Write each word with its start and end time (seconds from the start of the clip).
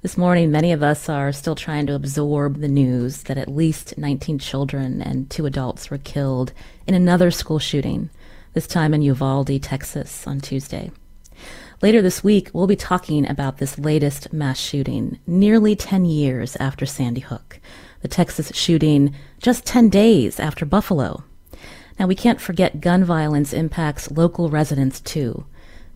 This 0.00 0.16
morning, 0.16 0.52
many 0.52 0.70
of 0.70 0.80
us 0.80 1.08
are 1.08 1.32
still 1.32 1.56
trying 1.56 1.86
to 1.86 1.94
absorb 1.96 2.60
the 2.60 2.68
news 2.68 3.24
that 3.24 3.36
at 3.36 3.48
least 3.48 3.98
19 3.98 4.38
children 4.38 5.02
and 5.02 5.28
two 5.28 5.44
adults 5.44 5.90
were 5.90 5.98
killed 5.98 6.52
in 6.86 6.94
another 6.94 7.32
school 7.32 7.58
shooting, 7.58 8.08
this 8.52 8.68
time 8.68 8.94
in 8.94 9.02
Uvalde, 9.02 9.60
Texas, 9.60 10.24
on 10.24 10.38
Tuesday. 10.38 10.92
Later 11.82 12.00
this 12.00 12.22
week, 12.22 12.48
we'll 12.52 12.68
be 12.68 12.76
talking 12.76 13.28
about 13.28 13.58
this 13.58 13.76
latest 13.76 14.32
mass 14.32 14.60
shooting, 14.60 15.18
nearly 15.26 15.74
10 15.74 16.04
years 16.04 16.54
after 16.60 16.86
Sandy 16.86 17.20
Hook, 17.20 17.58
the 18.00 18.06
Texas 18.06 18.52
shooting 18.54 19.12
just 19.42 19.66
10 19.66 19.88
days 19.88 20.38
after 20.38 20.64
Buffalo. 20.64 21.24
Now, 21.98 22.06
we 22.06 22.14
can't 22.14 22.40
forget 22.40 22.80
gun 22.80 23.02
violence 23.02 23.52
impacts 23.52 24.12
local 24.12 24.48
residents 24.48 25.00
too. 25.00 25.44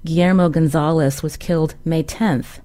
Guillermo 0.05 0.49
Gonzalez 0.49 1.23
was 1.23 1.37
killed 1.37 1.77
May 1.85 2.03
10th 2.03 2.59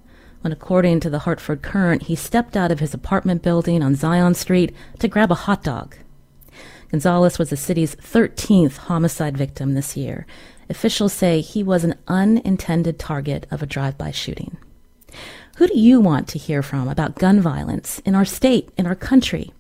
when, 0.47 0.53
according 0.53 1.01
to 1.01 1.09
the 1.09 1.19
Hartford 1.19 1.61
Courant, 1.61 2.03
he 2.03 2.15
stepped 2.15 2.55
out 2.55 2.71
of 2.71 2.79
his 2.79 2.93
apartment 2.93 3.41
building 3.41 3.83
on 3.83 3.95
Zion 3.95 4.33
Street 4.33 4.73
to 4.99 5.09
grab 5.09 5.29
a 5.29 5.35
hot 5.35 5.61
dog. 5.61 5.97
Gonzalez 6.89 7.37
was 7.37 7.49
the 7.49 7.57
city's 7.57 7.97
13th 7.97 8.77
homicide 8.77 9.35
victim 9.35 9.73
this 9.73 9.97
year. 9.97 10.25
Officials 10.69 11.11
say 11.11 11.41
he 11.41 11.63
was 11.63 11.83
an 11.83 11.95
unintended 12.07 12.97
target 12.97 13.45
of 13.51 13.61
a 13.61 13.65
drive 13.65 13.97
by 13.97 14.09
shooting. 14.09 14.55
Who 15.57 15.67
do 15.67 15.77
you 15.77 15.99
want 15.99 16.29
to 16.29 16.39
hear 16.39 16.63
from 16.63 16.87
about 16.87 17.15
gun 17.15 17.41
violence 17.41 17.99
in 18.05 18.15
our 18.15 18.23
state, 18.23 18.69
in 18.77 18.87
our 18.87 18.95
country? 18.95 19.51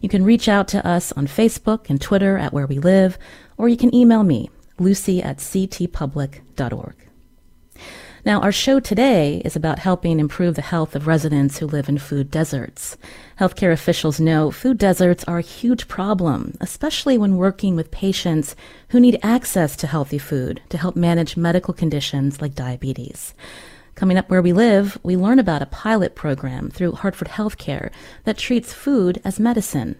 You 0.00 0.08
can 0.08 0.24
reach 0.24 0.48
out 0.48 0.68
to 0.68 0.86
us 0.86 1.12
on 1.12 1.26
Facebook 1.26 1.90
and 1.90 2.00
Twitter 2.00 2.38
at 2.38 2.54
Where 2.54 2.66
We 2.66 2.78
Live, 2.78 3.18
or 3.58 3.68
you 3.68 3.76
can 3.76 3.94
email 3.94 4.22
me, 4.22 4.48
lucy 4.78 5.22
at 5.22 5.36
ctpublic.org. 5.36 7.09
Now, 8.22 8.42
our 8.42 8.52
show 8.52 8.80
today 8.80 9.40
is 9.46 9.56
about 9.56 9.78
helping 9.78 10.20
improve 10.20 10.54
the 10.54 10.60
health 10.62 10.94
of 10.94 11.06
residents 11.06 11.58
who 11.58 11.66
live 11.66 11.88
in 11.88 11.96
food 11.96 12.30
deserts. 12.30 12.98
Healthcare 13.38 13.72
officials 13.72 14.20
know 14.20 14.50
food 14.50 14.76
deserts 14.76 15.24
are 15.24 15.38
a 15.38 15.42
huge 15.42 15.88
problem, 15.88 16.54
especially 16.60 17.16
when 17.16 17.38
working 17.38 17.76
with 17.76 17.90
patients 17.90 18.54
who 18.90 19.00
need 19.00 19.18
access 19.22 19.74
to 19.76 19.86
healthy 19.86 20.18
food 20.18 20.60
to 20.68 20.76
help 20.76 20.96
manage 20.96 21.38
medical 21.38 21.72
conditions 21.72 22.42
like 22.42 22.54
diabetes. 22.54 23.32
Coming 23.94 24.18
up 24.18 24.28
where 24.28 24.42
we 24.42 24.52
live, 24.52 24.98
we 25.02 25.16
learn 25.16 25.38
about 25.38 25.62
a 25.62 25.66
pilot 25.66 26.14
program 26.14 26.68
through 26.68 26.92
Hartford 26.92 27.28
Healthcare 27.28 27.90
that 28.24 28.36
treats 28.36 28.74
food 28.74 29.20
as 29.24 29.40
medicine. 29.40 29.96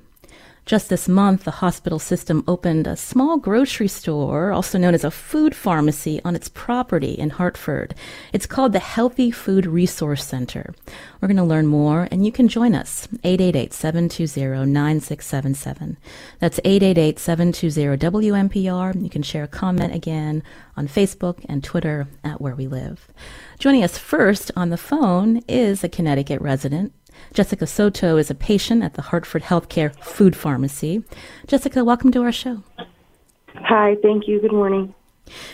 Just 0.70 0.88
this 0.88 1.08
month, 1.08 1.42
the 1.42 1.50
hospital 1.50 1.98
system 1.98 2.44
opened 2.46 2.86
a 2.86 2.94
small 2.94 3.38
grocery 3.38 3.88
store, 3.88 4.52
also 4.52 4.78
known 4.78 4.94
as 4.94 5.02
a 5.02 5.10
food 5.10 5.52
pharmacy, 5.52 6.20
on 6.24 6.36
its 6.36 6.48
property 6.48 7.10
in 7.10 7.30
Hartford. 7.30 7.92
It's 8.32 8.46
called 8.46 8.72
the 8.72 8.78
Healthy 8.78 9.32
Food 9.32 9.66
Resource 9.66 10.24
Center. 10.24 10.72
We're 11.20 11.26
going 11.26 11.38
to 11.38 11.42
learn 11.42 11.66
more, 11.66 12.06
and 12.12 12.24
you 12.24 12.30
can 12.30 12.46
join 12.46 12.76
us. 12.76 13.08
888-720-9677. 13.24 15.96
That's 16.38 16.60
888-720-WNPR. 16.60 19.02
You 19.02 19.10
can 19.10 19.24
share 19.24 19.42
a 19.42 19.48
comment 19.48 19.92
again 19.92 20.44
on 20.76 20.86
Facebook 20.86 21.44
and 21.48 21.64
Twitter 21.64 22.06
at 22.22 22.40
Where 22.40 22.54
We 22.54 22.68
Live. 22.68 23.08
Joining 23.58 23.82
us 23.82 23.98
first 23.98 24.52
on 24.54 24.70
the 24.70 24.76
phone 24.76 25.42
is 25.48 25.82
a 25.82 25.88
Connecticut 25.88 26.40
resident, 26.40 26.92
Jessica 27.32 27.66
Soto 27.66 28.16
is 28.16 28.30
a 28.30 28.34
patient 28.34 28.82
at 28.82 28.94
the 28.94 29.02
Hartford 29.02 29.42
Healthcare 29.42 29.94
Food 30.02 30.36
Pharmacy. 30.36 31.04
Jessica, 31.46 31.84
welcome 31.84 32.10
to 32.12 32.22
our 32.22 32.32
show. 32.32 32.62
Hi, 33.54 33.96
thank 34.02 34.26
you. 34.26 34.40
Good 34.40 34.52
morning. 34.52 34.94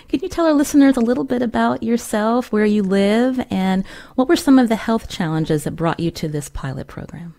Can 0.08 0.20
you 0.20 0.28
tell 0.28 0.46
our 0.46 0.54
listeners 0.54 0.96
a 0.96 1.00
little 1.00 1.24
bit 1.24 1.42
about 1.42 1.82
yourself, 1.82 2.52
where 2.52 2.64
you 2.64 2.82
live, 2.82 3.44
and 3.50 3.84
what 4.14 4.28
were 4.28 4.36
some 4.36 4.58
of 4.58 4.68
the 4.68 4.76
health 4.76 5.08
challenges 5.08 5.64
that 5.64 5.72
brought 5.72 6.00
you 6.00 6.10
to 6.12 6.28
this 6.28 6.48
pilot 6.48 6.86
program? 6.86 7.34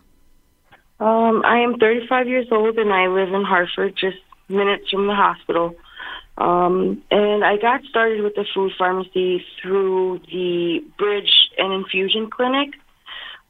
Um, 1.00 1.44
I 1.46 1.60
am 1.60 1.78
35 1.78 2.28
years 2.28 2.48
old 2.52 2.78
and 2.78 2.92
I 2.92 3.08
live 3.08 3.34
in 3.34 3.44
Hartford, 3.44 3.96
just 3.96 4.18
minutes 4.50 4.90
from 4.90 5.08
the 5.08 5.16
hospital. 5.16 5.76
Um, 6.38 7.04
and 7.10 7.44
I 7.44 7.58
got 7.58 7.84
started 7.90 8.24
with 8.24 8.36
the 8.36 8.46
food 8.54 8.72
pharmacy 8.78 9.44
through 9.62 10.20
the 10.32 10.84
Bridge 10.98 11.50
and 11.58 11.74
Infusion 11.74 12.30
Clinic. 12.30 12.70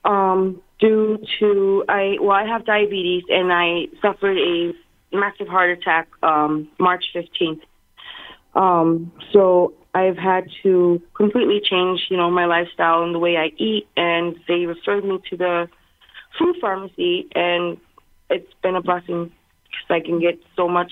Um, 0.05 0.61
due 0.79 1.17
to 1.39 1.83
I 1.89 2.17
well 2.21 2.31
I 2.31 2.45
have 2.45 2.65
diabetes 2.65 3.23
and 3.29 3.51
I 3.51 3.87
suffered 4.01 4.37
a 4.37 4.73
massive 5.11 5.47
heart 5.47 5.77
attack 5.77 6.07
um, 6.23 6.69
March 6.79 7.05
15th. 7.15 7.61
Um, 8.55 9.11
so 9.31 9.73
I've 9.93 10.17
had 10.17 10.45
to 10.63 11.01
completely 11.15 11.61
change, 11.63 12.01
you 12.09 12.17
know, 12.17 12.29
my 12.29 12.45
lifestyle 12.45 13.03
and 13.03 13.13
the 13.15 13.19
way 13.19 13.37
I 13.37 13.51
eat, 13.57 13.87
and 13.95 14.35
they 14.47 14.65
referred 14.65 15.05
me 15.05 15.19
to 15.29 15.37
the 15.37 15.67
food 16.37 16.55
pharmacy, 16.59 17.27
and 17.33 17.77
it's 18.29 18.51
been 18.61 18.75
a 18.75 18.81
blessing 18.81 19.31
because 19.63 19.89
I 19.89 19.99
can 19.99 20.19
get 20.19 20.39
so 20.55 20.67
much. 20.67 20.91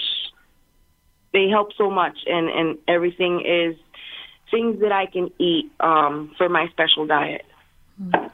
They 1.34 1.50
help 1.50 1.70
so 1.78 1.90
much, 1.92 2.18
and 2.26 2.50
and 2.50 2.78
everything 2.88 3.42
is 3.46 3.76
things 4.52 4.80
that 4.82 4.92
I 4.92 5.06
can 5.06 5.32
eat 5.40 5.72
um, 5.80 6.34
for 6.38 6.48
my 6.50 6.68
special 6.72 7.06
diet. 7.06 7.46
Mm. 8.02 8.32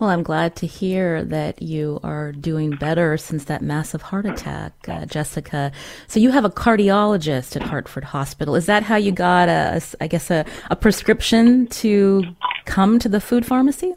Well, 0.00 0.10
I'm 0.10 0.24
glad 0.24 0.56
to 0.56 0.66
hear 0.66 1.24
that 1.24 1.62
you 1.62 2.00
are 2.02 2.32
doing 2.32 2.72
better 2.72 3.16
since 3.16 3.44
that 3.44 3.62
massive 3.62 4.02
heart 4.02 4.26
attack, 4.26 4.72
uh, 4.88 5.06
Jessica. 5.06 5.70
So 6.08 6.18
you 6.18 6.32
have 6.32 6.44
a 6.44 6.50
cardiologist 6.50 7.54
at 7.54 7.62
Hartford 7.62 8.02
Hospital. 8.04 8.56
Is 8.56 8.66
that 8.66 8.82
how 8.82 8.96
you 8.96 9.12
got 9.12 9.48
a, 9.48 9.76
a 9.76 10.02
I 10.02 10.08
guess, 10.08 10.32
a, 10.32 10.44
a 10.68 10.74
prescription 10.74 11.68
to 11.68 12.24
come 12.64 12.98
to 12.98 13.08
the 13.08 13.20
food 13.20 13.46
pharmacy? 13.46 13.94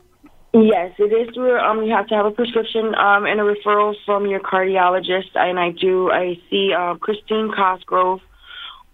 Yes, 0.53 0.93
it 0.97 1.11
is 1.11 1.35
where 1.35 1.59
um 1.59 1.83
you 1.83 1.93
have 1.93 2.07
to 2.07 2.15
have 2.15 2.25
a 2.25 2.31
prescription 2.31 2.95
um 2.95 3.25
and 3.25 3.39
a 3.39 3.43
referral 3.43 3.93
from 4.05 4.27
your 4.27 4.39
cardiologist. 4.39 5.35
And 5.35 5.59
I 5.59 5.71
do. 5.71 6.11
I 6.11 6.39
see 6.49 6.73
uh, 6.77 6.95
Christine 6.95 7.51
Cosgrove 7.55 8.21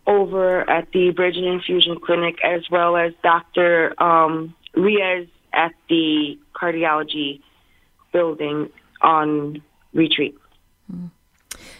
over 0.08 0.70
at 0.70 0.92
the 0.94 1.12
Bridge 1.12 1.36
and 1.38 1.46
Infusion 1.46 1.98
Clinic, 2.04 2.36
as 2.44 2.62
well 2.72 2.98
as 2.98 3.14
Dr. 3.24 3.94
Um, 4.02 4.56
Riaz 4.76 5.30
at 5.54 5.74
the 5.90 6.38
cardiology 6.56 7.42
building 8.12 8.70
on 9.02 9.62
retreat. 9.94 10.36
Mm. 10.92 11.12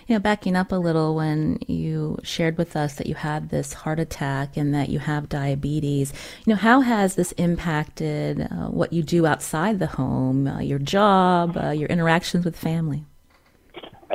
You 0.08 0.16
know, 0.16 0.20
backing 0.20 0.56
up 0.56 0.72
a 0.72 0.76
little, 0.76 1.16
when 1.16 1.60
you 1.68 2.20
shared 2.24 2.58
with 2.58 2.76
us 2.76 2.96
that 2.96 3.08
you 3.08 3.16
had 3.16 3.50
this 3.50 3.74
heart 3.74 4.00
attack 4.00 4.58
and 4.58 4.74
that 4.74 4.90
you 4.90 5.00
have 5.00 5.30
diabetes, 5.30 6.14
you 6.46 6.52
know, 6.52 6.58
how 6.58 6.82
has 6.82 7.16
this 7.16 7.32
impacted 7.34 8.42
uh, 8.42 8.68
what 8.68 8.92
you 8.92 9.02
do 9.02 9.26
outside 9.26 9.80
the 9.80 9.88
home, 9.88 10.48
uh, 10.48 10.60
your 10.60 10.80
job, 10.80 11.58
uh, 11.58 11.70
your 11.70 11.88
interactions 11.88 12.44
with 12.44 12.56
family? 12.56 13.06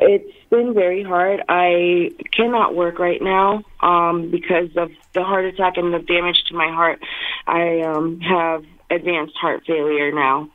It's 0.00 0.32
been 0.50 0.74
very 0.74 1.02
hard. 1.02 1.42
I 1.48 2.10
cannot 2.32 2.76
work 2.76 2.98
right 2.98 3.20
now 3.20 3.64
um, 3.80 4.30
because 4.30 4.68
of 4.76 4.90
the 5.12 5.24
heart 5.24 5.44
attack 5.46 5.76
and 5.76 5.92
the 5.92 5.98
damage 5.98 6.44
to 6.48 6.54
my 6.54 6.68
heart. 6.68 7.00
I 7.46 7.80
um, 7.80 8.20
have 8.20 8.64
advanced 8.90 9.36
heart 9.36 9.64
failure 9.66 10.12
now. 10.12 10.50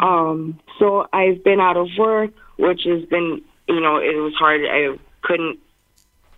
Um, 0.00 0.60
so 0.78 1.06
I've 1.12 1.42
been 1.42 1.60
out 1.60 1.76
of 1.76 1.88
work, 1.98 2.30
which 2.58 2.82
has 2.84 3.04
been, 3.06 3.42
you 3.68 3.80
know, 3.80 3.96
it 3.96 4.16
was 4.16 4.34
hard. 4.38 4.60
I 4.64 4.96
couldn't, 5.22 5.58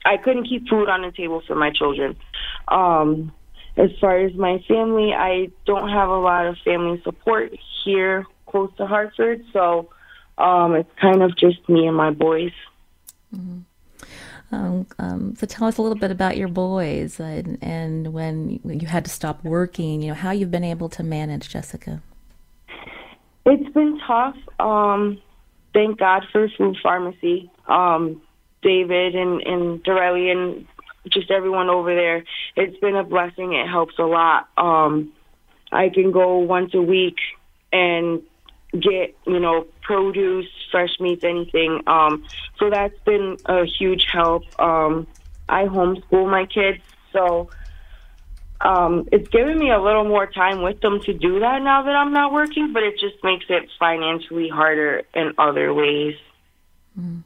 I 0.04 0.16
couldn't 0.16 0.48
keep 0.48 0.68
food 0.68 0.88
on 0.88 1.02
the 1.02 1.12
table 1.12 1.42
for 1.46 1.54
my 1.54 1.70
children. 1.70 2.16
Um, 2.68 3.32
as 3.76 3.90
far 4.00 4.18
as 4.18 4.34
my 4.34 4.62
family, 4.68 5.12
I 5.12 5.50
don't 5.66 5.90
have 5.90 6.08
a 6.08 6.18
lot 6.18 6.46
of 6.46 6.56
family 6.64 7.00
support 7.04 7.52
here 7.84 8.26
close 8.46 8.70
to 8.76 8.86
Hartford, 8.86 9.44
so 9.52 9.90
um, 10.38 10.74
it's 10.74 10.90
kind 11.00 11.22
of 11.22 11.36
just 11.36 11.68
me 11.68 11.86
and 11.86 11.96
my 11.96 12.10
boys. 12.10 12.52
Mm-hmm. 13.34 13.60
Um, 14.52 14.86
um, 14.98 15.34
so 15.36 15.46
tell 15.46 15.66
us 15.66 15.78
a 15.78 15.82
little 15.82 15.98
bit 15.98 16.10
about 16.10 16.36
your 16.36 16.48
boys 16.48 17.18
and, 17.18 17.58
and 17.62 18.12
when 18.12 18.60
you 18.64 18.86
had 18.86 19.04
to 19.06 19.10
stop 19.10 19.42
working. 19.42 20.02
You 20.02 20.08
know 20.08 20.14
how 20.14 20.30
you've 20.30 20.50
been 20.50 20.64
able 20.64 20.88
to 20.90 21.02
manage, 21.02 21.48
Jessica. 21.48 22.02
It's 23.46 23.72
been 23.72 23.98
tough. 24.06 24.36
Um, 24.60 25.20
thank 25.72 25.98
God 25.98 26.24
for 26.30 26.48
food 26.56 26.76
pharmacy. 26.82 27.50
Um, 27.66 28.22
David 28.62 29.16
and 29.16 29.42
and 29.42 29.82
Dorelli 29.82 30.30
and 30.30 30.66
just 31.10 31.30
everyone 31.30 31.68
over 31.68 31.94
there. 31.94 32.24
It's 32.56 32.78
been 32.78 32.94
a 32.94 33.02
blessing. 33.02 33.54
It 33.54 33.68
helps 33.68 33.98
a 33.98 34.04
lot. 34.04 34.48
Um, 34.56 35.12
I 35.72 35.88
can 35.88 36.12
go 36.12 36.38
once 36.38 36.74
a 36.74 36.82
week 36.82 37.16
and 37.72 38.22
get 38.72 39.16
you 39.26 39.38
know 39.38 39.66
produce, 39.82 40.48
fresh 40.70 40.98
meats, 41.00 41.24
anything. 41.24 41.82
Um, 41.86 42.24
so 42.58 42.70
that's 42.70 42.98
been 43.04 43.36
a 43.46 43.64
huge 43.64 44.06
help. 44.10 44.44
Um, 44.60 45.06
I 45.48 45.64
homeschool 45.64 46.30
my 46.30 46.46
kids, 46.46 46.82
so 47.12 47.50
um, 48.60 49.08
it's 49.10 49.28
given 49.28 49.58
me 49.58 49.70
a 49.70 49.80
little 49.80 50.04
more 50.04 50.26
time 50.26 50.62
with 50.62 50.80
them 50.80 51.00
to 51.00 51.12
do 51.12 51.40
that 51.40 51.62
now 51.62 51.82
that 51.82 51.94
I'm 51.94 52.12
not 52.12 52.32
working, 52.32 52.72
but 52.72 52.82
it 52.82 52.98
just 52.98 53.22
makes 53.24 53.46
it 53.48 53.68
financially 53.78 54.48
harder 54.48 55.02
in 55.14 55.32
other 55.36 55.74
ways. 55.74 56.14
Mm. 56.98 57.22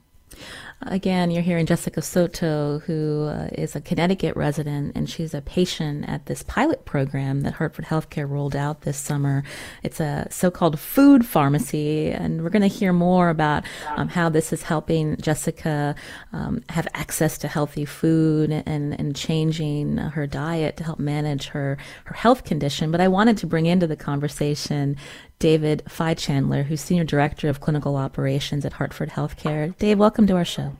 Again, 0.82 1.31
you're 1.31 1.43
hearing 1.43 1.64
Jessica 1.64 2.02
Soto, 2.02 2.81
who 2.81 3.25
uh, 3.25 3.49
is 3.52 3.75
a 3.75 3.81
Connecticut 3.81 4.37
resident, 4.37 4.93
and 4.94 5.08
she's 5.08 5.32
a 5.32 5.40
patient 5.40 6.06
at 6.06 6.26
this 6.26 6.43
pilot 6.43 6.84
program 6.84 7.40
that 7.40 7.55
Hartford 7.55 7.87
Healthcare 7.87 8.28
rolled 8.28 8.55
out 8.55 8.82
this 8.82 8.99
summer. 8.99 9.43
It's 9.82 10.00
a 10.00 10.28
so 10.31 10.50
called 10.50 10.78
food 10.78 11.25
pharmacy, 11.25 12.11
and 12.11 12.43
we're 12.43 12.50
going 12.50 12.61
to 12.61 12.69
hear 12.69 12.93
more 12.93 13.31
about 13.31 13.64
um, 13.96 14.08
how 14.08 14.28
this 14.28 14.52
is 14.52 14.64
helping 14.64 15.17
Jessica 15.17 15.94
um, 16.34 16.62
have 16.69 16.87
access 16.93 17.38
to 17.38 17.49
healthy 17.49 17.87
food 17.87 18.50
and, 18.50 19.00
and 19.00 19.17
changing 19.17 19.96
her 19.96 20.26
diet 20.26 20.76
to 20.76 20.84
help 20.84 20.99
manage 20.99 21.46
her, 21.49 21.78
her 22.05 22.14
health 22.14 22.44
condition. 22.44 22.90
But 22.90 23.00
I 23.00 23.08
wanted 23.08 23.38
to 23.38 23.46
bring 23.46 23.64
into 23.64 23.87
the 23.87 23.96
conversation 23.96 24.96
David 25.38 25.82
Fichandler, 25.86 26.64
who's 26.64 26.80
Senior 26.80 27.04
Director 27.04 27.48
of 27.48 27.60
Clinical 27.60 27.96
Operations 27.96 28.64
at 28.64 28.74
Hartford 28.74 29.10
Healthcare. 29.10 29.76
Dave, 29.78 29.98
welcome 29.98 30.26
to 30.26 30.36
our 30.36 30.44
show. 30.44 30.76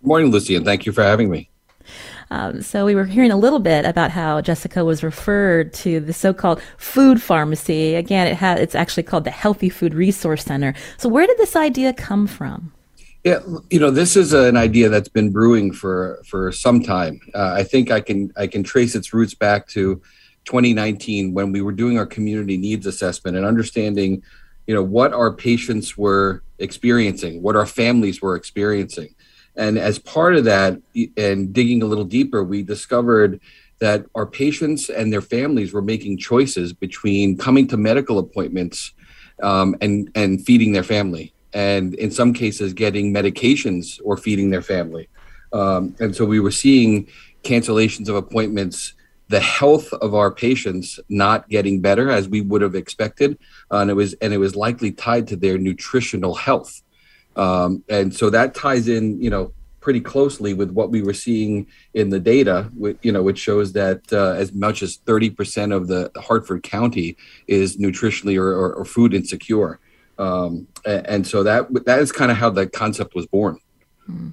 Good 0.00 0.06
morning, 0.06 0.30
Lucy, 0.30 0.54
and 0.54 0.64
thank 0.64 0.86
you 0.86 0.92
for 0.92 1.02
having 1.02 1.30
me. 1.30 1.50
Um, 2.30 2.62
so 2.62 2.86
we 2.86 2.94
were 2.94 3.04
hearing 3.04 3.32
a 3.32 3.36
little 3.36 3.58
bit 3.58 3.84
about 3.84 4.10
how 4.10 4.40
Jessica 4.40 4.84
was 4.84 5.02
referred 5.02 5.72
to 5.74 6.00
the 6.00 6.12
so-called 6.12 6.62
food 6.78 7.20
pharmacy. 7.20 7.94
Again, 7.94 8.28
it 8.28 8.36
ha- 8.36 8.54
it's 8.54 8.74
actually 8.74 9.02
called 9.02 9.24
the 9.24 9.30
Healthy 9.30 9.68
Food 9.68 9.94
Resource 9.94 10.44
Center. 10.44 10.74
So 10.96 11.08
where 11.08 11.26
did 11.26 11.36
this 11.38 11.56
idea 11.56 11.92
come 11.92 12.26
from? 12.26 12.72
Yeah, 13.24 13.40
you 13.68 13.78
know, 13.78 13.90
this 13.90 14.16
is 14.16 14.32
an 14.32 14.56
idea 14.56 14.88
that's 14.88 15.08
been 15.08 15.30
brewing 15.30 15.72
for 15.72 16.22
for 16.24 16.52
some 16.52 16.82
time. 16.82 17.20
Uh, 17.34 17.52
I 17.54 17.64
think 17.64 17.90
I 17.90 18.00
can 18.00 18.32
I 18.36 18.46
can 18.46 18.62
trace 18.62 18.94
its 18.94 19.12
roots 19.12 19.34
back 19.34 19.66
to 19.68 20.00
2019 20.44 21.32
when 21.32 21.52
we 21.52 21.60
were 21.60 21.72
doing 21.72 21.98
our 21.98 22.06
community 22.06 22.56
needs 22.56 22.86
assessment 22.86 23.36
and 23.36 23.46
understanding 23.46 24.22
you 24.66 24.74
know 24.74 24.82
what 24.82 25.12
our 25.12 25.32
patients 25.32 25.96
were 25.96 26.42
experiencing 26.58 27.42
what 27.42 27.56
our 27.56 27.66
families 27.66 28.22
were 28.22 28.36
experiencing. 28.36 29.14
And 29.56 29.78
as 29.78 29.98
part 29.98 30.36
of 30.36 30.44
that 30.44 30.80
and 31.16 31.52
digging 31.52 31.82
a 31.82 31.86
little 31.86 32.04
deeper 32.04 32.44
we 32.44 32.62
discovered 32.62 33.40
that 33.80 34.04
our 34.14 34.26
patients 34.26 34.90
and 34.90 35.12
their 35.12 35.22
families 35.22 35.72
were 35.72 35.82
making 35.82 36.18
choices 36.18 36.72
between 36.72 37.36
coming 37.36 37.66
to 37.68 37.76
medical 37.76 38.18
appointments 38.18 38.92
um, 39.42 39.74
and 39.80 40.10
and 40.14 40.44
feeding 40.44 40.72
their 40.72 40.84
family 40.84 41.34
and 41.52 41.94
in 41.94 42.10
some 42.10 42.32
cases 42.32 42.72
getting 42.72 43.12
medications 43.12 44.00
or 44.04 44.16
feeding 44.16 44.50
their 44.50 44.62
family. 44.62 45.08
Um, 45.52 45.96
and 45.98 46.14
so 46.14 46.24
we 46.24 46.40
were 46.40 46.52
seeing 46.52 47.08
cancellations 47.42 48.08
of 48.08 48.14
appointments 48.14 48.94
the 49.30 49.40
health 49.40 49.92
of 49.92 50.12
our 50.12 50.32
patients 50.32 50.98
not 51.08 51.48
getting 51.48 51.80
better 51.80 52.10
as 52.10 52.28
we 52.28 52.40
would 52.40 52.62
have 52.62 52.74
expected, 52.74 53.38
uh, 53.70 53.76
and 53.76 53.88
it 53.88 53.94
was 53.94 54.12
and 54.14 54.32
it 54.34 54.38
was 54.38 54.56
likely 54.56 54.90
tied 54.90 55.28
to 55.28 55.36
their 55.36 55.56
nutritional 55.56 56.34
health, 56.34 56.82
um, 57.36 57.84
and 57.88 58.12
so 58.12 58.28
that 58.28 58.56
ties 58.56 58.88
in, 58.88 59.22
you 59.22 59.30
know, 59.30 59.52
pretty 59.78 60.00
closely 60.00 60.52
with 60.52 60.72
what 60.72 60.90
we 60.90 61.00
were 61.00 61.14
seeing 61.14 61.68
in 61.94 62.10
the 62.10 62.18
data, 62.18 62.68
with, 62.76 62.98
you 63.02 63.12
know, 63.12 63.22
which 63.22 63.38
shows 63.38 63.72
that 63.72 64.00
uh, 64.12 64.32
as 64.32 64.52
much 64.52 64.82
as 64.82 64.96
thirty 64.96 65.30
percent 65.30 65.72
of 65.72 65.86
the 65.86 66.10
Hartford 66.16 66.64
County 66.64 67.16
is 67.46 67.76
nutritionally 67.76 68.36
or, 68.36 68.50
or, 68.52 68.74
or 68.74 68.84
food 68.84 69.14
insecure, 69.14 69.78
um, 70.18 70.66
and, 70.84 71.06
and, 71.06 71.26
so 71.26 71.44
that 71.44 71.68
that 71.86 72.00
is 72.00 72.10
kind 72.10 72.32
of 72.32 72.36
how 72.36 72.50
the 72.50 72.66
concept 72.66 73.14
was 73.14 73.26
born. 73.28 73.60
Hmm. 74.06 74.28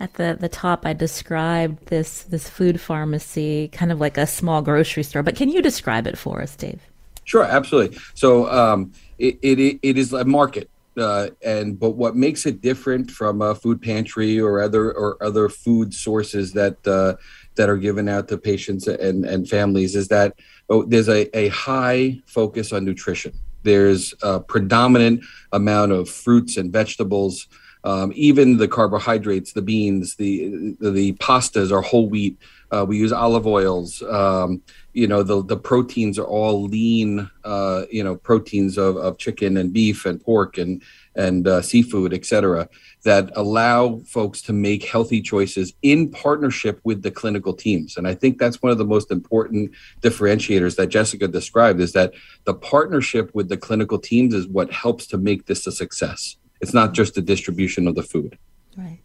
At 0.00 0.14
the, 0.14 0.36
the 0.38 0.48
top, 0.48 0.84
I 0.84 0.92
described 0.92 1.86
this 1.86 2.22
this 2.22 2.48
food 2.48 2.80
pharmacy 2.80 3.68
kind 3.68 3.90
of 3.90 4.00
like 4.00 4.18
a 4.18 4.26
small 4.26 4.62
grocery 4.62 5.02
store. 5.02 5.22
But 5.22 5.36
can 5.36 5.48
you 5.48 5.62
describe 5.62 6.06
it 6.06 6.18
for 6.18 6.42
us, 6.42 6.54
Dave? 6.56 6.80
Sure, 7.24 7.44
absolutely. 7.44 7.98
So 8.14 8.50
um, 8.50 8.92
it, 9.18 9.38
it, 9.42 9.78
it 9.82 9.98
is 9.98 10.12
a 10.12 10.24
market. 10.24 10.70
Uh, 10.96 11.28
and 11.42 11.78
but 11.78 11.90
what 11.90 12.14
makes 12.14 12.46
it 12.46 12.60
different 12.60 13.10
from 13.10 13.42
a 13.42 13.54
food 13.54 13.82
pantry 13.82 14.38
or 14.38 14.60
other 14.60 14.92
or 14.92 15.20
other 15.20 15.48
food 15.48 15.92
sources 15.92 16.52
that 16.52 16.76
uh, 16.86 17.14
that 17.56 17.68
are 17.68 17.76
given 17.76 18.08
out 18.08 18.28
to 18.28 18.38
patients 18.38 18.86
and, 18.86 19.24
and 19.24 19.48
families 19.48 19.96
is 19.96 20.06
that 20.06 20.34
oh, 20.68 20.84
there's 20.84 21.08
a, 21.08 21.36
a 21.36 21.48
high 21.48 22.16
focus 22.26 22.72
on 22.72 22.84
nutrition. 22.84 23.32
There's 23.64 24.14
a 24.22 24.38
predominant 24.38 25.24
amount 25.52 25.90
of 25.90 26.08
fruits 26.08 26.58
and 26.58 26.72
vegetables 26.72 27.48
um, 27.84 28.12
even 28.16 28.56
the 28.56 28.66
carbohydrates, 28.66 29.52
the 29.52 29.62
beans, 29.62 30.16
the 30.16 30.74
the, 30.80 30.90
the 30.90 31.12
pastas 31.14 31.70
are 31.70 31.82
whole 31.82 32.08
wheat. 32.08 32.38
Uh, 32.70 32.84
we 32.84 32.96
use 32.96 33.12
olive 33.12 33.46
oils. 33.46 34.02
Um, 34.02 34.62
you 34.94 35.06
know, 35.06 35.22
the 35.22 35.44
the 35.44 35.58
proteins 35.58 36.18
are 36.18 36.24
all 36.24 36.62
lean. 36.62 37.30
Uh, 37.44 37.84
you 37.90 38.02
know, 38.02 38.16
proteins 38.16 38.78
of, 38.78 38.96
of 38.96 39.18
chicken 39.18 39.58
and 39.58 39.70
beef 39.70 40.06
and 40.06 40.18
pork 40.18 40.56
and 40.56 40.82
and 41.14 41.46
uh, 41.46 41.60
seafood, 41.60 42.14
etc. 42.14 42.70
That 43.04 43.30
allow 43.36 43.98
folks 44.06 44.40
to 44.42 44.54
make 44.54 44.84
healthy 44.84 45.20
choices 45.20 45.74
in 45.82 46.10
partnership 46.10 46.80
with 46.84 47.02
the 47.02 47.10
clinical 47.10 47.52
teams. 47.52 47.98
And 47.98 48.08
I 48.08 48.14
think 48.14 48.38
that's 48.38 48.62
one 48.62 48.72
of 48.72 48.78
the 48.78 48.86
most 48.86 49.10
important 49.10 49.72
differentiators 50.00 50.76
that 50.76 50.86
Jessica 50.86 51.28
described 51.28 51.80
is 51.80 51.92
that 51.92 52.14
the 52.44 52.54
partnership 52.54 53.30
with 53.34 53.50
the 53.50 53.58
clinical 53.58 53.98
teams 53.98 54.32
is 54.32 54.48
what 54.48 54.72
helps 54.72 55.06
to 55.08 55.18
make 55.18 55.44
this 55.44 55.66
a 55.66 55.72
success. 55.72 56.36
It's 56.64 56.72
not 56.72 56.94
just 56.94 57.14
the 57.14 57.20
distribution 57.20 57.86
of 57.86 57.94
the 57.94 58.02
food. 58.02 58.38
Right. 58.74 59.00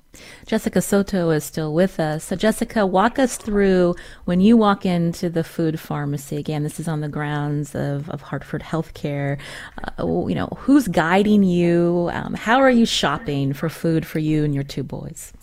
Jessica 0.46 0.82
Soto 0.82 1.30
is 1.30 1.44
still 1.44 1.74
with 1.74 2.00
us. 2.00 2.24
So, 2.24 2.38
Jessica, 2.38 2.86
walk 2.86 3.20
us 3.20 3.36
through 3.36 3.96
when 4.24 4.40
you 4.40 4.56
walk 4.56 4.86
into 4.86 5.30
the 5.30 5.44
food 5.44 5.78
pharmacy. 5.78 6.38
Again, 6.38 6.64
this 6.64 6.80
is 6.80 6.88
on 6.88 7.02
the 7.02 7.10
grounds 7.10 7.76
of, 7.76 8.10
of 8.12 8.22
Hartford 8.22 8.62
Healthcare. 8.62 9.38
Uh, 10.00 10.26
you 10.30 10.36
know, 10.36 10.48
who's 10.56 10.88
guiding 10.88 11.44
you? 11.44 12.10
Um, 12.14 12.34
how 12.34 12.60
are 12.60 12.70
you 12.70 12.86
shopping 12.86 13.52
for 13.52 13.68
food 13.68 14.06
for 14.06 14.20
you 14.20 14.46
and 14.46 14.56
your 14.56 14.64
two 14.64 14.84
boys? 14.84 15.34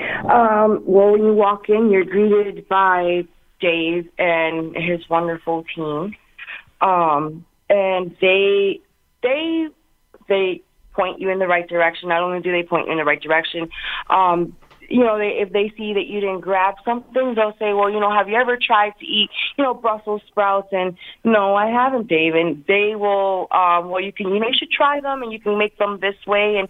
Um, 0.00 0.82
well, 0.86 1.12
when 1.12 1.24
you 1.24 1.34
walk 1.34 1.68
in, 1.68 1.90
you're 1.90 2.06
greeted 2.06 2.66
by 2.68 3.26
Dave 3.60 4.08
and 4.18 4.74
his 4.74 5.06
wonderful 5.10 5.66
team, 5.74 6.16
um, 6.80 7.44
and 7.68 8.16
they 8.22 8.80
they 9.22 9.68
they 10.26 10.62
point 10.96 11.20
you 11.20 11.30
in 11.30 11.38
the 11.38 11.46
right 11.46 11.68
direction. 11.68 12.08
Not 12.08 12.22
only 12.22 12.40
do 12.40 12.50
they 12.50 12.62
point 12.62 12.86
you 12.86 12.92
in 12.92 12.98
the 12.98 13.04
right 13.04 13.20
direction, 13.20 13.68
um, 14.10 14.56
you 14.88 15.00
know, 15.00 15.18
they, 15.18 15.38
if 15.40 15.52
they 15.52 15.72
see 15.76 15.94
that 15.94 16.06
you 16.06 16.20
didn't 16.20 16.40
grab 16.40 16.74
something, 16.84 17.34
they'll 17.34 17.56
say, 17.58 17.72
well, 17.72 17.90
you 17.90 18.00
know, 18.00 18.10
have 18.10 18.28
you 18.28 18.36
ever 18.36 18.56
tried 18.56 18.92
to 19.00 19.04
eat, 19.04 19.30
you 19.56 19.64
know, 19.64 19.74
Brussels 19.74 20.22
sprouts? 20.28 20.68
And 20.72 20.96
no, 21.24 21.54
I 21.54 21.66
haven't, 21.66 22.08
Dave. 22.08 22.34
And 22.34 22.64
they 22.66 22.94
will, 22.94 23.48
um, 23.50 23.90
well, 23.90 24.00
you 24.00 24.12
can, 24.12 24.28
you 24.28 24.40
know, 24.40 24.46
you 24.46 24.54
should 24.56 24.70
try 24.70 25.00
them 25.00 25.22
and 25.22 25.32
you 25.32 25.40
can 25.40 25.58
make 25.58 25.76
them 25.78 25.98
this 26.00 26.14
way. 26.26 26.56
And 26.58 26.68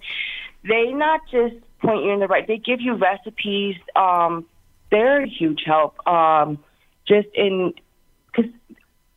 they 0.64 0.92
not 0.92 1.20
just 1.30 1.56
point 1.82 2.04
you 2.04 2.10
in 2.12 2.20
the 2.20 2.26
right, 2.26 2.46
they 2.46 2.58
give 2.58 2.80
you 2.80 2.94
recipes. 2.94 3.76
Um, 3.94 4.46
they're 4.90 5.24
a 5.24 5.28
huge 5.28 5.62
help. 5.66 6.06
Um, 6.06 6.58
just 7.06 7.28
in, 7.34 7.74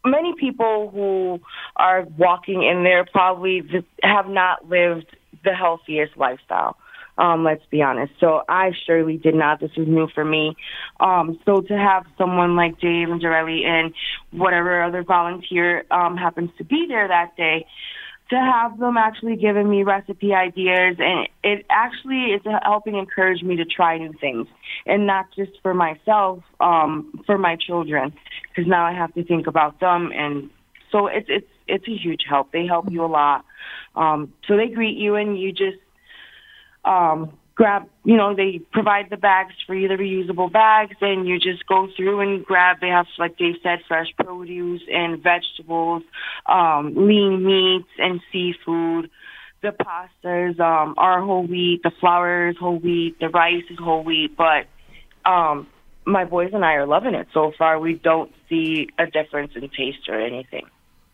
many 0.05 0.33
people 0.33 0.89
who 0.93 1.41
are 1.75 2.07
walking 2.17 2.63
in 2.63 2.83
there 2.83 3.05
probably 3.05 3.63
have 4.03 4.27
not 4.27 4.69
lived 4.69 5.07
the 5.43 5.53
healthiest 5.53 6.17
lifestyle. 6.17 6.77
Um, 7.17 7.43
let's 7.43 7.65
be 7.69 7.81
honest. 7.81 8.13
So 8.21 8.43
I 8.47 8.71
surely 8.85 9.17
did 9.17 9.35
not. 9.35 9.59
This 9.59 9.75
was 9.75 9.89
new 9.89 10.07
for 10.07 10.23
me. 10.23 10.55
Um, 11.01 11.37
so 11.45 11.59
to 11.59 11.77
have 11.77 12.05
someone 12.17 12.55
like 12.55 12.79
Dave 12.79 13.09
and 13.09 13.21
Jarelli 13.21 13.65
and 13.65 13.93
whatever 14.31 14.81
other 14.81 15.03
volunteer 15.03 15.83
um, 15.91 16.15
happens 16.15 16.49
to 16.59 16.63
be 16.63 16.85
there 16.87 17.09
that 17.09 17.35
day, 17.35 17.65
to 18.29 18.35
have 18.35 18.77
them 18.77 18.95
actually 18.95 19.35
giving 19.35 19.69
me 19.69 19.83
recipe 19.83 20.33
ideas 20.33 20.97
and 20.99 21.27
it 21.43 21.65
actually 21.69 22.31
is 22.33 22.41
helping 22.63 22.95
encourage 22.95 23.41
me 23.41 23.55
to 23.55 23.65
try 23.65 23.97
new 23.97 24.13
things 24.21 24.47
and 24.85 25.07
not 25.07 25.25
just 25.35 25.51
for 25.61 25.73
myself 25.73 26.43
um 26.59 27.21
for 27.25 27.37
my 27.37 27.55
children 27.55 28.13
because 28.49 28.69
now 28.69 28.85
I 28.85 28.93
have 28.93 29.13
to 29.15 29.23
think 29.23 29.47
about 29.47 29.79
them 29.79 30.11
and 30.13 30.49
so 30.91 31.07
it's 31.07 31.27
it's 31.29 31.47
it's 31.67 31.87
a 31.87 31.95
huge 31.95 32.23
help. 32.27 32.51
They 32.51 32.65
help 32.65 32.91
you 32.91 33.03
a 33.03 33.07
lot. 33.07 33.45
Um 33.95 34.33
so 34.47 34.57
they 34.57 34.67
greet 34.67 34.97
you 34.97 35.15
and 35.15 35.39
you 35.39 35.51
just 35.51 35.77
um 36.85 37.31
grab, 37.59 37.89
you 38.05 38.15
know, 38.15 38.33
they 38.33 38.61
provide 38.71 39.09
the 39.09 39.17
bags 39.17 39.53
for 39.67 39.75
you, 39.75 39.89
the 39.89 39.95
reusable 39.95 40.49
bags, 40.49 40.95
and 41.01 41.27
you 41.27 41.37
just 41.37 41.67
go 41.67 41.89
through 41.93 42.21
and 42.21 42.45
grab. 42.45 42.77
They 42.79 42.87
have, 42.87 43.05
like 43.17 43.37
they 43.37 43.53
said, 43.61 43.79
fresh 43.85 44.07
produce 44.15 44.81
and 44.89 45.21
vegetables, 45.21 46.03
um, 46.45 46.93
lean 46.95 47.45
meats 47.45 47.89
and 47.97 48.21
seafood. 48.31 49.09
The 49.61 49.73
pastas 49.73 50.57
um, 50.61 50.95
are 50.97 51.21
whole 51.21 51.45
wheat. 51.45 51.81
The 51.83 51.91
flour 51.99 52.47
is 52.47 52.55
whole 52.57 52.79
wheat. 52.79 53.19
The 53.19 53.27
rice 53.27 53.65
is 53.69 53.77
whole 53.77 54.05
wheat. 54.05 54.37
But 54.37 54.67
um, 55.29 55.67
my 56.05 56.23
boys 56.23 56.51
and 56.53 56.63
I 56.63 56.75
are 56.75 56.87
loving 56.87 57.13
it 57.13 57.27
so 57.33 57.51
far. 57.57 57.77
We 57.77 57.95
don't 57.95 58.31
see 58.47 58.87
a 58.97 59.05
difference 59.05 59.51
in 59.57 59.63
taste 59.63 60.07
or 60.07 60.17
anything. 60.17 60.65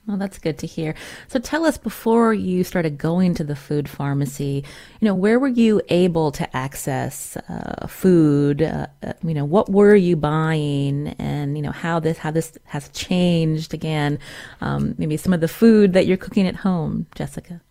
Well, 0.07 0.17
that's 0.17 0.38
good 0.38 0.59
to 0.59 0.67
hear. 0.67 0.93
So 1.27 1.39
tell 1.39 1.65
us 1.65 1.79
before 1.79 2.31
you 2.31 2.63
started 2.63 3.00
going 3.00 3.33
to 3.35 3.43
the 3.43 3.55
food 3.55 3.89
pharmacy, 3.89 4.63
you 5.00 5.05
know, 5.05 5.15
where 5.15 5.39
were 5.39 5.47
you 5.47 5.81
able 5.89 6.31
to 6.33 6.55
access 6.55 7.35
uh, 7.50 7.88
food? 7.88 8.62
Uh, 8.62 8.85
uh, 9.01 9.13
you 9.24 9.33
know, 9.33 9.45
what 9.45 9.67
were 9.67 9.95
you 9.95 10.15
buying, 10.15 11.15
and 11.17 11.57
you 11.57 11.63
know 11.63 11.71
how 11.71 12.00
this 12.00 12.19
how 12.19 12.29
this 12.29 12.55
has 12.65 12.89
changed 12.89 13.74
again? 13.74 14.19
Um, 14.62 14.93
maybe 15.00 15.17
some 15.17 15.33
of 15.33 15.41
the 15.41 15.47
food 15.47 15.93
that 15.93 16.05
you're 16.05 16.17
cooking 16.17 16.47
at 16.47 16.57
home, 16.57 17.07
Jessica. 17.15 17.62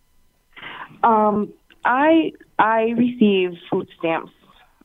Um, 1.03 1.53
I 1.85 2.33
I 2.59 2.95
receive 2.97 3.53
food 3.71 3.87
stamps, 3.97 4.33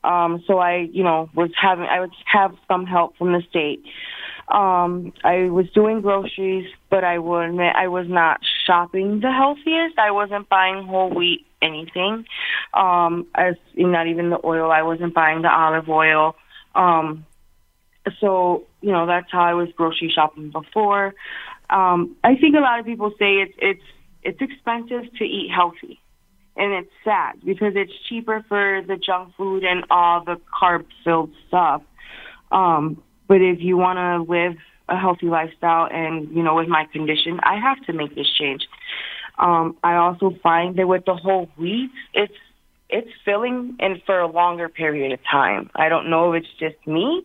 um, 0.05 0.45
so 0.47 0.59
I 0.59 0.89
you 0.93 1.03
know 1.03 1.29
was 1.35 1.51
having 1.61 1.87
I 1.87 1.99
would 1.99 2.13
have 2.27 2.55
some 2.69 2.87
help 2.87 3.17
from 3.17 3.33
the 3.33 3.43
state. 3.51 3.83
Um, 4.51 5.13
I 5.23 5.49
was 5.49 5.71
doing 5.71 6.01
groceries, 6.01 6.67
but 6.91 7.05
I 7.05 7.19
will 7.19 7.41
admit 7.41 7.75
I 7.77 7.87
was 7.89 8.07
not 8.09 8.41
shopping 8.67 9.21
the 9.21 9.31
healthiest. 9.33 9.99
I 9.99 10.11
wasn't 10.11 10.49
buying 10.49 10.85
whole 10.87 11.11
wheat 11.11 11.47
anything. 11.63 12.25
Um, 12.75 13.27
as 13.35 13.55
not 13.77 14.09
even 14.09 14.31
the 14.31 14.41
oil. 14.45 14.73
I 14.73 14.83
wasn't 14.83 15.15
buying 15.15 15.43
the 15.43 15.53
olive 15.53 15.89
oil. 15.89 16.35
Um, 16.75 17.27
so 18.21 18.65
you 18.81 18.91
know 18.93 19.07
that's 19.07 19.31
how 19.31 19.43
I 19.43 19.55
was 19.55 19.69
grocery 19.77 20.11
shopping 20.15 20.51
before. 20.51 21.15
Um, 21.69 22.17
I 22.25 22.35
think 22.37 22.57
a 22.57 22.61
lot 22.61 22.81
of 22.81 22.87
people 22.87 23.11
say 23.19 23.37
it's 23.37 23.55
it's 23.59 23.85
it's 24.23 24.41
expensive 24.41 25.13
to 25.19 25.25
eat 25.25 25.51
healthy, 25.55 26.01
and 26.57 26.73
it's 26.73 26.91
sad 27.05 27.41
because 27.45 27.75
it's 27.77 27.93
cheaper 28.09 28.45
for 28.49 28.83
the 28.87 28.97
junk 28.97 29.35
food 29.37 29.65
and 29.65 29.85
all 29.91 30.25
the 30.25 30.41
carb 30.61 30.87
filled 31.05 31.31
stuff. 31.49 31.83
Um, 32.51 33.03
but 33.31 33.41
if 33.41 33.61
you 33.61 33.77
want 33.77 33.97
to 33.97 34.29
live 34.29 34.57
a 34.89 34.97
healthy 34.99 35.27
lifestyle 35.27 35.87
and, 35.89 36.29
you 36.37 36.43
know, 36.43 36.57
with 36.57 36.67
my 36.67 36.85
condition, 36.93 37.39
I 37.45 37.61
have 37.61 37.81
to 37.87 37.93
make 37.93 38.17
this 38.17 38.27
change. 38.37 38.63
Um, 39.39 39.77
I 39.85 39.95
also 39.95 40.35
find 40.43 40.75
that 40.75 40.89
with 40.89 41.05
the 41.05 41.15
whole 41.15 41.49
wheat, 41.57 41.93
it's 42.13 42.35
it's 42.89 43.09
filling 43.25 43.77
and 43.79 44.03
for 44.05 44.19
a 44.19 44.27
longer 44.27 44.69
period 44.69 45.13
of 45.13 45.21
time. 45.31 45.71
I 45.77 45.89
don't 45.89 46.11
know 46.11 46.33
if 46.33 46.43
it's 46.43 46.53
just 46.59 46.85
me, 46.89 47.25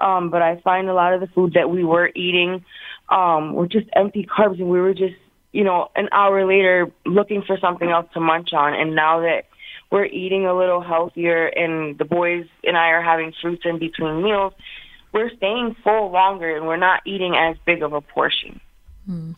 um, 0.00 0.28
but 0.28 0.42
I 0.42 0.60
find 0.62 0.88
a 0.88 0.92
lot 0.92 1.14
of 1.14 1.20
the 1.20 1.28
food 1.28 1.52
that 1.54 1.70
we 1.70 1.84
were 1.84 2.10
eating 2.16 2.64
um, 3.08 3.54
were 3.54 3.68
just 3.68 3.86
empty 3.94 4.26
carbs, 4.26 4.58
and 4.58 4.68
we 4.68 4.80
were 4.80 4.92
just, 4.92 5.14
you 5.52 5.62
know, 5.62 5.88
an 5.94 6.08
hour 6.10 6.44
later 6.44 6.90
looking 7.06 7.44
for 7.46 7.56
something 7.60 7.88
else 7.88 8.06
to 8.14 8.18
munch 8.18 8.52
on. 8.52 8.74
And 8.74 8.96
now 8.96 9.20
that 9.20 9.44
we're 9.92 10.06
eating 10.06 10.46
a 10.46 10.58
little 10.58 10.82
healthier, 10.82 11.46
and 11.46 11.96
the 11.96 12.04
boys 12.04 12.46
and 12.64 12.76
I 12.76 12.88
are 12.88 13.02
having 13.02 13.32
fruits 13.40 13.62
in 13.64 13.78
between 13.78 14.20
meals, 14.20 14.52
we're 15.14 15.30
staying 15.36 15.76
full 15.82 16.10
longer 16.10 16.54
and 16.54 16.66
we're 16.66 16.76
not 16.76 17.00
eating 17.06 17.34
as 17.36 17.56
big 17.64 17.82
of 17.82 17.92
a 17.92 18.00
portion. 18.00 18.60
Hmm. 19.06 19.32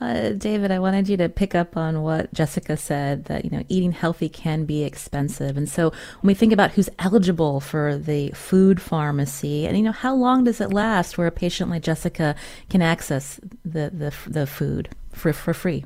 Uh, 0.00 0.30
David, 0.30 0.72
I 0.72 0.80
wanted 0.80 1.08
you 1.08 1.16
to 1.18 1.28
pick 1.28 1.54
up 1.54 1.76
on 1.76 2.02
what 2.02 2.32
Jessica 2.34 2.76
said 2.76 3.26
that 3.26 3.44
you 3.44 3.50
know 3.50 3.62
eating 3.68 3.92
healthy 3.92 4.28
can 4.28 4.64
be 4.64 4.82
expensive, 4.82 5.56
and 5.56 5.68
so 5.68 5.90
when 5.90 6.28
we 6.28 6.34
think 6.34 6.52
about 6.52 6.72
who's 6.72 6.88
eligible 6.98 7.60
for 7.60 7.96
the 7.96 8.30
food 8.30 8.80
pharmacy, 8.80 9.66
and 9.66 9.76
you 9.76 9.84
know 9.84 9.92
how 9.92 10.14
long 10.16 10.42
does 10.42 10.60
it 10.60 10.72
last 10.72 11.16
where 11.16 11.28
a 11.28 11.30
patient 11.30 11.70
like 11.70 11.82
Jessica 11.82 12.34
can 12.70 12.82
access 12.82 13.38
the 13.64 13.90
the, 13.90 14.12
the 14.26 14.46
food 14.48 14.88
for 15.12 15.32
for 15.32 15.54
free? 15.54 15.84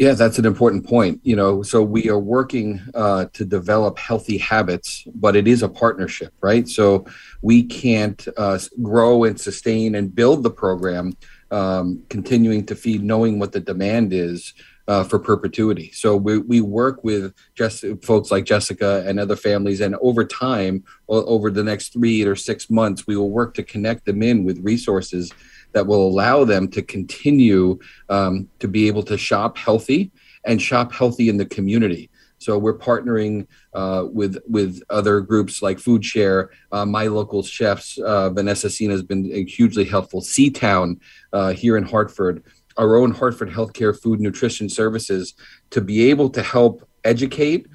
Yeah, 0.00 0.14
that's 0.14 0.38
an 0.38 0.46
important 0.46 0.86
point. 0.86 1.20
You 1.24 1.36
know, 1.36 1.62
so 1.62 1.82
we 1.82 2.08
are 2.08 2.18
working 2.18 2.80
uh, 2.94 3.26
to 3.34 3.44
develop 3.44 3.98
healthy 3.98 4.38
habits, 4.38 5.04
but 5.14 5.36
it 5.36 5.46
is 5.46 5.62
a 5.62 5.68
partnership, 5.68 6.32
right? 6.40 6.66
So 6.66 7.04
we 7.42 7.64
can't 7.64 8.26
uh, 8.38 8.58
grow 8.80 9.24
and 9.24 9.38
sustain 9.38 9.96
and 9.96 10.14
build 10.14 10.42
the 10.42 10.50
program, 10.50 11.12
um, 11.50 12.02
continuing 12.08 12.64
to 12.64 12.74
feed, 12.74 13.02
knowing 13.02 13.38
what 13.38 13.52
the 13.52 13.60
demand 13.60 14.14
is 14.14 14.54
uh, 14.88 15.04
for 15.04 15.18
perpetuity. 15.18 15.90
So 15.92 16.16
we, 16.16 16.38
we 16.38 16.62
work 16.62 17.04
with 17.04 17.34
just 17.54 17.84
folks 18.02 18.30
like 18.30 18.46
Jessica 18.46 19.04
and 19.06 19.20
other 19.20 19.36
families, 19.36 19.82
and 19.82 19.96
over 20.00 20.24
time, 20.24 20.82
over 21.08 21.50
the 21.50 21.62
next 21.62 21.92
three 21.92 22.22
or 22.22 22.36
six 22.36 22.70
months, 22.70 23.06
we 23.06 23.18
will 23.18 23.30
work 23.30 23.52
to 23.52 23.62
connect 23.62 24.06
them 24.06 24.22
in 24.22 24.44
with 24.44 24.64
resources 24.64 25.30
that 25.72 25.86
will 25.86 26.06
allow 26.06 26.44
them 26.44 26.68
to 26.68 26.82
continue 26.82 27.78
um, 28.08 28.48
to 28.58 28.68
be 28.68 28.86
able 28.88 29.02
to 29.04 29.16
shop 29.16 29.56
healthy 29.56 30.10
and 30.44 30.60
shop 30.60 30.92
healthy 30.92 31.28
in 31.28 31.36
the 31.36 31.46
community. 31.46 32.10
So 32.38 32.56
we're 32.56 32.78
partnering 32.78 33.46
uh, 33.74 34.06
with 34.10 34.38
with 34.48 34.82
other 34.88 35.20
groups 35.20 35.60
like 35.60 35.78
Food 35.78 36.02
Share. 36.04 36.50
Uh, 36.72 36.86
my 36.86 37.06
local 37.06 37.42
chefs, 37.42 37.98
uh, 37.98 38.30
Vanessa 38.30 38.70
Sina, 38.70 38.92
has 38.92 39.02
been 39.02 39.46
hugely 39.46 39.84
helpful. 39.84 40.22
C-Town 40.22 41.00
uh, 41.34 41.52
here 41.52 41.76
in 41.76 41.84
Hartford, 41.84 42.42
our 42.78 42.96
own 42.96 43.10
Hartford 43.10 43.50
Healthcare 43.50 43.94
Food 44.00 44.20
Nutrition 44.20 44.70
Services, 44.70 45.34
to 45.68 45.82
be 45.82 46.08
able 46.08 46.30
to 46.30 46.42
help 46.42 46.88
educate 47.04 47.66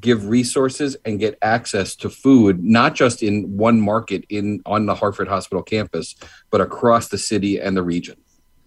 give 0.00 0.26
resources 0.26 0.96
and 1.04 1.18
get 1.18 1.38
access 1.42 1.94
to 1.96 2.08
food 2.08 2.62
not 2.62 2.94
just 2.94 3.22
in 3.22 3.56
one 3.56 3.80
market 3.80 4.24
in 4.28 4.62
on 4.64 4.86
the 4.86 4.94
Hartford 4.94 5.28
Hospital 5.28 5.62
campus 5.62 6.14
but 6.50 6.60
across 6.60 7.08
the 7.08 7.18
city 7.18 7.60
and 7.60 7.76
the 7.76 7.82
region. 7.82 8.16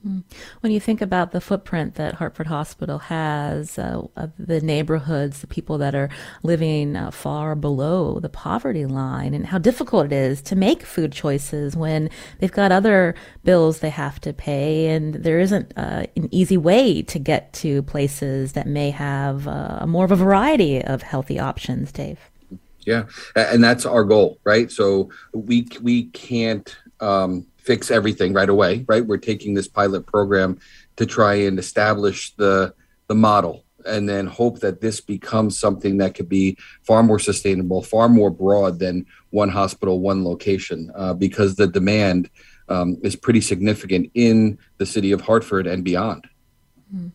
Hmm. 0.06 0.20
When 0.60 0.72
you 0.72 0.80
think 0.80 1.02
about 1.02 1.32
the 1.32 1.42
footprint 1.42 1.96
that 1.96 2.14
Hartford 2.14 2.46
Hospital 2.46 3.00
has, 3.00 3.80
uh, 3.80 4.04
the 4.38 4.62
neighborhoods, 4.62 5.42
the 5.42 5.48
people 5.48 5.80
that 5.80 5.96
are 5.96 6.12
living 6.44 6.96
uh, 6.96 7.10
far 7.10 7.56
below 7.56 8.20
the 8.20 8.30
poverty 8.30 8.86
line, 8.86 9.34
and 9.34 9.48
how 9.48 9.58
difficult 9.58 10.06
it 10.06 10.12
is 10.12 10.44
to 10.44 10.56
make 10.56 10.84
food 10.84 11.12
choices 11.12 11.76
when 11.76 12.12
they've 12.38 12.52
got 12.52 12.72
other 12.72 13.16
bills 13.44 13.80
they 13.80 13.90
have 13.90 14.22
to 14.22 14.32
pay, 14.32 14.90
and 14.90 15.16
there 15.16 15.40
isn't 15.40 15.74
uh, 15.76 16.06
an 16.16 16.30
easy 16.30 16.58
way 16.58 17.02
to 17.02 17.18
get 17.18 17.52
to 17.54 17.82
places 17.82 18.54
that 18.54 18.68
may 18.68 18.92
have 18.92 19.48
uh, 19.48 19.88
more 19.88 20.06
of 20.06 20.12
a 20.12 20.16
variety 20.16 20.84
of 20.84 21.02
healthy 21.02 21.40
options, 21.40 21.92
Dave. 21.92 22.20
Yeah, 22.82 23.06
and 23.36 23.64
that's 23.64 23.88
our 23.88 24.04
goal, 24.04 24.38
right? 24.44 24.72
So 24.72 25.10
we 25.34 25.68
we 25.82 26.04
can't. 26.12 26.78
Um, 27.00 27.48
fix 27.66 27.90
everything 27.90 28.32
right 28.34 28.50
away, 28.50 28.86
right? 28.88 29.06
We're 29.06 29.18
taking 29.18 29.54
this 29.54 29.68
pilot 29.68 30.06
program 30.06 30.60
to 30.98 31.06
try 31.06 31.34
and 31.36 31.60
establish 31.60 32.34
the 32.36 32.74
the 33.08 33.16
model 33.16 33.66
and 33.86 34.10
then 34.10 34.26
hope 34.26 34.60
that 34.60 34.82
this 34.82 35.00
becomes 35.00 35.60
something 35.60 35.98
that 35.98 36.16
could 36.16 36.28
be 36.28 36.58
far 36.82 37.04
more 37.04 37.20
sustainable, 37.20 37.84
far 37.84 38.10
more 38.10 38.32
broad 38.32 38.80
than 38.80 39.06
one 39.30 39.50
hospital, 39.50 40.00
one 40.00 40.24
location, 40.24 40.92
uh, 40.96 41.14
because 41.14 41.56
the 41.56 41.68
demand 41.68 42.30
um, 42.68 42.98
is 43.04 43.16
pretty 43.16 43.42
significant 43.42 44.10
in 44.16 44.58
the 44.78 44.86
city 44.86 45.12
of 45.12 45.22
Hartford 45.22 45.68
and 45.68 45.84
beyond. 45.84 46.28
Mm. 46.94 47.12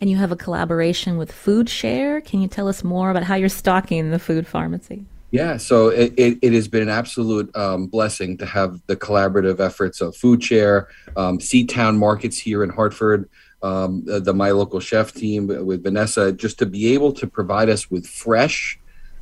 And 0.00 0.10
you 0.10 0.16
have 0.16 0.32
a 0.32 0.36
collaboration 0.36 1.16
with 1.16 1.32
Food 1.32 1.70
Share. 1.70 2.20
Can 2.20 2.42
you 2.42 2.48
tell 2.48 2.68
us 2.68 2.84
more 2.84 3.10
about 3.10 3.22
how 3.22 3.36
you're 3.36 3.48
stocking 3.48 4.10
the 4.10 4.18
food 4.18 4.46
pharmacy? 4.46 5.06
Yeah, 5.32 5.58
so 5.58 5.88
it, 5.88 6.12
it, 6.16 6.38
it, 6.42 6.52
has 6.54 6.66
been 6.66 6.82
an 6.82 6.88
absolute 6.88 7.54
um, 7.56 7.86
blessing 7.86 8.36
to 8.38 8.46
have 8.46 8.80
the 8.86 8.96
collaborative 8.96 9.60
efforts 9.60 10.00
of 10.00 10.16
Food 10.16 10.42
Share, 10.42 10.88
um, 11.16 11.38
C-Town 11.38 11.96
Markets 11.96 12.36
here 12.36 12.64
in 12.64 12.70
Hartford, 12.70 13.30
um, 13.62 14.02
the, 14.04 14.18
the, 14.18 14.34
My 14.34 14.50
Local 14.50 14.80
Chef 14.80 15.12
team 15.12 15.46
with 15.46 15.84
Vanessa, 15.84 16.32
just 16.32 16.58
to 16.58 16.66
be 16.66 16.92
able 16.94 17.12
to 17.12 17.28
provide 17.28 17.68
us 17.68 17.88
with 17.88 18.08
fresh 18.08 18.76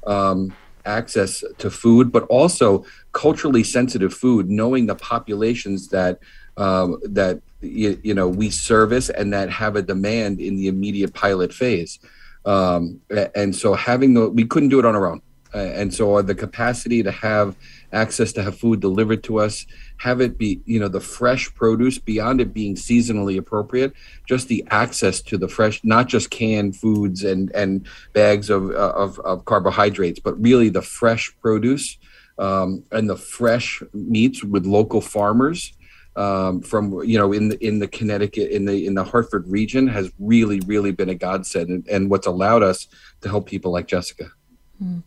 um, 0.07 0.55
access 0.87 1.45
to 1.59 1.71
food, 1.71 2.11
but 2.11 2.23
also 2.25 2.87
culturally 3.13 3.63
sensitive 3.63 4.15
food, 4.15 4.49
knowing 4.49 4.87
the 4.87 4.95
populations 4.95 5.89
that 5.89 6.21
um, 6.57 6.99
that 7.05 7.41
you, 7.61 8.01
you, 8.03 8.15
know 8.15 8.29
we 8.29 8.51
service 8.51 9.11
and 9.11 9.33
that 9.33 9.51
have 9.51 9.77
a 9.77 9.83
demand 9.83 10.41
in 10.41 10.57
the 10.57 10.69
immediate 10.69 11.13
pilot 11.15 11.53
phase. 11.53 11.99
Um, 12.45 13.01
and 13.35 13.55
so 13.55 13.75
having 13.75 14.15
the 14.15 14.31
we 14.31 14.45
couldn't 14.45 14.71
do 14.71 14.79
it 14.79 14.85
on 14.85 14.97
our 14.97 15.07
own 15.07 15.21
uh, 15.55 15.59
and 15.59 15.93
so 15.93 16.21
the 16.23 16.35
capacity 16.35 17.03
to 17.03 17.11
have 17.11 17.57
access 17.93 18.33
to 18.33 18.43
have 18.43 18.59
food 18.59 18.81
delivered 18.81 19.23
to 19.23 19.39
us 19.39 19.67
have 19.99 20.21
it 20.21 20.39
be 20.39 20.61
you 20.65 20.79
know 20.79 20.89
the 20.89 21.01
fresh 21.01 21.53
produce 21.55 21.99
beyond 21.99 22.41
it 22.41 22.53
being 22.53 22.75
seasonally 22.75 23.39
appropriate 23.39 23.93
just 24.27 24.49
the 24.49 24.65
access 24.71 25.21
to 25.21 25.39
the 25.39 25.49
fresh 25.49 25.83
not 25.85 26.07
just 26.07 26.31
canned 26.31 26.77
foods 26.77 27.25
and 27.25 27.51
and 27.53 27.87
bags 28.13 28.51
of 28.51 28.71
of, 28.71 29.19
of 29.21 29.45
carbohydrates 29.45 30.21
but 30.21 30.41
really 30.41 30.69
the 30.69 30.83
fresh 30.83 31.35
produce 31.41 31.99
um, 32.39 32.85
and 32.93 33.11
the 33.11 33.17
fresh 33.17 33.83
meats 33.93 34.45
with 34.45 34.65
local 34.65 35.01
farmers 35.01 35.73
um, 36.17 36.61
from 36.61 37.01
you 37.05 37.17
know 37.17 37.33
in 37.33 37.49
the 37.49 37.65
in 37.65 37.79
the 37.79 37.87
Connecticut 37.87 38.51
in 38.51 38.65
the 38.65 38.87
in 38.87 38.95
the 38.95 39.05
Hartford 39.05 39.47
region 39.47 39.87
has 39.87 40.11
really 40.19 40.61
really 40.67 40.91
been 40.91 41.09
a 41.09 41.15
godsend 41.15 41.71
and, 41.71 41.89
and 41.89 42.11
what's 42.11 42.27
allowed 42.27 42.63
us 42.63 42.89
to 43.21 43.29
help 43.29 43.47
people 43.47 43.71
like 43.71 43.87
Jessica. 43.87 44.31
Hmm. 44.79 44.99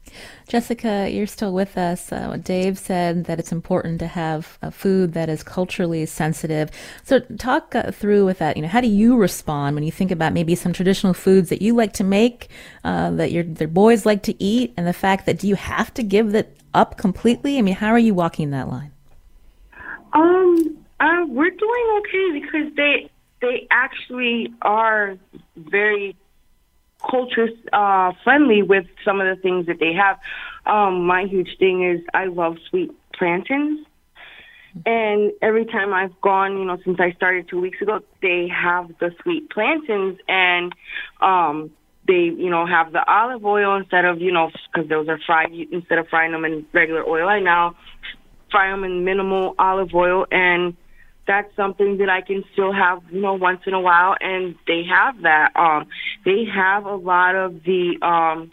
Jessica, 0.49 1.09
you're 1.09 1.27
still 1.27 1.53
with 1.53 1.77
us. 1.77 2.11
Uh, 2.11 2.35
Dave 2.35 2.77
said 2.77 3.23
that 3.25 3.39
it's 3.39 3.53
important 3.53 3.99
to 3.99 4.07
have 4.07 4.57
a 4.61 4.69
food 4.69 5.13
that 5.13 5.29
is 5.29 5.43
culturally 5.43 6.05
sensitive. 6.05 6.69
So, 7.05 7.19
talk 7.19 7.73
uh, 7.73 7.91
through 7.91 8.25
with 8.25 8.39
that. 8.39 8.57
You 8.57 8.63
know, 8.63 8.67
how 8.67 8.81
do 8.81 8.89
you 8.89 9.15
respond 9.15 9.75
when 9.75 9.85
you 9.85 9.91
think 9.91 10.11
about 10.11 10.33
maybe 10.33 10.55
some 10.55 10.73
traditional 10.73 11.13
foods 11.13 11.47
that 11.49 11.61
you 11.61 11.73
like 11.73 11.93
to 11.93 12.03
make, 12.03 12.49
uh, 12.83 13.11
that 13.11 13.31
your 13.31 13.45
their 13.45 13.69
boys 13.69 14.05
like 14.05 14.23
to 14.23 14.43
eat, 14.43 14.73
and 14.75 14.85
the 14.85 14.93
fact 14.93 15.25
that 15.25 15.39
do 15.39 15.47
you 15.47 15.55
have 15.55 15.93
to 15.93 16.03
give 16.03 16.33
that 16.33 16.49
up 16.73 16.97
completely? 16.97 17.57
I 17.57 17.61
mean, 17.61 17.75
how 17.75 17.91
are 17.91 17.99
you 17.99 18.13
walking 18.13 18.49
that 18.49 18.67
line? 18.67 18.91
Um, 20.11 20.85
uh, 20.99 21.25
we're 21.27 21.49
doing 21.49 21.99
okay 21.99 22.41
because 22.41 22.75
they 22.75 23.09
they 23.39 23.67
actually 23.71 24.53
are 24.61 25.17
very 25.55 26.17
culture 27.09 27.49
uh, 27.73 28.13
friendly 28.23 28.61
with 28.61 28.85
some 29.03 29.21
of 29.21 29.27
the 29.35 29.41
things 29.41 29.65
that 29.67 29.79
they 29.79 29.93
have. 29.93 30.19
Um, 30.65 31.05
my 31.05 31.25
huge 31.25 31.57
thing 31.57 31.83
is 31.83 32.01
I 32.13 32.25
love 32.25 32.57
sweet 32.69 32.91
plantains. 33.13 33.85
And 34.85 35.33
every 35.41 35.65
time 35.65 35.93
I've 35.93 36.19
gone, 36.21 36.57
you 36.57 36.65
know, 36.65 36.77
since 36.85 36.99
I 36.99 37.11
started 37.11 37.49
two 37.49 37.59
weeks 37.59 37.81
ago, 37.81 37.99
they 38.21 38.47
have 38.47 38.87
the 38.99 39.13
sweet 39.21 39.49
plantains 39.49 40.17
and 40.29 40.73
um, 41.19 41.71
they, 42.07 42.13
you 42.13 42.49
know, 42.49 42.65
have 42.65 42.93
the 42.93 43.05
olive 43.05 43.43
oil 43.45 43.75
instead 43.75 44.05
of, 44.05 44.21
you 44.21 44.31
know, 44.31 44.49
because 44.73 44.89
those 44.89 45.09
are 45.09 45.19
fried, 45.25 45.51
instead 45.71 45.97
of 45.97 46.07
frying 46.07 46.31
them 46.31 46.45
in 46.45 46.65
regular 46.71 47.03
oil, 47.07 47.27
I 47.27 47.39
now 47.39 47.75
fry 48.49 48.71
them 48.71 48.83
in 48.83 49.03
minimal 49.03 49.55
olive 49.59 49.93
oil. 49.93 50.25
And 50.31 50.77
that's 51.27 51.55
something 51.55 51.97
that 51.97 52.09
I 52.09 52.21
can 52.21 52.43
still 52.53 52.73
have, 52.73 53.03
you 53.11 53.21
know, 53.21 53.33
once 53.33 53.61
in 53.65 53.73
a 53.73 53.79
while. 53.79 54.15
And 54.19 54.55
they 54.67 54.83
have 54.89 55.21
that. 55.21 55.51
Um, 55.55 55.87
they 56.25 56.45
have 56.45 56.85
a 56.85 56.95
lot 56.95 57.35
of 57.35 57.63
the, 57.63 57.97
um, 58.01 58.51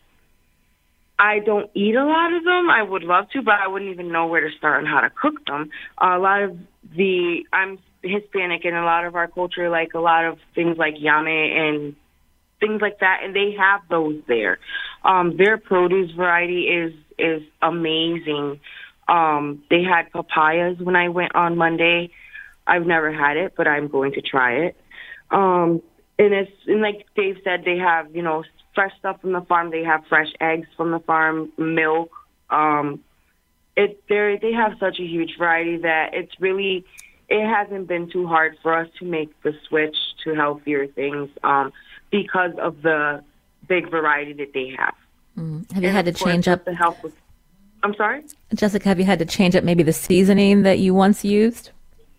I 1.18 1.40
don't 1.40 1.70
eat 1.74 1.96
a 1.96 2.04
lot 2.04 2.32
of 2.32 2.44
them. 2.44 2.70
I 2.70 2.82
would 2.82 3.02
love 3.02 3.28
to, 3.30 3.42
but 3.42 3.54
I 3.54 3.66
wouldn't 3.66 3.90
even 3.90 4.12
know 4.12 4.26
where 4.26 4.48
to 4.48 4.56
start 4.56 4.78
and 4.78 4.88
how 4.88 5.00
to 5.00 5.10
cook 5.10 5.44
them. 5.46 5.70
Uh, 6.00 6.16
a 6.16 6.18
lot 6.18 6.42
of 6.42 6.58
the 6.94 7.44
I'm 7.52 7.78
Hispanic, 8.02 8.64
and 8.64 8.76
a 8.76 8.84
lot 8.84 9.04
of 9.04 9.16
our 9.16 9.26
culture, 9.26 9.68
like 9.68 9.94
a 9.94 9.98
lot 9.98 10.24
of 10.24 10.38
things 10.54 10.78
like 10.78 10.94
yame 10.94 11.26
and 11.28 11.96
things 12.60 12.80
like 12.80 13.00
that, 13.00 13.20
and 13.24 13.34
they 13.34 13.56
have 13.58 13.80
those 13.88 14.20
there. 14.28 14.58
Um, 15.04 15.36
their 15.36 15.58
produce 15.58 16.12
variety 16.12 16.68
is 16.68 16.94
is 17.18 17.42
amazing. 17.60 18.60
Um, 19.08 19.64
they 19.70 19.82
had 19.82 20.12
papayas 20.12 20.78
when 20.78 20.94
I 20.94 21.08
went 21.08 21.34
on 21.34 21.56
Monday. 21.56 22.10
I've 22.68 22.86
never 22.86 23.12
had 23.12 23.36
it, 23.36 23.54
but 23.56 23.66
I'm 23.66 23.88
going 23.88 24.12
to 24.12 24.20
try 24.20 24.66
it. 24.66 24.76
Um, 25.30 25.82
and 26.18 26.34
it's 26.34 26.52
and 26.66 26.80
like 26.80 27.06
Dave 27.16 27.38
said, 27.44 27.62
they 27.64 27.78
have 27.78 28.14
you 28.14 28.22
know 28.22 28.44
fresh 28.74 28.92
stuff 28.98 29.20
from 29.20 29.32
the 29.32 29.40
farm. 29.42 29.70
They 29.70 29.84
have 29.84 30.04
fresh 30.08 30.28
eggs 30.40 30.68
from 30.76 30.90
the 30.90 31.00
farm, 31.00 31.52
milk. 31.56 32.10
Um, 32.50 33.02
it 33.76 34.02
they 34.08 34.38
they 34.40 34.52
have 34.52 34.72
such 34.80 34.98
a 34.98 35.04
huge 35.04 35.36
variety 35.38 35.78
that 35.78 36.10
it's 36.12 36.32
really 36.40 36.84
it 37.28 37.46
hasn't 37.46 37.86
been 37.86 38.10
too 38.10 38.26
hard 38.26 38.56
for 38.62 38.76
us 38.76 38.88
to 38.98 39.04
make 39.04 39.30
the 39.42 39.52
switch 39.68 39.96
to 40.24 40.34
healthier 40.34 40.86
things 40.86 41.28
um, 41.44 41.72
because 42.10 42.52
of 42.60 42.82
the 42.82 43.22
big 43.68 43.90
variety 43.90 44.32
that 44.32 44.52
they 44.54 44.74
have. 44.76 44.94
Mm. 45.36 45.70
Have 45.72 45.82
you 45.82 45.88
and 45.88 45.96
had 45.96 46.04
to 46.06 46.12
change 46.12 46.48
up 46.48 46.64
the 46.64 46.74
health? 46.74 47.02
With, 47.02 47.14
I'm 47.82 47.94
sorry, 47.94 48.24
Jessica. 48.54 48.88
Have 48.88 48.98
you 48.98 49.04
had 49.04 49.20
to 49.20 49.26
change 49.26 49.54
up 49.54 49.62
maybe 49.62 49.82
the 49.82 49.92
seasoning 49.92 50.62
that 50.62 50.78
you 50.78 50.94
once 50.94 51.24
used? 51.24 51.70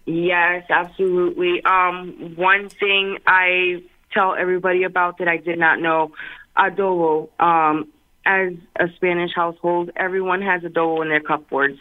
Yes, 0.09 0.65
absolutely. 0.71 1.63
Um, 1.63 2.33
one 2.35 2.69
thing 2.69 3.19
I 3.27 3.83
tell 4.11 4.33
everybody 4.33 4.81
about 4.81 5.19
that 5.19 5.27
I 5.27 5.37
did 5.37 5.59
not 5.59 5.79
know 5.79 6.13
adobo. 6.57 7.29
Um, 7.39 7.89
as 8.25 8.53
a 8.79 8.87
Spanish 8.95 9.31
household, 9.35 9.91
everyone 9.95 10.41
has 10.41 10.63
adobo 10.63 11.03
in 11.03 11.09
their 11.09 11.19
cupboards. 11.19 11.77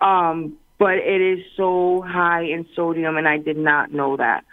Um, 0.00 0.56
but 0.78 0.94
it 0.94 1.20
is 1.20 1.44
so 1.58 2.00
high 2.00 2.44
in 2.44 2.66
sodium, 2.74 3.18
and 3.18 3.28
I 3.28 3.36
did 3.36 3.58
not 3.58 3.92
know 3.92 4.16
that. 4.16 4.44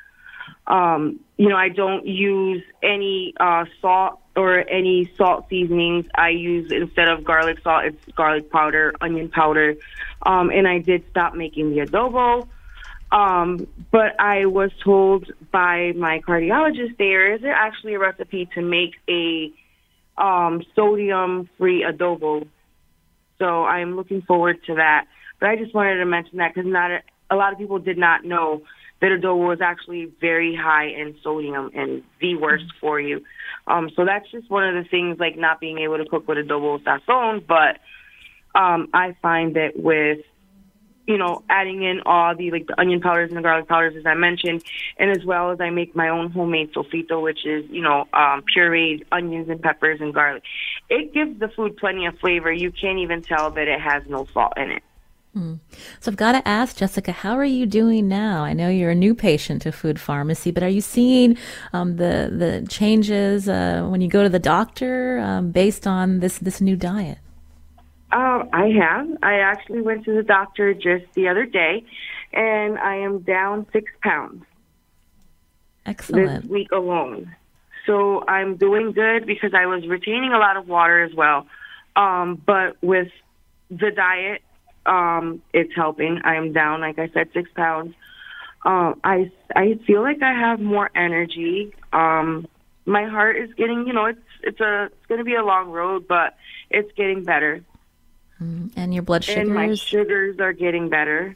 Um, 0.68 1.22
you 1.38 1.48
know, 1.48 1.56
I 1.56 1.70
don't 1.70 2.06
use 2.06 2.64
any 2.84 3.34
uh, 3.40 3.64
salt 3.82 4.20
or 4.36 4.68
any 4.68 5.10
salt 5.16 5.48
seasonings. 5.50 6.06
I 6.16 6.30
use 6.30 6.70
instead 6.70 7.08
of 7.08 7.24
garlic 7.24 7.60
salt, 7.64 7.86
it's 7.86 8.06
garlic 8.14 8.52
powder, 8.52 8.94
onion 9.00 9.30
powder, 9.30 9.76
um, 10.24 10.50
and 10.50 10.68
I 10.68 10.80
did 10.80 11.06
stop 11.12 11.34
making 11.34 11.70
the 11.70 11.86
adobo. 11.86 12.50
Um, 13.12 13.68
but 13.92 14.20
I 14.20 14.46
was 14.46 14.72
told 14.84 15.32
by 15.52 15.94
my 15.96 16.22
cardiologist 16.28 16.98
there 16.98 17.34
is 17.34 17.42
there 17.42 17.54
actually 17.54 17.94
a 17.94 18.00
recipe 18.00 18.50
to 18.56 18.62
make 18.62 18.96
a 19.10 19.52
um, 20.18 20.64
sodium 20.76 21.50
free 21.58 21.84
adobo. 21.84 22.48
So 23.38 23.64
I'm 23.66 23.96
looking 23.96 24.22
forward 24.22 24.58
to 24.68 24.76
that. 24.76 25.06
But 25.40 25.50
I 25.50 25.56
just 25.56 25.74
wanted 25.74 25.98
to 25.98 26.06
mention 26.06 26.38
that 26.38 26.54
because 26.54 26.70
not 26.70 26.92
a, 26.92 27.00
a 27.30 27.36
lot 27.36 27.54
of 27.54 27.60
people 27.60 27.80
did 27.80 27.98
not 27.98 28.24
know 28.24 28.62
that 29.02 29.12
adobo 29.12 29.48
was 29.50 29.62
actually 29.62 30.12
very 30.22 30.56
high 30.56 30.88
in 30.88 31.16
sodium 31.22 31.70
and 31.76 32.04
the 32.22 32.36
worst 32.36 32.66
for 32.80 33.00
you. 33.00 33.22
Um, 33.68 33.90
so 33.96 34.06
that's 34.06 34.30
just 34.32 34.50
one 34.50 34.64
of 34.64 34.84
the 34.84 34.90
things, 34.90 35.20
like 35.20 35.38
not 35.38 35.60
being 35.60 35.80
able 35.80 35.98
to 35.98 36.06
cook 36.06 36.28
with 36.28 36.38
adobo 36.38 36.82
sazon. 36.84 37.46
But 37.46 37.80
um, 38.60 38.90
I 38.94 39.16
find 39.22 39.56
that 39.56 39.72
with 39.76 40.20
you 41.08 41.18
know, 41.18 41.44
adding 41.50 41.84
in 41.84 42.02
all 42.06 42.36
the 42.36 42.52
like 42.52 42.68
the 42.68 42.80
onion 42.80 43.02
powders 43.02 43.30
and 43.30 43.38
the 43.38 43.42
garlic 43.42 43.68
powders 43.68 43.96
as 43.96 44.06
I 44.06 44.16
mentioned, 44.16 44.64
and 44.98 45.12
as 45.12 45.24
well 45.24 45.52
as 45.52 45.62
I 45.62 45.70
make 45.70 45.96
my 45.96 46.10
own 46.10 46.32
homemade 46.32 46.74
sofrito, 46.74 47.22
which 47.22 47.46
is 47.46 47.66
you 47.70 47.82
know 47.82 48.08
um, 48.14 48.44
pureed 48.56 49.06
onions 49.12 49.50
and 49.50 49.62
peppers 49.62 50.02
and 50.02 50.14
garlic. 50.14 50.44
It 50.90 51.14
gives 51.14 51.40
the 51.40 51.50
food 51.50 51.78
plenty 51.78 52.06
of 52.06 52.18
flavor. 52.20 52.52
You 52.52 52.72
can't 52.72 53.00
even 53.00 53.22
tell 53.22 53.52
that 53.52 53.68
it 53.68 53.80
has 53.82 54.04
no 54.08 54.28
salt 54.34 54.54
in 54.58 54.72
it. 54.72 54.84
Hmm. 55.36 55.56
So 56.00 56.12
I've 56.12 56.16
got 56.16 56.32
to 56.32 56.48
ask 56.48 56.78
Jessica, 56.78 57.12
how 57.12 57.34
are 57.34 57.44
you 57.44 57.66
doing 57.66 58.08
now? 58.08 58.46
I 58.46 58.54
know 58.54 58.70
you're 58.70 58.92
a 58.92 58.96
new 58.96 59.14
patient 59.14 59.64
to 59.64 59.74
food 59.74 60.00
pharmacy, 60.00 60.50
but 60.50 60.64
are 60.64 60.70
you 60.70 60.80
seeing 60.80 61.38
um, 61.74 61.98
the 61.98 62.32
the 62.32 62.66
changes 62.70 63.50
uh, 63.50 63.86
when 63.90 64.00
you 64.00 64.08
go 64.08 64.24
to 64.24 64.30
the 64.30 64.40
doctor 64.40 65.20
um, 65.20 65.52
based 65.52 65.86
on 65.86 66.22
this 66.22 66.38
this 66.38 66.62
new 66.62 66.78
diet? 66.78 67.18
Um, 68.12 68.50
I 68.54 68.68
have. 68.80 69.08
I 69.24 69.40
actually 69.40 69.82
went 69.82 70.06
to 70.06 70.14
the 70.14 70.24
doctor 70.24 70.74
just 70.74 71.06
the 71.16 71.28
other 71.28 71.46
day, 71.46 71.84
and 72.34 72.78
I 72.78 72.98
am 72.98 73.20
down 73.20 73.66
six 73.74 73.92
pounds. 74.02 74.44
Excellent. 75.86 76.44
This 76.44 76.50
week 76.50 76.72
alone. 76.72 77.36
So 77.86 78.24
I'm 78.28 78.56
doing 78.56 78.92
good 78.94 79.26
because 79.26 79.54
I 79.54 79.66
was 79.68 79.88
retaining 79.88 80.34
a 80.34 80.40
lot 80.40 80.58
of 80.58 80.68
water 80.68 81.04
as 81.04 81.14
well. 81.14 81.46
Um, 81.96 82.42
but 82.46 82.82
with 82.82 83.10
the 83.70 83.92
diet, 83.92 84.42
um, 84.86 85.42
it's 85.54 85.74
helping. 85.76 86.22
I 86.24 86.36
am 86.36 86.54
down, 86.54 86.82
like 86.82 87.00
I 87.00 87.10
said, 87.10 87.30
six 87.34 87.50
pounds. 87.56 87.94
Um, 88.64 89.00
I 89.04 89.32
I 89.56 89.80
feel 89.86 90.02
like 90.02 90.22
I 90.24 90.34
have 90.34 90.60
more 90.60 90.90
energy. 90.96 91.74
Um, 91.94 92.48
my 92.86 93.06
heart 93.06 93.38
is 93.38 93.54
getting, 93.54 93.86
you 93.88 93.94
know, 93.94 94.06
it's 94.06 94.20
it's 94.42 94.60
a 94.60 94.86
it's 94.86 95.06
going 95.08 95.20
to 95.20 95.26
be 95.26 95.36
a 95.36 95.44
long 95.44 95.70
road, 95.70 96.08
but 96.08 96.36
it's 96.70 96.92
getting 96.94 97.24
better. 97.24 97.64
Mm, 98.42 98.72
and 98.76 98.94
your 98.94 99.04
blood 99.04 99.24
sugars? 99.24 99.48
And 99.48 99.54
my 99.54 99.74
sugars 99.76 100.40
are 100.40 100.54
getting 100.54 100.90
better. 100.90 101.36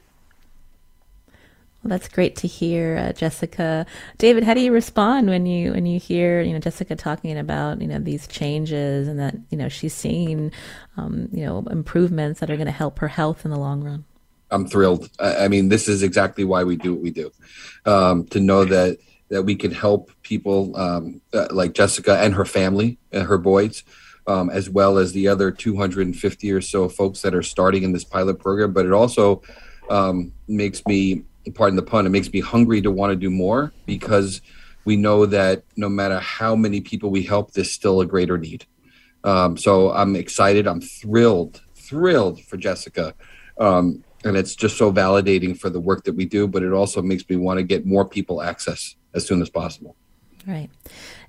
Well, 1.81 1.89
that's 1.89 2.09
great 2.09 2.35
to 2.37 2.47
hear, 2.47 2.97
uh, 2.97 3.13
Jessica. 3.13 3.85
David, 4.17 4.43
how 4.43 4.53
do 4.53 4.59
you 4.59 4.73
respond 4.73 5.29
when 5.29 5.45
you 5.45 5.71
when 5.71 5.85
you 5.85 5.97
hear 5.97 6.41
you 6.41 6.51
know 6.51 6.59
Jessica 6.59 6.93
talking 6.93 7.37
about 7.37 7.81
you 7.81 7.87
know 7.87 7.99
these 7.99 8.27
changes 8.27 9.07
and 9.07 9.17
that 9.17 9.35
you 9.49 9.57
know 9.57 9.69
she's 9.69 9.93
seeing 9.93 10.51
um, 10.97 11.29
you 11.31 11.45
know 11.45 11.65
improvements 11.71 12.41
that 12.41 12.51
are 12.51 12.57
going 12.57 12.65
to 12.65 12.71
help 12.71 12.99
her 12.99 13.07
health 13.07 13.45
in 13.45 13.51
the 13.51 13.57
long 13.57 13.81
run? 13.81 14.03
I'm 14.51 14.67
thrilled. 14.67 15.09
I, 15.19 15.45
I 15.45 15.47
mean, 15.47 15.69
this 15.69 15.87
is 15.87 16.03
exactly 16.03 16.43
why 16.43 16.65
we 16.65 16.75
do 16.75 16.93
what 16.93 17.01
we 17.01 17.11
do. 17.11 17.31
Um, 17.85 18.25
to 18.27 18.41
know 18.41 18.65
that 18.65 18.97
that 19.29 19.43
we 19.43 19.55
can 19.55 19.71
help 19.71 20.11
people 20.21 20.75
um, 20.75 21.21
uh, 21.33 21.47
like 21.51 21.73
Jessica 21.73 22.17
and 22.17 22.33
her 22.33 22.45
family 22.45 22.97
and 23.13 23.25
her 23.25 23.37
boys 23.37 23.83
um, 24.29 24.51
as 24.51 24.69
well 24.69 24.99
as 24.99 25.11
the 25.11 25.27
other 25.27 25.49
250 25.49 26.51
or 26.51 26.61
so 26.61 26.87
folks 26.87 27.21
that 27.23 27.33
are 27.33 27.41
starting 27.41 27.81
in 27.81 27.91
this 27.91 28.03
pilot 28.03 28.39
program. 28.39 28.71
But 28.71 28.85
it 28.85 28.93
also 28.93 29.41
um, 29.89 30.31
makes 30.47 30.85
me, 30.85 31.23
pardon 31.55 31.75
the 31.75 31.81
pun, 31.81 32.05
it 32.05 32.09
makes 32.09 32.31
me 32.31 32.39
hungry 32.39 32.79
to 32.81 32.91
want 32.91 33.09
to 33.11 33.15
do 33.15 33.31
more 33.31 33.73
because 33.87 34.41
we 34.85 34.95
know 34.95 35.25
that 35.25 35.63
no 35.75 35.89
matter 35.89 36.19
how 36.19 36.55
many 36.55 36.79
people 36.79 37.09
we 37.09 37.23
help, 37.23 37.53
there's 37.53 37.71
still 37.71 38.01
a 38.01 38.05
greater 38.05 38.37
need. 38.37 38.65
Um, 39.23 39.57
so 39.57 39.91
I'm 39.91 40.15
excited. 40.15 40.67
I'm 40.67 40.79
thrilled, 40.79 41.61
thrilled 41.73 42.39
for 42.43 42.55
Jessica. 42.55 43.15
Um, 43.59 44.03
and 44.23 44.37
it's 44.37 44.55
just 44.55 44.77
so 44.77 44.93
validating 44.93 45.57
for 45.57 45.71
the 45.71 45.79
work 45.79 46.03
that 46.03 46.15
we 46.15 46.25
do, 46.25 46.47
but 46.47 46.61
it 46.61 46.71
also 46.71 47.01
makes 47.01 47.27
me 47.27 47.35
want 47.35 47.57
to 47.57 47.63
get 47.63 47.85
more 47.85 48.05
people 48.05 48.43
access 48.43 48.95
as 49.15 49.25
soon 49.25 49.41
as 49.41 49.49
possible. 49.49 49.95
Right. 50.47 50.69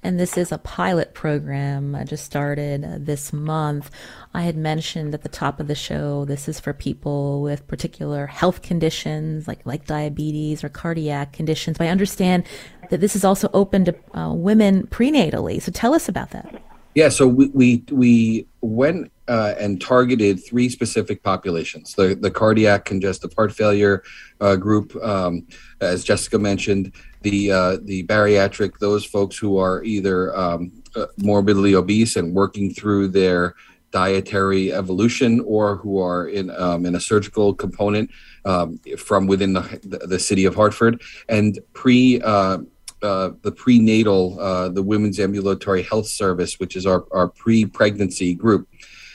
And 0.02 0.18
this 0.18 0.38
is 0.38 0.52
a 0.52 0.58
pilot 0.58 1.14
program 1.14 1.94
I 1.94 2.04
just 2.04 2.24
started 2.24 2.84
uh, 2.84 2.96
this 2.98 3.32
month. 3.32 3.90
I 4.32 4.42
had 4.42 4.56
mentioned 4.56 5.12
at 5.14 5.22
the 5.22 5.28
top 5.28 5.58
of 5.58 5.66
the 5.66 5.74
show 5.74 6.24
this 6.24 6.48
is 6.48 6.60
for 6.60 6.72
people 6.72 7.42
with 7.42 7.66
particular 7.66 8.26
health 8.26 8.62
conditions 8.62 9.48
like 9.48 9.60
like 9.64 9.86
diabetes 9.86 10.62
or 10.62 10.68
cardiac 10.68 11.32
conditions. 11.32 11.78
But 11.78 11.88
I 11.88 11.90
understand 11.90 12.44
that 12.90 13.00
this 13.00 13.16
is 13.16 13.24
also 13.24 13.50
open 13.52 13.84
to 13.86 13.94
uh, 14.16 14.32
women 14.32 14.86
prenatally. 14.86 15.60
So 15.60 15.72
tell 15.72 15.94
us 15.94 16.08
about 16.08 16.30
that. 16.30 16.62
Yeah, 16.94 17.08
so 17.08 17.26
we 17.26 17.48
we, 17.48 17.84
we 17.90 18.46
went 18.62 19.12
uh, 19.28 19.54
and 19.60 19.80
targeted 19.80 20.44
three 20.44 20.68
specific 20.68 21.22
populations: 21.22 21.94
the 21.94 22.16
the 22.16 22.30
cardiac 22.32 22.84
congestive 22.84 23.32
heart 23.34 23.52
failure 23.52 24.02
uh, 24.40 24.56
group, 24.56 24.96
um, 24.96 25.46
as 25.80 26.02
Jessica 26.02 26.38
mentioned, 26.38 26.92
the 27.22 27.52
uh, 27.52 27.76
the 27.82 28.04
bariatric, 28.06 28.78
those 28.78 29.04
folks 29.04 29.36
who 29.36 29.58
are 29.58 29.82
either 29.84 30.36
um, 30.36 30.72
uh, 30.96 31.06
morbidly 31.18 31.74
obese 31.74 32.16
and 32.16 32.34
working 32.34 32.72
through 32.72 33.08
their 33.08 33.54
dietary 33.90 34.72
evolution, 34.72 35.40
or 35.40 35.76
who 35.76 35.98
are 35.98 36.28
in 36.28 36.50
um, 36.50 36.86
in 36.86 36.94
a 36.94 37.00
surgical 37.00 37.54
component 37.54 38.10
um, 38.44 38.78
from 38.98 39.26
within 39.26 39.52
the, 39.52 39.80
the 39.82 40.18
city 40.18 40.44
of 40.44 40.54
Hartford, 40.54 41.02
and 41.28 41.58
pre 41.72 42.20
uh, 42.22 42.58
uh, 43.02 43.30
the 43.42 43.52
prenatal, 43.52 44.38
uh, 44.38 44.68
the 44.68 44.82
Women's 44.82 45.18
Ambulatory 45.18 45.82
Health 45.82 46.06
Service, 46.06 46.60
which 46.60 46.76
is 46.76 46.84
our, 46.84 47.06
our 47.12 47.28
pre 47.28 47.64
pregnancy 47.64 48.34
group. 48.34 48.68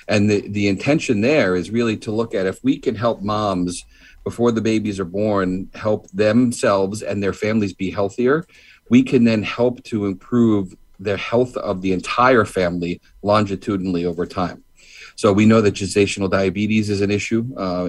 And 0.08 0.30
the, 0.30 0.48
the 0.48 0.68
intention 0.68 1.22
there 1.22 1.56
is 1.56 1.72
really 1.72 1.98
to 1.98 2.12
look 2.12 2.36
at 2.36 2.46
if 2.46 2.64
we 2.64 2.78
can 2.78 2.96
help 2.96 3.22
moms 3.22 3.84
before 4.26 4.52
the 4.52 4.60
babies 4.60 5.00
are 5.00 5.06
born, 5.06 5.70
help 5.76 6.10
themselves 6.12 7.02
and 7.02 7.24
their 7.24 7.32
families 7.32 7.74
be 7.74 7.90
healthier, 7.92 8.46
we 8.90 9.04
can 9.04 9.24
then 9.24 9.44
help 9.44 9.82
to 9.84 10.08
improve 10.08 10.76
the 11.00 11.16
health 11.16 11.56
of 11.58 11.82
the 11.82 11.94
entire 11.94 12.44
family 12.44 13.00
longitudinally 13.22 14.04
over 14.06 14.26
time. 14.26 14.64
So 15.16 15.32
we 15.32 15.46
know 15.46 15.62
that 15.62 15.76
gestational 15.76 16.30
diabetes 16.30 16.90
is 16.90 17.02
an 17.02 17.12
issue 17.12 17.56
uh, 17.56 17.88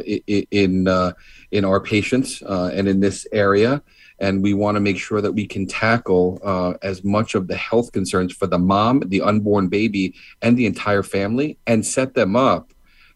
in 0.62 0.86
uh, 0.86 1.12
in 1.50 1.64
our 1.64 1.80
patients 1.80 2.40
uh, 2.42 2.70
and 2.72 2.86
in 2.86 3.00
this 3.00 3.26
area, 3.32 3.82
and 4.20 4.42
we 4.42 4.54
want 4.54 4.76
to 4.76 4.80
make 4.80 4.98
sure 4.98 5.20
that 5.20 5.32
we 5.32 5.46
can 5.46 5.66
tackle 5.66 6.38
uh, 6.44 6.74
as 6.82 7.02
much 7.02 7.34
of 7.34 7.48
the 7.48 7.56
health 7.56 7.90
concerns 7.90 8.32
for 8.32 8.46
the 8.46 8.58
mom, 8.58 9.02
the 9.06 9.22
unborn 9.22 9.66
baby, 9.68 10.14
and 10.40 10.56
the 10.56 10.66
entire 10.66 11.02
family, 11.02 11.58
and 11.66 11.84
set 11.84 12.14
them 12.14 12.36
up 12.36 12.72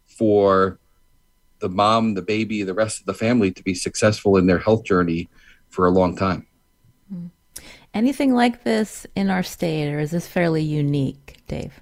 for 0.07 0.80
the 1.61 1.69
mom, 1.69 2.15
the 2.15 2.23
baby, 2.23 2.63
the 2.63 2.75
rest 2.75 3.01
of 3.01 3.07
the 3.07 3.15
family 3.15 3.51
to 3.53 3.63
be 3.63 3.75
successful 3.75 4.37
in 4.37 4.47
their 4.47 4.59
health 4.59 4.85
journey 4.85 5.29
for 5.69 5.87
a 5.87 5.91
long 5.91 6.17
time. 6.17 6.47
Hmm. 7.09 7.27
Anything 7.95 8.35
like 8.35 8.65
this 8.65 9.07
in 9.15 9.31
our 9.31 9.43
state, 9.43 9.93
or 9.93 10.01
is 10.01 10.11
this 10.11 10.27
fairly 10.27 10.63
unique, 10.63 11.43
Dave? 11.47 11.81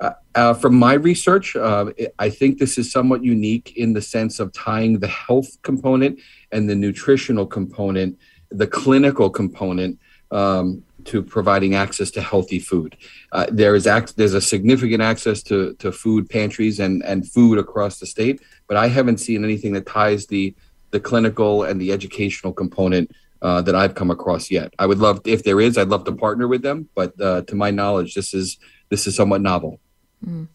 Uh, 0.00 0.12
uh, 0.34 0.54
from 0.54 0.74
my 0.74 0.94
research, 0.94 1.54
uh, 1.54 1.86
I 2.18 2.28
think 2.28 2.58
this 2.58 2.76
is 2.76 2.90
somewhat 2.90 3.22
unique 3.22 3.76
in 3.76 3.92
the 3.92 4.02
sense 4.02 4.40
of 4.40 4.52
tying 4.52 4.98
the 4.98 5.06
health 5.06 5.50
component 5.62 6.18
and 6.50 6.68
the 6.68 6.74
nutritional 6.74 7.46
component, 7.46 8.18
the 8.50 8.66
clinical 8.66 9.30
component, 9.30 10.00
um, 10.32 10.82
to 11.06 11.22
providing 11.22 11.74
access 11.74 12.10
to 12.12 12.22
healthy 12.22 12.58
food. 12.58 12.96
Uh, 13.32 13.46
there 13.50 13.74
is 13.74 13.86
ac- 13.86 14.14
there's 14.16 14.34
a 14.34 14.40
significant 14.40 15.02
access 15.02 15.42
to, 15.44 15.74
to 15.74 15.92
food 15.92 16.28
pantries 16.28 16.80
and, 16.80 17.02
and 17.04 17.30
food 17.30 17.58
across 17.58 17.98
the 17.98 18.06
state, 18.06 18.40
but 18.68 18.76
I 18.76 18.88
haven't 18.88 19.18
seen 19.18 19.44
anything 19.44 19.72
that 19.74 19.86
ties 19.86 20.26
the 20.26 20.54
the 20.90 21.00
clinical 21.00 21.64
and 21.64 21.80
the 21.80 21.90
educational 21.90 22.52
component 22.52 23.10
uh, 23.40 23.62
that 23.62 23.74
I've 23.74 23.94
come 23.94 24.10
across 24.10 24.50
yet. 24.50 24.72
I 24.78 24.86
would 24.86 24.98
love 24.98 25.20
if 25.24 25.42
there 25.42 25.60
is, 25.60 25.76
I'd 25.76 25.88
love 25.88 26.04
to 26.04 26.12
partner 26.12 26.46
with 26.46 26.62
them, 26.62 26.88
but 26.94 27.18
uh, 27.20 27.42
to 27.42 27.54
my 27.54 27.70
knowledge, 27.70 28.14
this 28.14 28.34
is 28.34 28.58
this 28.88 29.06
is 29.06 29.16
somewhat 29.16 29.40
novel. 29.40 29.80
Mm. 30.24 30.46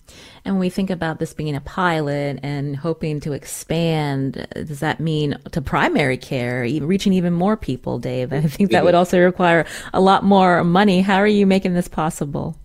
And 0.46 0.56
when 0.56 0.60
we 0.60 0.70
think 0.70 0.90
about 0.90 1.20
this 1.20 1.34
being 1.34 1.56
a 1.56 1.62
pilot 1.62 2.40
and 2.44 2.76
hoping 2.76 3.20
to 3.22 3.34
expand, 3.34 4.48
does 4.54 4.80
that 4.80 5.00
mean 5.00 5.38
to 5.52 5.62
primary 5.62 6.18
care, 6.18 6.62
reaching 6.82 7.14
even 7.14 7.34
more 7.34 7.58
people, 7.58 8.00
Dave? 8.00 8.34
I 8.34 8.42
think 8.42 8.72
that 8.72 8.84
would 8.84 8.96
also 8.96 9.20
require 9.20 9.66
a 9.94 10.02
lot 10.02 10.24
more 10.24 10.64
money. 10.64 11.02
How 11.02 11.18
are 11.18 11.28
you 11.28 11.46
making 11.46 11.74
this 11.74 11.88
possible? 11.88 12.58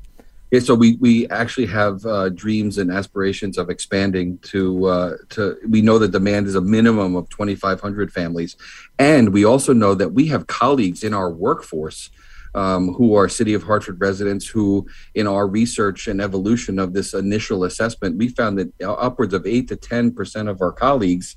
Yeah, 0.53 0.61
so 0.61 0.75
we, 0.75 0.97
we 0.97 1.27
actually 1.31 1.65
have 1.67 2.05
uh, 2.05 2.29
dreams 2.29 2.77
and 2.77 2.91
aspirations 2.91 3.57
of 3.57 3.71
expanding 3.71 4.37
to 4.41 4.85
uh, 4.85 5.17
to. 5.31 5.57
We 5.67 5.81
know 5.81 5.99
the 5.99 6.09
demand 6.09 6.47
is 6.47 6.57
a 6.57 6.61
minimum 6.61 7.17
of 7.17 7.27
2,500 7.31 8.13
families, 8.13 8.57
and 8.99 9.33
we 9.33 9.47
also 9.47 9.73
know 9.73 9.95
that 9.95 10.11
we 10.11 10.27
have 10.27 10.47
colleagues 10.49 11.05
in 11.05 11.15
our 11.15 11.31
workforce 11.31 12.11
um, 12.55 12.93
who 12.95 13.15
are 13.15 13.29
City 13.29 13.55
of 13.55 13.63
Hartford 13.63 14.01
residents 14.01 14.47
who, 14.47 14.87
in 15.15 15.27
our 15.27 15.47
research 15.47 16.09
and 16.09 16.21
evolution 16.21 16.79
of 16.79 16.93
this 16.93 17.15
initial 17.15 17.65
assessment, 17.65 18.17
we 18.17 18.29
found 18.29 18.59
that 18.59 18.73
upwards 18.83 19.35
of 19.35 19.47
8 19.47 19.69
to 19.69 19.77
10% 19.77 20.49
of 20.49 20.61
our 20.61 20.73
colleagues 20.73 21.37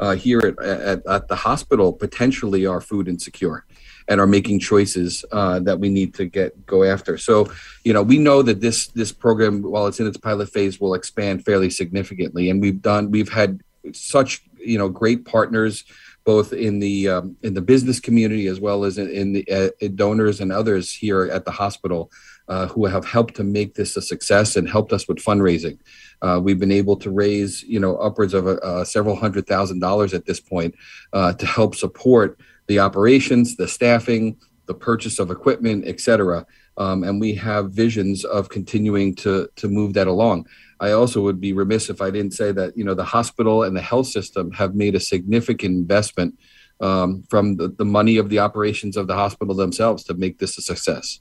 uh, 0.00 0.14
here 0.14 0.40
at, 0.40 0.58
at, 0.66 1.06
at, 1.06 1.28
the 1.28 1.36
hospital 1.36 1.92
potentially 1.92 2.66
are 2.66 2.80
food 2.80 3.08
insecure 3.08 3.64
and 4.08 4.20
are 4.20 4.26
making 4.26 4.58
choices 4.58 5.24
uh, 5.32 5.60
that 5.60 5.78
we 5.78 5.88
need 5.88 6.14
to 6.14 6.24
get 6.26 6.66
go 6.66 6.82
after. 6.82 7.16
So, 7.16 7.50
you 7.84 7.92
know, 7.92 8.02
we 8.02 8.18
know 8.18 8.42
that 8.42 8.60
this 8.60 8.88
this 8.88 9.12
program, 9.12 9.62
while 9.62 9.86
it's 9.86 10.00
in 10.00 10.06
its 10.06 10.16
pilot 10.16 10.50
phase, 10.50 10.80
will 10.80 10.94
expand 10.94 11.44
fairly 11.44 11.70
significantly, 11.70 12.50
and 12.50 12.60
we've 12.60 12.82
done 12.82 13.10
we've 13.10 13.32
had 13.32 13.60
such 13.92 14.42
you 14.58 14.78
know 14.78 14.88
great 14.88 15.24
partners 15.24 15.84
both 16.24 16.52
in 16.52 16.78
the 16.78 17.08
um, 17.08 17.36
in 17.42 17.54
the 17.54 17.60
business 17.60 18.00
community 18.00 18.46
as 18.46 18.60
well 18.60 18.84
as 18.84 18.98
in, 18.98 19.10
in 19.10 19.32
the 19.32 19.44
uh, 19.50 19.88
donors 19.94 20.40
and 20.40 20.50
others 20.50 20.92
here 20.92 21.24
at 21.26 21.44
the 21.44 21.50
hospital 21.50 22.10
uh, 22.48 22.66
who 22.68 22.86
have 22.86 23.04
helped 23.04 23.34
to 23.36 23.44
make 23.44 23.74
this 23.74 23.96
a 23.96 24.02
success 24.02 24.56
and 24.56 24.68
helped 24.68 24.92
us 24.92 25.06
with 25.06 25.18
fundraising. 25.18 25.78
Uh, 26.22 26.40
we've 26.42 26.58
been 26.58 26.72
able 26.72 26.96
to 26.96 27.10
raise 27.10 27.62
you 27.64 27.78
know 27.78 27.96
upwards 27.96 28.34
of 28.34 28.46
uh, 28.46 28.84
several 28.84 29.16
hundred 29.16 29.46
thousand 29.46 29.80
dollars 29.80 30.14
at 30.14 30.24
this 30.26 30.40
point 30.40 30.74
uh, 31.12 31.32
to 31.34 31.46
help 31.46 31.74
support 31.74 32.38
the 32.66 32.78
operations, 32.78 33.56
the 33.56 33.68
staffing, 33.68 34.36
the 34.66 34.74
purchase 34.74 35.18
of 35.18 35.30
equipment, 35.30 35.84
et 35.86 36.00
cetera. 36.00 36.46
Um, 36.76 37.04
and 37.04 37.20
we 37.20 37.34
have 37.34 37.72
visions 37.72 38.24
of 38.24 38.48
continuing 38.48 39.14
to 39.16 39.48
to 39.56 39.68
move 39.68 39.92
that 39.94 40.06
along. 40.06 40.46
I 40.84 40.92
also 40.92 41.20
would 41.22 41.40
be 41.40 41.52
remiss 41.52 41.88
if 41.88 42.00
I 42.00 42.10
didn't 42.10 42.32
say 42.32 42.52
that 42.52 42.76
you 42.76 42.84
know 42.84 42.94
the 42.94 43.04
hospital 43.04 43.62
and 43.62 43.76
the 43.76 43.80
health 43.80 44.08
system 44.08 44.52
have 44.52 44.74
made 44.74 44.94
a 44.94 45.00
significant 45.00 45.74
investment 45.74 46.38
um, 46.80 47.24
from 47.30 47.56
the, 47.56 47.68
the 47.68 47.84
money 47.84 48.16
of 48.18 48.28
the 48.28 48.40
operations 48.40 48.96
of 48.96 49.06
the 49.06 49.14
hospital 49.14 49.54
themselves 49.54 50.04
to 50.04 50.14
make 50.14 50.38
this 50.38 50.58
a 50.58 50.62
success 50.62 51.20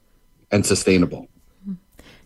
and 0.51 0.65
sustainable. 0.65 1.27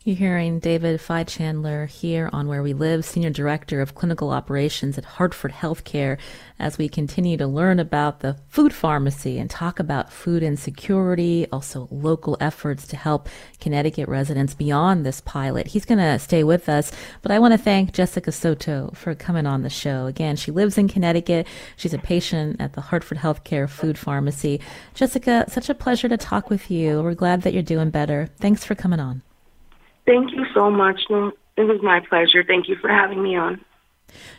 You're 0.07 0.15
hearing 0.15 0.59
David 0.59 1.01
Fichandler 1.01 1.85
here 1.85 2.29
on 2.31 2.47
Where 2.47 2.63
We 2.63 2.71
Live, 2.71 3.03
Senior 3.03 3.29
Director 3.29 3.81
of 3.81 3.93
Clinical 3.93 4.29
Operations 4.29 4.97
at 4.97 5.03
Hartford 5.03 5.51
Healthcare, 5.51 6.17
as 6.59 6.77
we 6.77 6.87
continue 6.87 7.35
to 7.35 7.45
learn 7.45 7.77
about 7.77 8.21
the 8.21 8.37
food 8.47 8.73
pharmacy 8.73 9.37
and 9.37 9.49
talk 9.49 9.81
about 9.81 10.13
food 10.13 10.43
insecurity, 10.43 11.45
also 11.51 11.89
local 11.91 12.37
efforts 12.39 12.87
to 12.87 12.95
help 12.95 13.27
Connecticut 13.59 14.07
residents 14.07 14.53
beyond 14.53 15.05
this 15.05 15.19
pilot. 15.19 15.67
He's 15.67 15.83
going 15.83 15.97
to 15.97 16.17
stay 16.19 16.41
with 16.41 16.69
us, 16.69 16.89
but 17.21 17.33
I 17.33 17.39
want 17.39 17.51
to 17.51 17.57
thank 17.57 17.91
Jessica 17.91 18.31
Soto 18.31 18.91
for 18.93 19.13
coming 19.13 19.45
on 19.45 19.63
the 19.63 19.69
show. 19.69 20.05
Again, 20.05 20.37
she 20.37 20.51
lives 20.51 20.77
in 20.77 20.87
Connecticut. 20.87 21.47
She's 21.75 21.93
a 21.93 21.99
patient 21.99 22.61
at 22.61 22.71
the 22.71 22.81
Hartford 22.81 23.17
Healthcare 23.17 23.69
Food 23.69 23.97
Pharmacy. 23.97 24.61
Jessica, 24.93 25.43
such 25.49 25.67
a 25.67 25.75
pleasure 25.75 26.07
to 26.07 26.15
talk 26.15 26.49
with 26.49 26.71
you. 26.71 27.03
We're 27.03 27.13
glad 27.13 27.41
that 27.41 27.53
you're 27.53 27.61
doing 27.61 27.89
better. 27.89 28.29
Thanks 28.39 28.63
for 28.63 28.73
coming 28.73 29.01
on. 29.01 29.21
Thank 30.07 30.31
you 30.31 30.47
so 30.55 30.71
much. 30.71 31.01
It 31.09 31.63
was 31.63 31.79
my 31.83 31.99
pleasure. 32.07 32.43
Thank 32.43 32.67
you 32.67 32.75
for 32.77 32.89
having 32.89 33.21
me 33.21 33.35
on. 33.35 33.63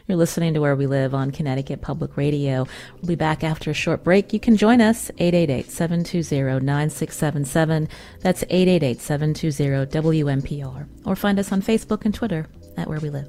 You're 0.07 0.17
listening 0.17 0.55
to 0.55 0.63
Where 0.63 0.75
We 0.75 0.87
Live 0.87 1.13
on 1.13 1.31
Connecticut 1.31 1.83
Public 1.83 2.17
Radio. 2.17 2.67
We'll 2.97 3.09
be 3.09 3.17
back 3.17 3.45
after 3.45 3.71
a 3.71 3.75
short 3.75 4.03
break. 4.03 4.33
You 4.33 4.41
can 4.41 4.57
join 4.57 4.81
us 4.81 5.11
888-720-9677. 5.19 7.91
That's 8.21 8.45
888-720-WNPR. 8.45 10.89
Or 11.05 11.15
find 11.15 11.39
us 11.39 11.53
on 11.53 11.61
Facebook 11.61 12.07
and 12.07 12.15
Twitter 12.15 12.47
at 12.79 12.89
Where 12.89 12.99
We 12.99 13.11
Live. 13.11 13.29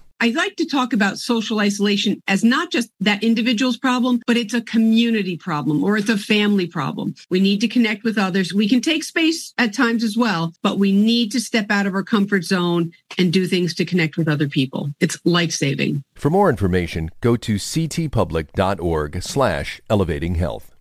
I 0.23 0.29
like 0.29 0.55
to 0.57 0.67
talk 0.67 0.93
about 0.93 1.17
social 1.17 1.59
isolation 1.59 2.21
as 2.27 2.43
not 2.43 2.71
just 2.71 2.91
that 2.99 3.23
individual's 3.23 3.75
problem, 3.75 4.21
but 4.27 4.37
it's 4.37 4.53
a 4.53 4.61
community 4.61 5.35
problem 5.35 5.83
or 5.83 5.97
it's 5.97 6.09
a 6.09 6.17
family 6.17 6.67
problem. 6.67 7.15
We 7.31 7.39
need 7.39 7.59
to 7.61 7.67
connect 7.67 8.03
with 8.03 8.19
others. 8.19 8.53
We 8.53 8.69
can 8.69 8.81
take 8.81 9.03
space 9.03 9.51
at 9.57 9.73
times 9.73 10.03
as 10.03 10.15
well, 10.15 10.53
but 10.61 10.77
we 10.77 10.91
need 10.91 11.31
to 11.31 11.39
step 11.39 11.71
out 11.71 11.87
of 11.87 11.95
our 11.95 12.03
comfort 12.03 12.43
zone 12.43 12.91
and 13.17 13.33
do 13.33 13.47
things 13.47 13.73
to 13.73 13.83
connect 13.83 14.15
with 14.15 14.27
other 14.27 14.47
people. 14.47 14.91
It's 14.99 15.17
life 15.25 15.53
saving. 15.53 16.03
For 16.13 16.29
more 16.29 16.51
information, 16.51 17.09
go 17.21 17.35
to 17.37 17.55
ctpublic.org 17.55 19.23
slash 19.23 19.81
elevating 19.89 20.35
health. 20.35 20.75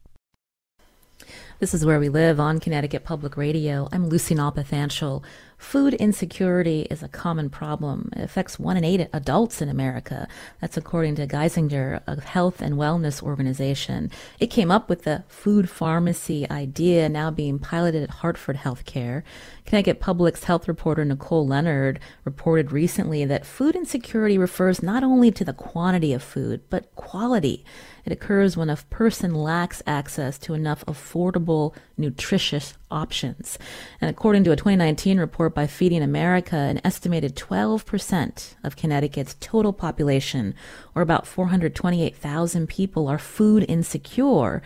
This 1.60 1.74
is 1.74 1.84
Where 1.84 2.00
We 2.00 2.08
Live 2.08 2.40
on 2.40 2.58
Connecticut 2.58 3.04
Public 3.04 3.36
Radio. 3.36 3.86
I'm 3.92 4.08
Lucy 4.08 4.34
Nalpathanchil. 4.34 5.22
Food 5.60 5.92
insecurity 5.94 6.86
is 6.90 7.02
a 7.02 7.08
common 7.08 7.50
problem. 7.50 8.08
It 8.16 8.22
affects 8.22 8.58
one 8.58 8.78
in 8.78 8.82
eight 8.82 9.08
adults 9.12 9.60
in 9.60 9.68
America. 9.68 10.26
That's 10.58 10.78
according 10.78 11.16
to 11.16 11.26
Geisinger, 11.26 12.00
a 12.06 12.18
health 12.18 12.62
and 12.62 12.76
wellness 12.76 13.22
organization. 13.22 14.10
It 14.40 14.46
came 14.46 14.70
up 14.70 14.88
with 14.88 15.02
the 15.02 15.22
food 15.28 15.68
pharmacy 15.68 16.48
idea 16.50 17.10
now 17.10 17.30
being 17.30 17.58
piloted 17.58 18.02
at 18.02 18.10
Hartford 18.10 18.56
Healthcare. 18.56 19.22
Connecticut 19.66 20.00
Public's 20.00 20.44
health 20.44 20.66
reporter 20.66 21.04
Nicole 21.04 21.46
Leonard 21.46 22.00
reported 22.24 22.72
recently 22.72 23.26
that 23.26 23.46
food 23.46 23.76
insecurity 23.76 24.38
refers 24.38 24.82
not 24.82 25.04
only 25.04 25.30
to 25.30 25.44
the 25.44 25.52
quantity 25.52 26.14
of 26.14 26.22
food, 26.22 26.62
but 26.70 26.92
quality. 26.96 27.66
It 28.10 28.14
occurs 28.14 28.56
when 28.56 28.70
a 28.70 28.74
person 28.74 29.36
lacks 29.36 29.84
access 29.86 30.36
to 30.38 30.52
enough 30.52 30.84
affordable, 30.86 31.76
nutritious 31.96 32.74
options. 32.90 33.56
And 34.00 34.10
according 34.10 34.42
to 34.44 34.50
a 34.50 34.56
2019 34.56 35.20
report 35.20 35.54
by 35.54 35.68
Feeding 35.68 36.02
America, 36.02 36.56
an 36.56 36.80
estimated 36.82 37.36
12% 37.36 38.54
of 38.64 38.74
Connecticut's 38.74 39.36
total 39.38 39.72
population, 39.72 40.56
or 40.92 41.02
about 41.02 41.24
428,000 41.24 42.68
people, 42.68 43.06
are 43.06 43.16
food 43.16 43.64
insecure. 43.68 44.60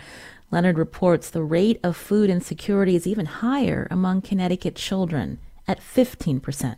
Leonard 0.51 0.79
reports 0.79 1.29
the 1.29 1.43
rate 1.43 1.79
of 1.83 1.99
food 1.99 2.31
insecurity 2.31 2.97
is 2.97 3.07
even 3.07 3.27
higher 3.27 3.87
among 3.91 4.23
Connecticut 4.23 4.75
children 4.75 5.39
at 5.69 5.81
15%. 5.81 6.77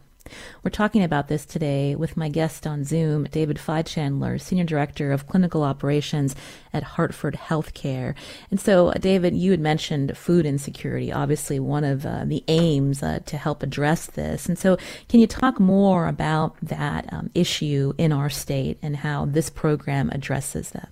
We're 0.62 0.70
talking 0.70 1.02
about 1.02 1.28
this 1.28 1.46
today 1.46 1.94
with 1.94 2.16
my 2.16 2.28
guest 2.28 2.66
on 2.66 2.84
Zoom, 2.84 3.24
David 3.24 3.56
Fichandler, 3.56 4.40
Senior 4.40 4.64
Director 4.64 5.12
of 5.12 5.26
Clinical 5.26 5.62
Operations 5.62 6.34
at 6.72 6.82
Hartford 6.82 7.34
Healthcare. 7.34 8.14
And 8.50 8.60
so, 8.60 8.92
David, 8.92 9.34
you 9.34 9.50
had 9.50 9.60
mentioned 9.60 10.16
food 10.16 10.46
insecurity, 10.46 11.12
obviously 11.12 11.58
one 11.60 11.84
of 11.84 12.04
uh, 12.04 12.24
the 12.24 12.44
aims 12.48 13.02
uh, 13.02 13.20
to 13.26 13.36
help 13.36 13.62
address 13.62 14.06
this. 14.06 14.46
And 14.46 14.58
so, 14.58 14.76
can 15.08 15.20
you 15.20 15.26
talk 15.26 15.60
more 15.60 16.06
about 16.06 16.56
that 16.62 17.12
um, 17.12 17.30
issue 17.34 17.92
in 17.98 18.12
our 18.12 18.30
state 18.30 18.78
and 18.82 18.96
how 18.96 19.26
this 19.26 19.50
program 19.50 20.10
addresses 20.10 20.70
that? 20.70 20.90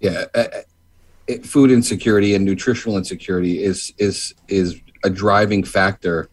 Yeah. 0.00 0.26
Uh, 0.34 0.44
it, 1.26 1.46
food 1.46 1.70
insecurity 1.70 2.34
and 2.34 2.44
nutritional 2.44 2.96
insecurity 2.96 3.62
is 3.62 3.92
is 3.98 4.34
is 4.48 4.80
a 5.04 5.10
driving 5.10 5.62
factor 5.64 6.28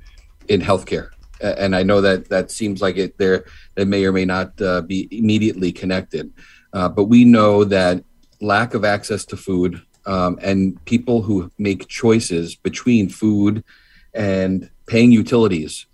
in 0.48 0.62
healthcare 0.62 1.12
and 1.42 1.76
I 1.76 1.84
know 1.84 2.02
that 2.02 2.30
that 2.30 2.52
seems 2.52 2.82
like 2.82 2.98
it 2.98 3.18
there 3.18 3.46
that 3.76 3.88
may 3.88 4.06
or 4.06 4.12
may 4.12 4.26
not 4.26 4.60
uh, 4.62 4.82
be 4.82 5.08
immediately 5.12 5.72
connected, 5.72 6.32
uh, 6.74 6.90
but 6.90 7.06
we 7.06 7.26
know 7.26 7.64
that 7.64 8.04
lack 8.42 8.74
of 8.74 8.86
access 8.86 9.26
to 9.26 9.38
food 9.38 9.82
um, 10.06 10.40
and 10.42 10.84
people 10.86 11.22
who 11.22 11.52
make 11.58 11.88
choices 11.88 12.56
between 12.56 13.10
food 13.10 13.64
and 14.14 14.70
paying 14.88 15.12
utilities, 15.12 15.86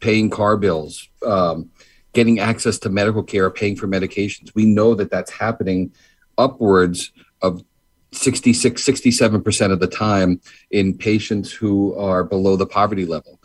paying 0.00 0.30
car 0.30 0.56
bills, 0.56 1.08
um, 1.26 1.70
getting 2.12 2.38
access 2.40 2.78
to 2.78 2.88
medical 2.88 3.22
care, 3.22 3.50
paying 3.50 3.76
for 3.76 3.86
medications. 3.86 4.54
We 4.54 4.64
know 4.64 4.94
that 4.94 5.10
that's 5.10 5.30
happening 5.30 5.92
upwards 6.38 7.12
of 7.42 7.62
66, 8.12 8.82
67% 8.82 9.72
of 9.72 9.80
the 9.80 9.86
time 9.86 10.40
in 10.70 10.96
patients 10.96 11.52
who 11.52 11.94
are 11.96 12.24
below 12.24 12.56
the 12.56 12.66
poverty 12.66 13.04
level. 13.04 13.37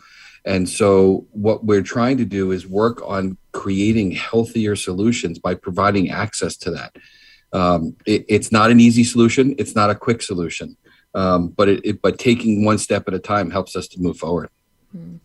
And 0.44 0.68
so, 0.68 1.26
what 1.32 1.64
we're 1.64 1.82
trying 1.82 2.18
to 2.18 2.24
do 2.24 2.52
is 2.52 2.66
work 2.66 3.00
on 3.06 3.38
creating 3.52 4.12
healthier 4.12 4.76
solutions 4.76 5.38
by 5.38 5.54
providing 5.54 6.10
access 6.10 6.56
to 6.58 6.70
that. 6.72 6.96
Um, 7.52 7.96
it, 8.04 8.24
it's 8.28 8.52
not 8.52 8.70
an 8.70 8.80
easy 8.80 9.04
solution. 9.04 9.54
It's 9.58 9.74
not 9.74 9.90
a 9.90 9.94
quick 9.94 10.20
solution, 10.22 10.76
um, 11.14 11.48
but 11.48 11.68
it, 11.68 11.80
it, 11.84 12.02
but 12.02 12.18
taking 12.18 12.64
one 12.64 12.78
step 12.78 13.08
at 13.08 13.14
a 13.14 13.18
time 13.18 13.50
helps 13.50 13.74
us 13.76 13.88
to 13.88 14.00
move 14.00 14.18
forward. 14.18 14.50
Mm 14.94 15.20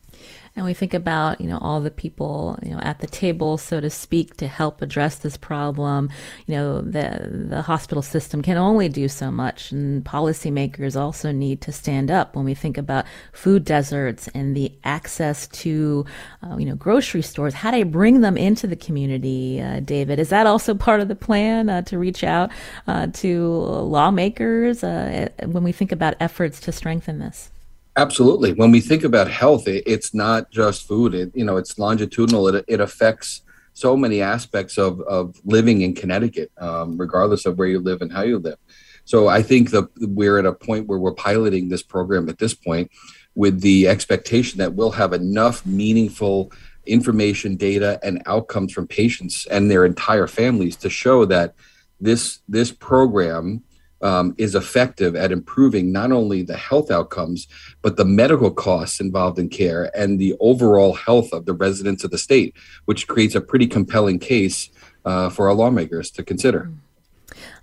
and 0.56 0.66
we 0.66 0.74
think 0.74 0.94
about 0.94 1.40
you 1.40 1.48
know 1.48 1.58
all 1.60 1.82
the 1.82 1.92
people 1.92 2.58
you 2.64 2.72
know 2.72 2.80
at 2.80 3.00
the 3.00 3.08
table 3.08 3.58
so 3.58 3.80
to 3.80 3.90
speak 3.90 4.38
to 4.38 4.48
help 4.48 4.82
address 4.82 5.18
this 5.18 5.38
problem. 5.38 6.10
You 6.48 6.56
know 6.56 6.82
the 6.82 7.30
the 7.50 7.62
hospital 7.62 8.02
system 8.02 8.42
can 8.42 8.58
only 8.58 8.90
do 8.90 9.08
so 9.08 9.32
much 9.32 9.72
and 9.72 10.04
policymakers 10.04 11.00
also 11.00 11.32
need 11.32 11.62
to 11.62 11.72
stand 11.72 12.12
up 12.12 12.36
when 12.36 12.46
we 12.46 12.54
think 12.54 12.78
about 12.78 13.06
food 13.32 13.64
deserts 13.64 14.28
and 14.30 14.56
the 14.56 14.72
access 14.84 15.48
to 15.48 16.06
uh, 16.44 16.58
you 16.58 16.66
know 16.66 16.76
grocery 16.76 17.22
stores. 17.22 17.54
How 17.54 17.72
do 17.72 17.78
you 17.78 17.86
bring 17.86 18.22
them 18.22 18.38
into 18.38 18.68
the 18.68 18.76
community 18.76 19.62
uh, 19.62 19.80
david? 19.82 20.20
Is 20.20 20.30
that 20.30 20.48
also 20.48 20.74
part 20.76 21.02
of 21.02 21.08
the 21.08 21.16
plan 21.16 21.70
uh, 21.70 21.82
to 21.84 21.98
reach 21.98 22.24
out 22.24 22.50
uh, 22.88 23.08
to 23.08 23.48
lawmakers 23.48 24.84
uh, 24.84 25.30
when 25.46 25.64
we 25.64 25.72
think 25.72 25.92
about 25.92 26.16
efforts 26.20 26.60
to 26.62 26.72
strengthen 26.72 27.20
this 27.20 27.52
Absolutely. 28.00 28.54
When 28.54 28.72
we 28.72 28.80
think 28.80 29.04
about 29.04 29.30
health, 29.30 29.68
it, 29.68 29.84
it's 29.86 30.14
not 30.14 30.52
just 30.52 30.88
food. 30.88 31.14
It, 31.14 31.36
you 31.36 31.44
know, 31.44 31.58
it's 31.58 31.78
longitudinal. 31.78 32.48
It, 32.48 32.64
it 32.70 32.80
affects 32.80 33.42
so 33.74 33.98
many 33.98 34.22
aspects 34.22 34.78
of, 34.78 35.02
of 35.02 35.36
living 35.44 35.82
in 35.82 35.94
Connecticut, 35.94 36.50
um, 36.60 36.98
regardless 36.98 37.46
of 37.46 37.58
where 37.58 37.68
you 37.68 37.80
live 37.80 38.02
and 38.02 38.10
how 38.10 38.22
you 38.22 38.40
live. 38.40 38.58
So 39.04 39.28
I 39.28 39.42
think 39.42 39.72
that 39.72 39.90
we're 39.98 40.40
at 40.40 40.46
a 40.46 40.54
point 40.54 40.88
where 40.88 40.98
we're 40.98 41.14
piloting 41.14 41.68
this 41.68 41.84
program 41.84 42.30
at 42.30 42.38
this 42.38 42.54
point 42.54 42.90
with 43.36 43.60
the 43.60 43.90
expectation 43.90 44.60
that 44.60 44.76
we'll 44.76 44.92
have 44.92 45.12
enough 45.12 45.66
meaningful 45.66 46.54
information, 46.86 47.58
data, 47.58 48.00
and 48.02 48.22
outcomes 48.28 48.72
from 48.72 48.88
patients 48.88 49.46
and 49.48 49.70
their 49.70 49.84
entire 49.84 50.28
families 50.28 50.78
to 50.78 50.90
show 50.90 51.26
that 51.26 51.54
this 52.00 52.40
this 52.48 52.72
program 52.72 53.62
um, 54.02 54.34
is 54.38 54.56
effective 54.56 55.16
at 55.16 55.32
improving 55.32 55.92
not 55.92 56.12
only 56.12 56.44
the 56.44 56.58
health 56.58 56.92
outcomes, 56.92 57.48
but 57.82 57.98
the 57.98 58.06
medical 58.06 58.52
costs 58.52 59.00
involved 59.00 59.40
in 59.40 59.50
care 59.50 59.92
and 59.96 60.20
the 60.20 60.36
overall 60.40 60.94
health 60.94 61.32
of 61.34 61.46
the 61.46 61.54
residents 61.54 62.04
of 62.04 62.12
the 62.12 62.18
state, 62.18 62.56
which 62.86 63.08
creates 63.08 63.36
a 63.36 63.42
pretty 63.42 63.68
compelling 63.68 64.20
case 64.20 64.70
uh, 65.06 65.30
for 65.30 65.48
our 65.48 65.54
lawmakers 65.54 66.12
to 66.12 66.24
consider. 66.24 66.62
Mm-hmm. 66.62 66.89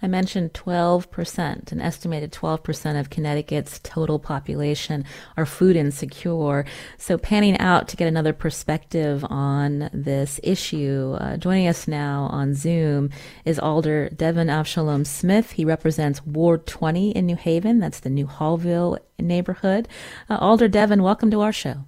I 0.03 0.07
mentioned 0.07 0.53
12%, 0.53 1.73
an 1.73 1.81
estimated 1.81 2.33
12% 2.33 2.99
of 3.01 3.11
Connecticut's 3.11 3.81
total 3.83 4.19
population 4.19 5.05
are 5.37 5.47
food 5.47 5.77
insecure. 5.77 6.65
So, 6.99 7.19
panning 7.19 7.59
out 7.59 7.89
to 7.89 7.97
get 7.97 8.09
another 8.09 8.33
perspective 8.33 9.25
on 9.29 9.91
this 9.93 10.41
issue, 10.43 11.17
uh, 11.21 11.37
joining 11.37 11.69
us 11.69 11.89
now 11.89 12.29
on 12.31 12.55
Zoom 12.55 13.11
is 13.45 13.59
Alder 13.59 14.09
Devin 14.11 14.49
Avshalom 14.49 15.07
Smith. 15.07 15.53
He 15.53 15.65
represents 15.65 16.25
Ward 16.25 16.67
20 16.67 17.11
in 17.11 17.27
New 17.27 17.37
Haven. 17.37 17.79
That's 17.79 18.01
the 18.01 18.11
Newhallville 18.11 18.99
neighborhood. 19.19 19.89
Uh, 20.29 20.37
Alder 20.41 20.69
Devin, 20.69 21.03
welcome 21.03 21.31
to 21.31 21.41
our 21.41 21.53
show. 21.53 21.85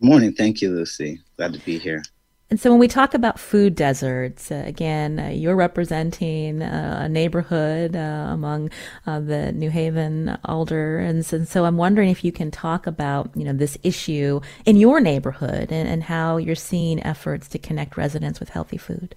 Morning. 0.00 0.32
Thank 0.32 0.60
you, 0.60 0.70
Lucy. 0.70 1.20
Glad 1.36 1.54
to 1.54 1.58
be 1.60 1.78
here. 1.78 2.02
And 2.48 2.60
so 2.60 2.70
when 2.70 2.78
we 2.78 2.86
talk 2.86 3.12
about 3.12 3.40
food 3.40 3.74
deserts, 3.74 4.52
uh, 4.52 4.62
again, 4.64 5.18
uh, 5.18 5.28
you're 5.28 5.56
representing 5.56 6.62
uh, 6.62 7.00
a 7.02 7.08
neighborhood 7.08 7.96
among 7.96 8.70
the 9.04 9.50
New 9.52 9.70
Haven 9.70 10.38
Alder, 10.44 11.00
and 11.00 11.26
so, 11.26 11.38
and 11.38 11.48
so, 11.48 11.64
I'm 11.64 11.76
wondering 11.76 12.08
if 12.08 12.24
you 12.24 12.30
can 12.30 12.52
talk 12.52 12.86
about 12.86 13.30
you 13.34 13.44
know 13.44 13.52
this 13.52 13.76
issue 13.82 14.40
in 14.64 14.76
your 14.76 15.00
neighborhood 15.00 15.72
and, 15.72 15.88
and 15.88 16.04
how 16.04 16.36
you're 16.36 16.54
seeing 16.54 17.02
efforts 17.02 17.48
to 17.48 17.58
connect 17.58 17.96
residents 17.96 18.38
with 18.38 18.50
healthy 18.50 18.78
food. 18.78 19.16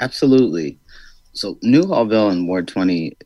Absolutely. 0.00 0.78
So 1.32 1.56
Newhallville 1.56 2.30
and 2.30 2.48
Ward 2.48 2.68
20 2.68 3.16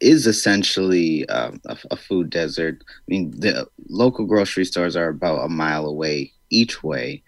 is 0.00 0.26
essentially 0.26 1.28
um, 1.28 1.60
a, 1.66 1.76
a 1.90 1.96
food 1.96 2.30
desert. 2.30 2.82
I 2.86 3.02
mean, 3.08 3.32
the 3.38 3.66
local 3.88 4.24
grocery 4.26 4.64
stores 4.64 4.96
are 4.96 5.08
about 5.08 5.44
a 5.44 5.48
mile 5.48 5.86
away 5.86 6.32
each 6.50 6.82
way. 6.82 7.22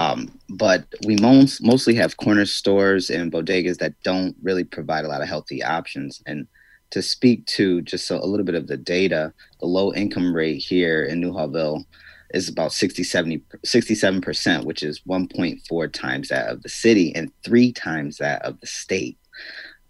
Um, 0.00 0.30
but 0.48 0.86
we 1.04 1.16
most, 1.16 1.62
mostly 1.62 1.94
have 1.96 2.16
corner 2.16 2.46
stores 2.46 3.10
and 3.10 3.30
bodegas 3.30 3.76
that 3.78 3.92
don't 4.02 4.34
really 4.42 4.64
provide 4.64 5.04
a 5.04 5.08
lot 5.08 5.20
of 5.20 5.28
healthy 5.28 5.62
options. 5.62 6.22
And 6.24 6.48
to 6.92 7.02
speak 7.02 7.44
to 7.48 7.82
just 7.82 8.10
a, 8.10 8.18
a 8.18 8.24
little 8.24 8.46
bit 8.46 8.54
of 8.54 8.66
the 8.66 8.78
data, 8.78 9.34
the 9.60 9.66
low 9.66 9.92
income 9.92 10.34
rate 10.34 10.56
here 10.56 11.04
in 11.04 11.20
Newhallville 11.20 11.84
is 12.32 12.48
about 12.48 12.72
60, 12.72 13.04
70, 13.04 13.42
67%, 13.66 14.64
which 14.64 14.82
is 14.82 15.00
1.4 15.00 15.92
times 15.92 16.28
that 16.28 16.48
of 16.48 16.62
the 16.62 16.70
city 16.70 17.14
and 17.14 17.30
three 17.44 17.70
times 17.70 18.16
that 18.16 18.40
of 18.40 18.58
the 18.60 18.66
state. 18.66 19.18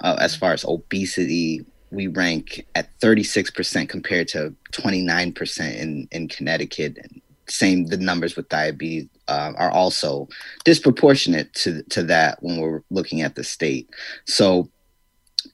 Uh, 0.00 0.16
as 0.18 0.34
far 0.34 0.52
as 0.52 0.64
obesity, 0.64 1.64
we 1.92 2.08
rank 2.08 2.66
at 2.74 2.88
36% 2.98 3.88
compared 3.88 4.26
to 4.26 4.52
29% 4.72 5.76
in, 5.76 6.08
in 6.10 6.26
Connecticut. 6.26 6.98
Same, 7.46 7.86
the 7.86 7.96
numbers 7.96 8.34
with 8.34 8.48
diabetes 8.48 9.08
uh, 9.30 9.52
are 9.56 9.70
also 9.70 10.28
disproportionate 10.64 11.54
to 11.54 11.82
to 11.84 12.02
that 12.02 12.42
when 12.42 12.60
we're 12.60 12.82
looking 12.90 13.22
at 13.22 13.36
the 13.36 13.44
state. 13.44 13.88
So, 14.26 14.68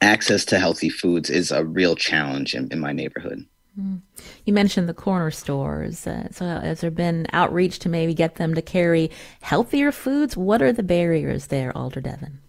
access 0.01 0.45
to 0.47 0.59
healthy 0.59 0.89
foods 0.89 1.29
is 1.29 1.51
a 1.51 1.65
real 1.65 1.95
challenge 1.95 2.55
in, 2.55 2.73
in 2.73 2.81
my 2.81 2.93
neighborhood. 2.93 3.47
Mm. 3.79 4.01
You 4.47 4.55
mentioned 4.55 4.89
the 4.89 4.95
corner 4.95 5.31
stores. 5.31 6.07
Uh, 6.07 6.29
so, 6.31 6.47
has 6.47 6.81
there 6.81 6.91
been 6.91 7.27
outreach 7.33 7.79
to 7.81 7.89
maybe 7.89 8.15
get 8.15 8.37
them 8.37 8.55
to 8.55 8.63
carry 8.63 9.11
healthier 9.43 9.93
foods? 9.93 10.37
What 10.37 10.63
are 10.63 10.73
the 10.73 10.83
barriers 10.83 11.49
there, 11.49 11.77
Alder 11.77 12.01
Devin? 12.01 12.41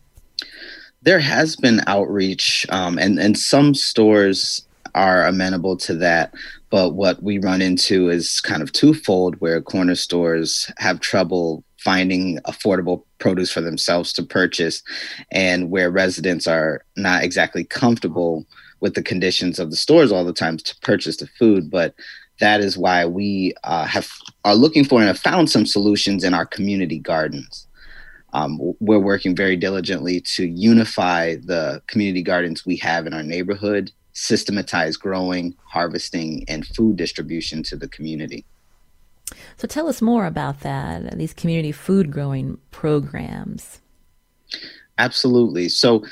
There 1.02 1.20
has 1.20 1.56
been 1.56 1.82
outreach, 1.88 2.66
um, 2.70 2.98
and 2.98 3.20
and 3.20 3.38
some 3.38 3.76
stores 3.76 4.67
are 4.98 5.26
amenable 5.26 5.78
to 5.78 5.96
that. 5.96 6.34
But 6.70 6.96
what 6.96 7.22
we 7.22 7.38
run 7.38 7.62
into 7.62 8.10
is 8.10 8.42
kind 8.42 8.64
of 8.64 8.72
twofold 8.74 9.36
where 9.36 9.62
corner 9.62 9.96
stores 9.96 10.70
have 10.78 11.00
trouble 11.00 11.64
finding 11.78 12.40
affordable 12.40 13.04
produce 13.20 13.52
for 13.52 13.62
themselves 13.62 14.12
to 14.14 14.24
purchase 14.24 14.82
and 15.32 15.70
where 15.70 15.92
residents 15.92 16.48
are 16.48 16.82
not 16.96 17.24
exactly 17.24 17.64
comfortable 17.64 18.46
with 18.80 18.96
the 18.96 19.04
conditions 19.04 19.60
of 19.60 19.70
the 19.70 19.76
stores 19.76 20.12
all 20.12 20.26
the 20.26 20.34
time 20.34 20.58
to 20.58 20.76
purchase 20.82 21.18
the 21.18 21.28
food 21.40 21.70
but 21.70 21.94
that 22.40 22.62
is 22.62 22.78
why 22.78 23.06
we 23.06 23.54
uh, 23.64 23.86
have 23.86 24.10
are 24.44 24.56
looking 24.56 24.84
for 24.84 25.00
and 25.00 25.08
have 25.08 25.20
found 25.20 25.50
some 25.50 25.66
solutions 25.66 26.24
in 26.24 26.34
our 26.34 26.46
community 26.46 27.00
gardens 27.00 27.68
um, 28.34 28.60
we're 28.80 29.00
working 29.00 29.36
very 29.36 29.56
diligently 29.56 30.20
to 30.20 30.46
unify 30.46 31.36
the 31.36 31.82
community 31.88 32.24
gardens 32.24 32.66
we 32.66 32.76
have 32.78 33.08
in 33.08 33.14
our 33.14 33.24
neighborhood 33.24 33.92
systematize 34.18 34.98
growing 34.98 35.56
harvesting 35.64 36.44
and 36.48 36.66
food 36.66 36.96
distribution 36.96 37.62
to 37.62 37.76
the 37.76 37.88
community 37.88 38.46
so 39.58 39.68
tell 39.68 39.88
us 39.88 40.02
more 40.02 40.26
about 40.26 40.62
that, 40.62 41.18
these 41.18 41.34
community 41.34 41.72
food 41.72 42.12
growing 42.12 42.58
programs. 42.72 43.82
Absolutely. 44.98 45.70
So 45.70 46.06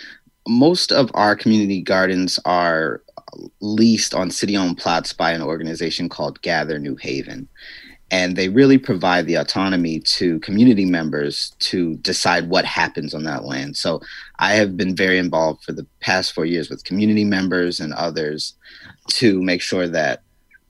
most 0.47 0.91
of 0.91 1.09
our 1.13 1.35
community 1.35 1.81
gardens 1.81 2.39
are 2.45 3.01
leased 3.59 4.13
on 4.13 4.31
city 4.31 4.55
owned 4.55 4.77
plots 4.77 5.13
by 5.13 5.31
an 5.31 5.41
organization 5.41 6.09
called 6.09 6.41
Gather 6.41 6.79
New 6.79 6.95
Haven. 6.95 7.47
And 8.11 8.35
they 8.35 8.49
really 8.49 8.77
provide 8.77 9.25
the 9.25 9.35
autonomy 9.35 9.99
to 9.99 10.39
community 10.39 10.85
members 10.85 11.55
to 11.59 11.95
decide 11.97 12.49
what 12.49 12.63
happens 12.63 13.13
on 13.13 13.23
that 13.23 13.45
land. 13.45 13.77
So 13.77 13.99
I 14.37 14.53
have 14.53 14.77
been 14.77 14.95
very 14.95 15.17
involved 15.17 15.63
for 15.63 15.71
the 15.71 15.87
past 16.01 16.33
four 16.33 16.45
years 16.45 16.69
with 16.69 16.83
community 16.83 17.25
members 17.25 17.79
and 17.79 17.93
others 17.93 18.53
to 19.13 19.41
make 19.41 19.61
sure 19.61 19.87
that 19.87 20.21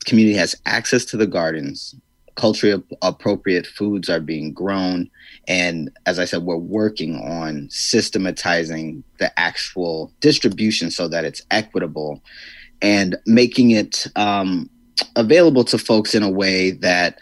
community 0.06 0.38
has 0.38 0.56
access 0.66 1.04
to 1.06 1.18
the 1.18 1.28
gardens 1.28 1.96
culturally 2.36 2.84
appropriate 3.02 3.66
foods 3.66 4.10
are 4.10 4.20
being 4.20 4.54
grown. 4.54 5.10
And 5.48 5.90
as 6.06 6.20
I 6.20 6.26
said, 6.26 6.44
we're 6.44 6.58
working 6.58 7.18
on 7.18 7.70
systematizing 7.70 9.04
the 9.20 9.38
actual 9.40 10.12
distribution 10.20 10.92
so 10.92 11.08
that 11.08 11.26
it's 11.26 11.42
equitable 11.52 12.22
and 12.82 13.16
making 13.26 13.72
it 13.72 14.06
um, 14.16 14.70
available 15.16 15.64
to 15.66 15.78
folks 15.78 16.16
in 16.16 16.24
a 16.24 16.30
way 16.30 16.72
that 16.72 17.20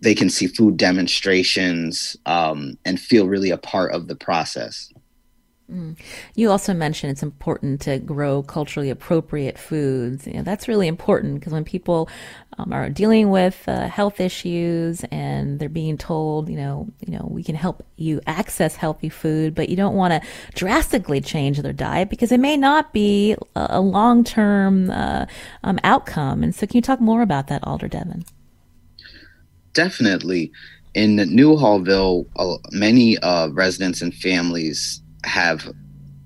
they 0.00 0.14
can 0.14 0.28
see 0.28 0.46
food 0.46 0.76
demonstrations 0.76 2.16
um, 2.26 2.76
and 2.84 3.00
feel 3.00 3.26
really 3.26 3.50
a 3.50 3.58
part 3.58 3.92
of 3.92 4.08
the 4.08 4.16
process. 4.16 4.92
Mm. 5.72 5.98
You 6.36 6.50
also 6.50 6.72
mentioned 6.72 7.10
it's 7.10 7.24
important 7.24 7.80
to 7.82 7.98
grow 7.98 8.42
culturally 8.42 8.88
appropriate 8.88 9.58
foods. 9.58 10.26
You 10.26 10.34
know, 10.34 10.42
that's 10.42 10.68
really 10.68 10.86
important 10.86 11.40
because 11.40 11.52
when 11.52 11.64
people 11.64 12.08
um, 12.56 12.72
are 12.72 12.88
dealing 12.88 13.30
with 13.30 13.64
uh, 13.66 13.88
health 13.88 14.20
issues 14.20 15.02
and 15.10 15.58
they're 15.58 15.68
being 15.68 15.98
told, 15.98 16.48
you 16.48 16.56
know, 16.56 16.88
you 17.04 17.12
know, 17.12 17.26
we 17.28 17.42
can 17.42 17.56
help 17.56 17.84
you 17.96 18.20
access 18.28 18.76
healthy 18.76 19.08
food, 19.08 19.56
but 19.56 19.68
you 19.68 19.74
don't 19.74 19.96
want 19.96 20.12
to 20.12 20.28
drastically 20.54 21.20
change 21.20 21.58
their 21.58 21.72
diet 21.72 22.10
because 22.10 22.30
it 22.30 22.38
may 22.38 22.56
not 22.56 22.92
be 22.92 23.34
a, 23.56 23.80
long-term 23.80 24.90
uh, 24.90 25.26
um, 25.64 25.80
outcome. 25.82 26.42
And 26.44 26.54
so, 26.54 26.66
can 26.66 26.76
you 26.76 26.82
talk 26.82 27.00
more 27.00 27.22
about 27.22 27.48
that, 27.48 27.66
Alder 27.66 27.88
Devin? 27.88 28.24
Definitely. 29.72 30.52
In 30.94 31.16
Newhallville, 31.16 32.26
uh, 32.36 32.56
many 32.72 33.18
residents 33.52 34.00
and 34.00 34.14
families 34.14 35.02
have 35.26 35.68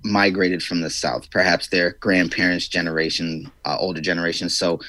migrated 0.02 0.62
from 0.62 0.80
the 0.80 0.90
south. 0.90 1.30
Perhaps 1.30 1.68
their 1.68 1.92
grandparents 2.00 2.68
generation 2.68 3.50
uh, 3.64 3.76
older 3.78 4.00
generation. 4.00 4.48
So 4.48 4.80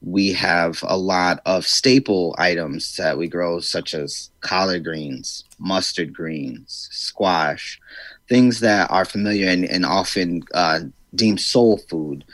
we 0.00 0.32
have 0.32 0.82
a 0.86 0.96
lot 0.96 1.40
of 1.44 1.66
staple 1.66 2.34
items 2.38 2.96
that 2.96 3.18
we 3.18 3.28
grow 3.28 3.60
such 3.60 3.94
as 3.94 4.30
collard 4.40 4.84
greens 4.84 5.44
mustard 5.58 6.14
greens 6.14 6.88
squash 6.92 7.80
things 8.28 8.60
that 8.60 8.88
are 8.90 9.04
familiar 9.04 9.48
and, 9.48 9.64
and 9.64 9.84
often 9.84 10.42
uh, 10.54 10.80
deemed 11.14 11.40
soul 11.40 11.78
food 11.88 12.24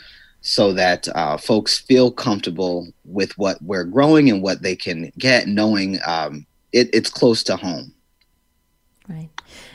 so 0.42 0.74
that 0.74 1.08
uh, 1.14 1.38
folks 1.38 1.78
feel 1.78 2.10
comfortable 2.10 2.86
with 3.06 3.36
what 3.38 3.62
we're 3.62 3.84
growing 3.84 4.28
and 4.28 4.42
what 4.42 4.60
they 4.60 4.76
can 4.76 5.10
get 5.16 5.48
knowing 5.48 5.98
um, 6.06 6.44
it, 6.72 6.90
it's 6.92 7.08
close 7.08 7.42
to 7.42 7.56
home. 7.56 7.94
Right 9.08 9.30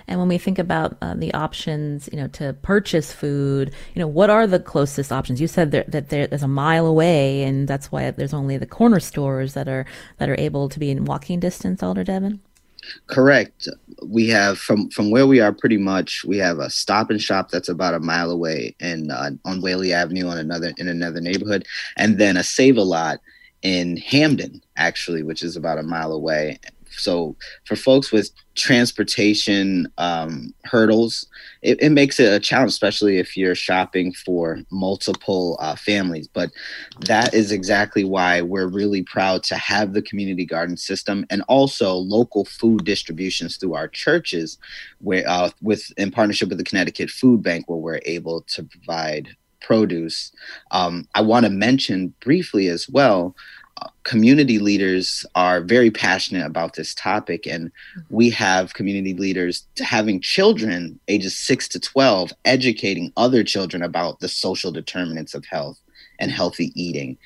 and 0.07 0.19
when 0.19 0.27
we 0.27 0.37
think 0.37 0.59
about 0.59 0.97
uh, 1.01 1.13
the 1.15 1.33
options, 1.33 2.09
you 2.11 2.17
know, 2.17 2.27
to 2.29 2.53
purchase 2.61 3.13
food, 3.13 3.73
you 3.93 3.99
know, 3.99 4.07
what 4.07 4.29
are 4.29 4.47
the 4.47 4.59
closest 4.59 5.11
options? 5.11 5.41
You 5.41 5.47
said 5.47 5.71
there, 5.71 5.85
that 5.87 6.09
there's 6.09 6.43
a 6.43 6.47
mile 6.47 6.85
away, 6.85 7.43
and 7.43 7.67
that's 7.67 7.91
why 7.91 8.11
there's 8.11 8.33
only 8.33 8.57
the 8.57 8.65
corner 8.65 8.99
stores 8.99 9.53
that 9.53 9.67
are 9.67 9.85
that 10.17 10.29
are 10.29 10.39
able 10.39 10.69
to 10.69 10.79
be 10.79 10.89
in 10.89 11.05
walking 11.05 11.39
distance. 11.39 11.83
Alder 11.83 12.03
Devin. 12.03 12.41
Correct. 13.07 13.67
We 14.03 14.27
have 14.29 14.57
from 14.57 14.89
from 14.89 15.11
where 15.11 15.27
we 15.27 15.39
are 15.39 15.51
pretty 15.51 15.77
much 15.77 16.23
we 16.25 16.37
have 16.37 16.59
a 16.59 16.69
stop 16.69 17.09
and 17.09 17.21
shop 17.21 17.49
that's 17.49 17.69
about 17.69 17.93
a 17.93 17.99
mile 17.99 18.31
away 18.31 18.75
and 18.79 19.11
uh, 19.11 19.31
on 19.45 19.61
Whaley 19.61 19.93
Avenue 19.93 20.27
on 20.27 20.37
another 20.37 20.73
in 20.77 20.87
another 20.87 21.21
neighborhood 21.21 21.65
and 21.97 22.17
then 22.17 22.37
a 22.37 22.43
save 22.43 22.77
a 22.77 22.83
lot 22.83 23.19
in 23.61 23.97
Hamden 23.97 24.61
actually 24.77 25.23
which 25.23 25.43
is 25.43 25.57
about 25.57 25.77
a 25.79 25.83
mile 25.83 26.13
away 26.13 26.59
so 26.99 27.35
for 27.65 27.75
folks 27.75 28.11
with 28.11 28.31
transportation 28.55 29.87
um, 29.97 30.53
hurdles, 30.65 31.27
it, 31.61 31.81
it, 31.81 31.91
makes 31.91 32.19
it 32.19 32.31
a 32.31 32.39
challenge, 32.39 32.71
especially 32.71 33.17
if 33.17 33.37
you're 33.37 33.55
shopping 33.55 34.13
for 34.13 34.59
multiple 34.71 35.57
uh, 35.61 35.75
families. 35.75 36.27
But 36.27 36.51
that 37.01 37.33
is 37.33 37.51
exactly 37.51 38.03
why 38.03 38.41
we're 38.41 38.67
really 38.67 39.03
proud 39.03 39.43
to 39.43 39.55
have 39.55 39.93
the 39.93 40.01
community 40.01 40.45
garden 40.45 40.77
system 40.77 41.25
and 41.29 41.41
also 41.47 41.93
local 41.93 42.45
food 42.45 42.85
distributions 42.85 43.57
through 43.57 43.75
our 43.75 43.87
churches, 43.87 44.57
where 44.99 45.23
uh, 45.27 45.49
with 45.61 45.91
in 45.97 46.11
partnership 46.11 46.49
with 46.49 46.57
the 46.57 46.63
Connecticut 46.63 47.09
Food 47.09 47.41
Bank, 47.41 47.69
where 47.69 47.79
we're 47.79 48.01
able 48.05 48.41
to 48.41 48.63
provide 48.63 49.29
produce. 49.61 50.31
Um, 50.71 51.07
I 51.15 51.21
want 51.21 51.45
to 51.45 51.51
mention 51.51 52.13
briefly 52.21 52.67
as 52.67 52.87
well 52.89 53.35
community 54.03 54.59
leaders 54.59 55.25
are 55.35 55.61
very 55.61 55.91
passionate 55.91 56.45
about 56.45 56.73
this 56.73 56.93
topic 56.93 57.45
and 57.45 57.71
we 58.09 58.29
have 58.29 58.73
community 58.73 59.13
leaders 59.13 59.65
having 59.79 60.19
children 60.21 60.99
ages 61.07 61.37
6 61.37 61.67
to 61.69 61.79
12 61.79 62.33
educating 62.45 63.11
other 63.17 63.43
children 63.43 63.83
about 63.83 64.19
the 64.19 64.27
social 64.27 64.71
determinants 64.71 65.33
of 65.33 65.45
health 65.45 65.79
and 66.19 66.31
healthy 66.31 66.71
eating. 66.75 67.17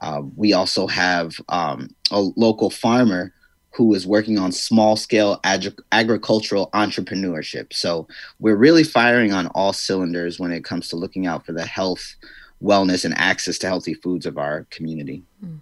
Uh, 0.00 0.22
we 0.36 0.52
also 0.52 0.86
have 0.86 1.34
um, 1.48 1.94
a 2.10 2.20
local 2.20 2.70
farmer 2.70 3.32
who 3.72 3.94
is 3.94 4.06
working 4.06 4.38
on 4.38 4.50
small 4.50 4.96
scale 4.96 5.38
ag- 5.44 5.80
agricultural 5.92 6.70
entrepreneurship. 6.74 7.72
So 7.72 8.08
we're 8.38 8.56
really 8.56 8.82
firing 8.82 9.32
on 9.32 9.46
all 9.48 9.72
cylinders 9.72 10.40
when 10.40 10.52
it 10.52 10.64
comes 10.64 10.88
to 10.88 10.96
looking 10.96 11.26
out 11.26 11.46
for 11.46 11.52
the 11.52 11.66
health 11.66 12.16
wellness 12.62 13.04
and 13.04 13.16
access 13.16 13.58
to 13.58 13.66
healthy 13.66 13.94
foods 13.94 14.26
of 14.26 14.38
our 14.38 14.66
community. 14.70 15.22
Mm. 15.44 15.60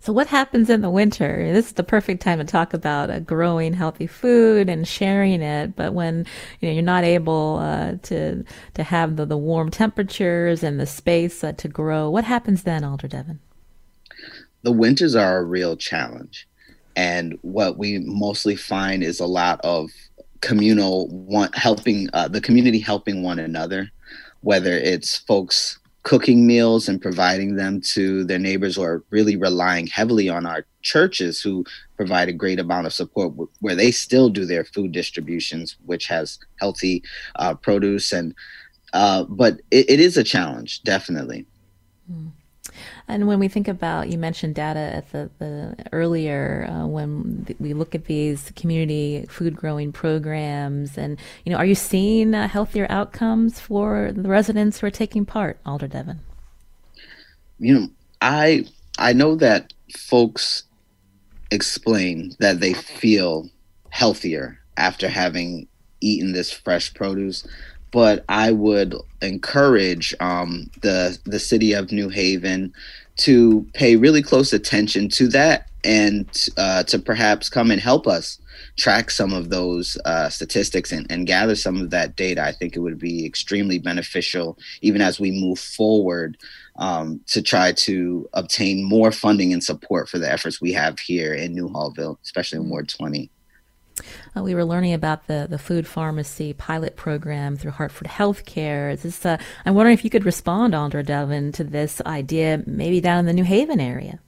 So, 0.00 0.12
what 0.12 0.26
happens 0.26 0.70
in 0.70 0.80
the 0.80 0.90
winter? 0.90 1.52
This 1.52 1.66
is 1.66 1.72
the 1.72 1.82
perfect 1.82 2.22
time 2.22 2.38
to 2.38 2.44
talk 2.44 2.74
about 2.74 3.10
uh, 3.10 3.20
growing 3.20 3.72
healthy 3.72 4.06
food 4.06 4.68
and 4.68 4.86
sharing 4.86 5.42
it. 5.42 5.76
But 5.76 5.94
when 5.94 6.26
you 6.60 6.68
know 6.68 6.74
you're 6.74 6.82
not 6.82 7.04
able 7.04 7.58
uh, 7.60 7.94
to 8.04 8.44
to 8.74 8.82
have 8.82 9.16
the, 9.16 9.26
the 9.26 9.36
warm 9.36 9.70
temperatures 9.70 10.62
and 10.62 10.78
the 10.78 10.86
space 10.86 11.42
uh, 11.42 11.52
to 11.52 11.68
grow, 11.68 12.10
what 12.10 12.24
happens 12.24 12.62
then, 12.62 12.84
Alder 12.84 13.08
Devin? 13.08 13.40
The 14.62 14.72
winters 14.72 15.14
are 15.14 15.38
a 15.38 15.44
real 15.44 15.76
challenge, 15.76 16.48
and 16.96 17.38
what 17.42 17.78
we 17.78 17.98
mostly 17.98 18.56
find 18.56 19.02
is 19.02 19.20
a 19.20 19.26
lot 19.26 19.60
of 19.62 19.90
communal 20.40 21.08
one 21.08 21.52
helping 21.52 22.08
uh, 22.12 22.28
the 22.28 22.40
community 22.40 22.78
helping 22.78 23.22
one 23.22 23.38
another, 23.38 23.90
whether 24.40 24.72
it's 24.72 25.18
folks 25.18 25.77
cooking 26.02 26.46
meals 26.46 26.88
and 26.88 27.02
providing 27.02 27.56
them 27.56 27.80
to 27.80 28.24
their 28.24 28.38
neighbors 28.38 28.78
or 28.78 29.04
really 29.10 29.36
relying 29.36 29.86
heavily 29.86 30.28
on 30.28 30.46
our 30.46 30.64
churches 30.82 31.40
who 31.40 31.64
provide 31.96 32.28
a 32.28 32.32
great 32.32 32.58
amount 32.58 32.86
of 32.86 32.92
support 32.92 33.32
where 33.60 33.74
they 33.74 33.90
still 33.90 34.28
do 34.28 34.46
their 34.46 34.64
food 34.64 34.92
distributions 34.92 35.76
which 35.84 36.06
has 36.06 36.38
healthy 36.56 37.02
uh, 37.36 37.54
produce 37.54 38.12
and 38.12 38.34
uh, 38.94 39.24
but 39.24 39.60
it, 39.70 39.90
it 39.90 40.00
is 40.00 40.16
a 40.16 40.24
challenge 40.24 40.82
definitely 40.82 41.44
mm. 42.10 42.30
And 43.08 43.26
when 43.26 43.38
we 43.38 43.48
think 43.48 43.68
about, 43.68 44.10
you 44.10 44.18
mentioned 44.18 44.54
data 44.54 44.78
at 44.78 45.10
the, 45.12 45.30
the 45.38 45.76
earlier 45.92 46.68
uh, 46.70 46.86
when 46.86 47.46
we 47.58 47.72
look 47.72 47.94
at 47.94 48.04
these 48.04 48.52
community 48.54 49.24
food 49.28 49.56
growing 49.56 49.92
programs, 49.92 50.98
and 50.98 51.18
you 51.44 51.52
know, 51.52 51.58
are 51.58 51.64
you 51.64 51.74
seeing 51.74 52.34
uh, 52.34 52.48
healthier 52.48 52.86
outcomes 52.90 53.58
for 53.58 54.12
the 54.12 54.28
residents 54.28 54.80
who 54.80 54.86
are 54.86 54.90
taking 54.90 55.24
part, 55.24 55.58
Alder 55.64 55.88
Devin? 55.88 56.20
You 57.58 57.74
know, 57.74 57.88
I 58.20 58.66
I 58.98 59.14
know 59.14 59.36
that 59.36 59.72
folks 59.96 60.64
explain 61.50 62.36
that 62.40 62.60
they 62.60 62.74
feel 62.74 63.48
healthier 63.90 64.60
after 64.76 65.08
having 65.08 65.66
eaten 66.00 66.32
this 66.32 66.52
fresh 66.52 66.92
produce, 66.94 67.46
but 67.90 68.24
I 68.28 68.52
would 68.52 68.94
encourage 69.22 70.14
um, 70.20 70.70
the 70.82 71.18
the 71.24 71.38
city 71.38 71.72
of 71.72 71.92
New 71.92 72.08
Haven 72.08 72.72
to 73.18 73.66
pay 73.74 73.96
really 73.96 74.22
close 74.22 74.52
attention 74.52 75.08
to 75.08 75.28
that 75.28 75.68
and 75.84 76.28
uh, 76.56 76.82
to 76.84 76.98
perhaps 76.98 77.48
come 77.48 77.70
and 77.70 77.80
help 77.80 78.06
us 78.06 78.38
track 78.76 79.10
some 79.10 79.32
of 79.32 79.50
those 79.50 79.98
uh, 80.04 80.28
statistics 80.28 80.92
and, 80.92 81.10
and 81.10 81.26
gather 81.26 81.54
some 81.54 81.80
of 81.80 81.90
that 81.90 82.16
data. 82.16 82.42
I 82.42 82.52
think 82.52 82.76
it 82.76 82.80
would 82.80 82.98
be 82.98 83.26
extremely 83.26 83.78
beneficial, 83.78 84.58
even 84.82 85.00
as 85.00 85.20
we 85.20 85.30
move 85.30 85.58
forward, 85.58 86.36
um, 86.76 87.20
to 87.26 87.42
try 87.42 87.72
to 87.72 88.28
obtain 88.34 88.84
more 88.84 89.10
funding 89.10 89.52
and 89.52 89.62
support 89.62 90.08
for 90.08 90.18
the 90.18 90.30
efforts 90.30 90.60
we 90.60 90.72
have 90.72 90.98
here 90.98 91.34
in 91.34 91.54
Newhallville, 91.54 92.18
especially 92.22 92.58
in 92.58 92.68
Ward 92.68 92.88
20. 92.88 93.30
Uh, 94.36 94.42
we 94.42 94.54
were 94.54 94.64
learning 94.64 94.92
about 94.92 95.26
the, 95.26 95.46
the 95.48 95.58
food 95.58 95.86
pharmacy 95.86 96.52
pilot 96.52 96.96
program 96.96 97.56
through 97.56 97.72
Hartford 97.72 98.08
Healthcare. 98.08 98.92
Is 98.92 99.02
this, 99.02 99.26
uh, 99.26 99.38
I'm 99.64 99.74
wondering 99.74 99.94
if 99.94 100.04
you 100.04 100.10
could 100.10 100.24
respond, 100.24 100.74
Alder 100.74 101.02
Devin, 101.02 101.52
to 101.52 101.64
this 101.64 102.00
idea, 102.06 102.62
maybe 102.66 103.00
down 103.00 103.20
in 103.20 103.26
the 103.26 103.32
New 103.32 103.44
Haven 103.44 103.80
area. 103.80 104.20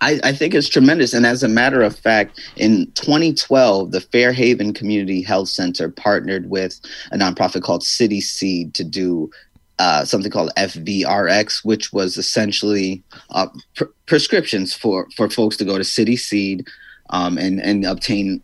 I, 0.00 0.20
I, 0.22 0.32
think 0.32 0.54
it's 0.54 0.68
tremendous. 0.68 1.14
And 1.14 1.24
as 1.24 1.42
a 1.42 1.48
matter 1.48 1.80
of 1.80 1.96
fact, 1.96 2.38
in 2.56 2.90
2012, 2.92 3.92
the 3.92 4.00
Fairhaven 4.00 4.74
Community 4.74 5.22
Health 5.22 5.48
Center 5.48 5.88
partnered 5.88 6.50
with 6.50 6.78
a 7.12 7.16
nonprofit 7.16 7.62
called 7.62 7.82
City 7.82 8.20
Seed 8.20 8.74
to 8.74 8.84
do 8.84 9.30
uh, 9.78 10.04
something 10.04 10.30
called 10.30 10.52
FVRX, 10.56 11.64
which 11.64 11.92
was 11.92 12.18
essentially 12.18 13.02
uh, 13.30 13.46
pr- 13.74 13.84
prescriptions 14.06 14.74
for, 14.74 15.08
for 15.16 15.30
folks 15.30 15.56
to 15.58 15.64
go 15.64 15.78
to 15.78 15.84
City 15.84 16.16
Seed 16.16 16.66
um, 17.10 17.38
and, 17.38 17.60
and 17.60 17.84
obtain 17.84 18.42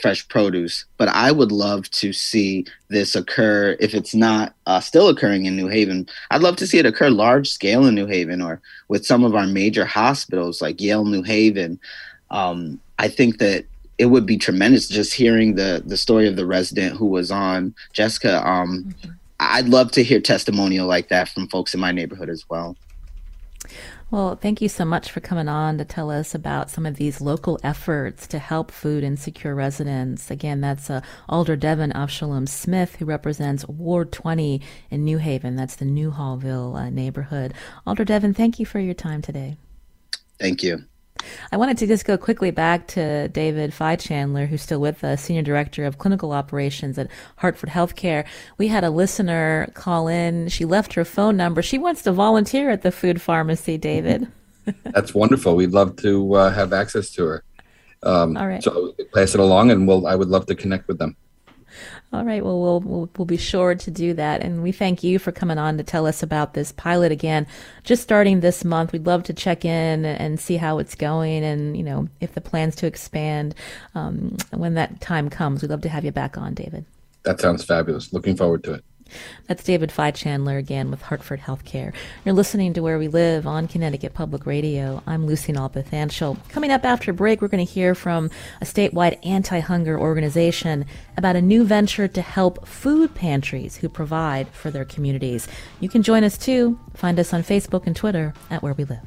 fresh 0.00 0.26
produce. 0.28 0.84
But 0.96 1.08
I 1.08 1.32
would 1.32 1.52
love 1.52 1.90
to 1.90 2.12
see 2.12 2.66
this 2.88 3.14
occur 3.14 3.76
if 3.80 3.94
it's 3.94 4.14
not 4.14 4.54
uh, 4.66 4.80
still 4.80 5.08
occurring 5.08 5.46
in 5.46 5.56
New 5.56 5.68
Haven. 5.68 6.08
I'd 6.30 6.42
love 6.42 6.56
to 6.56 6.66
see 6.66 6.78
it 6.78 6.86
occur 6.86 7.10
large 7.10 7.48
scale 7.48 7.86
in 7.86 7.94
New 7.94 8.06
Haven 8.06 8.40
or 8.40 8.60
with 8.88 9.06
some 9.06 9.24
of 9.24 9.34
our 9.34 9.46
major 9.46 9.84
hospitals 9.84 10.62
like 10.62 10.80
Yale 10.80 11.04
New 11.04 11.22
Haven. 11.22 11.78
Um, 12.30 12.80
I 12.98 13.08
think 13.08 13.38
that 13.38 13.66
it 13.98 14.06
would 14.06 14.26
be 14.26 14.38
tremendous 14.38 14.88
just 14.88 15.12
hearing 15.12 15.54
the 15.54 15.82
the 15.84 15.96
story 15.96 16.26
of 16.26 16.36
the 16.36 16.46
resident 16.46 16.96
who 16.96 17.06
was 17.06 17.30
on 17.30 17.74
Jessica. 17.92 18.46
Um, 18.48 18.84
mm-hmm. 18.84 19.10
I'd 19.38 19.68
love 19.68 19.90
to 19.92 20.04
hear 20.04 20.20
testimonial 20.20 20.86
like 20.86 21.08
that 21.08 21.28
from 21.28 21.48
folks 21.48 21.74
in 21.74 21.80
my 21.80 21.92
neighborhood 21.92 22.30
as 22.30 22.48
well. 22.48 22.76
Well, 24.12 24.36
thank 24.36 24.60
you 24.60 24.68
so 24.68 24.84
much 24.84 25.10
for 25.10 25.20
coming 25.20 25.48
on 25.48 25.78
to 25.78 25.86
tell 25.86 26.10
us 26.10 26.34
about 26.34 26.68
some 26.68 26.84
of 26.84 26.96
these 26.96 27.22
local 27.22 27.58
efforts 27.64 28.26
to 28.26 28.38
help 28.38 28.70
food 28.70 29.02
insecure 29.02 29.54
residents. 29.54 30.30
Again, 30.30 30.60
that's 30.60 30.90
uh, 30.90 31.00
Alder 31.30 31.56
Devin 31.56 31.92
Avshalom 31.92 32.46
Smith, 32.46 32.96
who 32.96 33.06
represents 33.06 33.66
Ward 33.66 34.12
20 34.12 34.60
in 34.90 35.02
New 35.02 35.16
Haven. 35.16 35.56
That's 35.56 35.76
the 35.76 35.86
Newhallville 35.86 36.78
uh, 36.78 36.90
neighborhood. 36.90 37.54
Alder 37.86 38.04
Devin, 38.04 38.34
thank 38.34 38.60
you 38.60 38.66
for 38.66 38.80
your 38.80 38.92
time 38.92 39.22
today. 39.22 39.56
Thank 40.38 40.62
you. 40.62 40.84
I 41.50 41.56
wanted 41.56 41.78
to 41.78 41.86
just 41.86 42.04
go 42.04 42.16
quickly 42.16 42.50
back 42.50 42.86
to 42.88 43.28
David 43.28 43.72
Fichandler, 43.72 44.48
who's 44.48 44.62
still 44.62 44.80
with 44.80 45.04
us, 45.04 45.22
Senior 45.22 45.42
Director 45.42 45.84
of 45.84 45.98
Clinical 45.98 46.32
Operations 46.32 46.98
at 46.98 47.08
Hartford 47.36 47.70
Healthcare. 47.70 48.26
We 48.58 48.68
had 48.68 48.84
a 48.84 48.90
listener 48.90 49.70
call 49.74 50.08
in. 50.08 50.48
She 50.48 50.64
left 50.64 50.94
her 50.94 51.04
phone 51.04 51.36
number. 51.36 51.62
She 51.62 51.78
wants 51.78 52.02
to 52.02 52.12
volunteer 52.12 52.70
at 52.70 52.82
the 52.82 52.92
food 52.92 53.20
pharmacy, 53.20 53.78
David. 53.78 54.28
That's 54.84 55.14
wonderful. 55.14 55.56
We'd 55.56 55.72
love 55.72 55.96
to 55.96 56.34
uh, 56.34 56.50
have 56.50 56.72
access 56.72 57.10
to 57.10 57.24
her. 57.24 57.44
Um, 58.02 58.36
All 58.36 58.46
right. 58.46 58.62
So 58.62 58.94
pass 59.14 59.34
it 59.34 59.40
along, 59.40 59.70
and 59.70 59.86
we'll. 59.86 60.06
I 60.06 60.14
would 60.14 60.28
love 60.28 60.46
to 60.46 60.54
connect 60.54 60.88
with 60.88 60.98
them. 60.98 61.16
All 62.12 62.24
right. 62.24 62.44
Well, 62.44 62.60
we'll, 62.60 62.80
we'll, 62.80 63.10
we'll 63.16 63.26
be 63.26 63.36
sure 63.36 63.74
to 63.74 63.90
do 63.90 64.14
that. 64.14 64.42
And 64.42 64.62
we 64.62 64.72
thank 64.72 65.02
you 65.02 65.18
for 65.18 65.32
coming 65.32 65.58
on 65.58 65.78
to 65.78 65.84
tell 65.84 66.06
us 66.06 66.22
about 66.22 66.54
this 66.54 66.72
pilot 66.72 67.12
again. 67.12 67.46
Just 67.84 68.02
starting 68.02 68.40
this 68.40 68.64
month, 68.64 68.92
we'd 68.92 69.06
love 69.06 69.22
to 69.24 69.32
check 69.32 69.64
in 69.64 70.04
and 70.04 70.38
see 70.38 70.56
how 70.56 70.78
it's 70.78 70.94
going 70.94 71.44
and, 71.44 71.76
you 71.76 71.82
know, 71.82 72.08
if 72.20 72.34
the 72.34 72.40
plans 72.40 72.76
to 72.76 72.86
expand 72.86 73.54
um, 73.94 74.36
when 74.50 74.74
that 74.74 75.00
time 75.00 75.30
comes. 75.30 75.62
We'd 75.62 75.70
love 75.70 75.82
to 75.82 75.88
have 75.88 76.04
you 76.04 76.12
back 76.12 76.36
on, 76.36 76.54
David. 76.54 76.84
That 77.24 77.40
sounds 77.40 77.64
fabulous. 77.64 78.12
Looking 78.12 78.36
forward 78.36 78.64
to 78.64 78.74
it. 78.74 78.84
That's 79.46 79.64
David 79.64 79.90
Fichandler 79.90 80.58
again 80.58 80.90
with 80.90 81.02
Hartford 81.02 81.40
Healthcare. 81.40 81.92
You're 82.24 82.34
listening 82.34 82.72
to 82.74 82.80
Where 82.80 82.98
We 82.98 83.08
Live 83.08 83.46
on 83.46 83.68
Connecticut 83.68 84.14
Public 84.14 84.46
Radio. 84.46 85.02
I'm 85.06 85.26
Lucy 85.26 85.52
Nalpathanchil. 85.52 86.48
Coming 86.48 86.70
up 86.70 86.84
after 86.84 87.12
break, 87.12 87.40
we're 87.42 87.48
going 87.48 87.64
to 87.64 87.72
hear 87.72 87.94
from 87.94 88.30
a 88.60 88.64
statewide 88.64 89.18
anti-hunger 89.24 89.98
organization 89.98 90.84
about 91.16 91.36
a 91.36 91.42
new 91.42 91.64
venture 91.64 92.08
to 92.08 92.22
help 92.22 92.66
food 92.66 93.14
pantries 93.14 93.76
who 93.76 93.88
provide 93.88 94.48
for 94.48 94.70
their 94.70 94.84
communities. 94.84 95.48
You 95.80 95.88
can 95.88 96.02
join 96.02 96.24
us 96.24 96.38
too. 96.38 96.78
Find 96.94 97.18
us 97.18 97.32
on 97.32 97.42
Facebook 97.42 97.86
and 97.86 97.96
Twitter 97.96 98.34
at 98.50 98.62
Where 98.62 98.74
We 98.74 98.84
Live. 98.84 99.00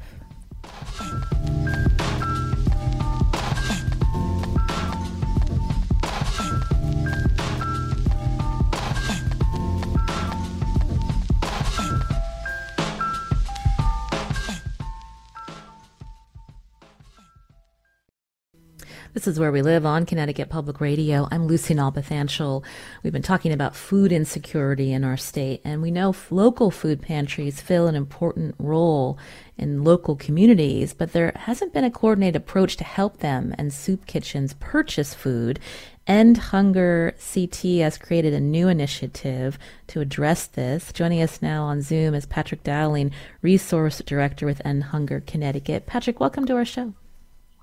This 19.16 19.26
is 19.26 19.40
Where 19.40 19.50
We 19.50 19.62
Live 19.62 19.86
on 19.86 20.04
Connecticut 20.04 20.50
Public 20.50 20.78
Radio. 20.78 21.26
I'm 21.30 21.46
Lucy 21.46 21.74
Nalpathanchil. 21.74 22.62
We've 23.02 23.14
been 23.14 23.22
talking 23.22 23.50
about 23.50 23.74
food 23.74 24.12
insecurity 24.12 24.92
in 24.92 25.04
our 25.04 25.16
state, 25.16 25.62
and 25.64 25.80
we 25.80 25.90
know 25.90 26.14
local 26.28 26.70
food 26.70 27.00
pantries 27.00 27.62
fill 27.62 27.86
an 27.86 27.94
important 27.94 28.54
role 28.58 29.18
in 29.56 29.84
local 29.84 30.16
communities, 30.16 30.92
but 30.92 31.14
there 31.14 31.32
hasn't 31.34 31.72
been 31.72 31.82
a 31.82 31.90
coordinated 31.90 32.36
approach 32.36 32.76
to 32.76 32.84
help 32.84 33.20
them 33.20 33.54
and 33.56 33.72
soup 33.72 34.04
kitchens 34.04 34.52
purchase 34.60 35.14
food. 35.14 35.60
End 36.06 36.36
Hunger 36.36 37.14
CT 37.32 37.78
has 37.80 37.96
created 37.96 38.34
a 38.34 38.38
new 38.38 38.68
initiative 38.68 39.58
to 39.86 40.00
address 40.02 40.46
this. 40.46 40.92
Joining 40.92 41.22
us 41.22 41.40
now 41.40 41.64
on 41.64 41.80
Zoom 41.80 42.14
is 42.14 42.26
Patrick 42.26 42.62
Dowling, 42.62 43.12
Resource 43.40 44.02
Director 44.04 44.44
with 44.44 44.60
End 44.66 44.84
Hunger 44.84 45.22
Connecticut. 45.26 45.86
Patrick, 45.86 46.20
welcome 46.20 46.44
to 46.44 46.54
our 46.56 46.66
show. 46.66 46.92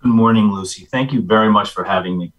Good 0.04 0.12
morning, 0.12 0.51
Lucy. 0.51 0.84
Thank 0.84 1.14
you 1.14 1.22
very 1.22 1.49
much 1.49 1.70
for 1.72 1.86
having 1.86 2.18
me. 2.18 2.34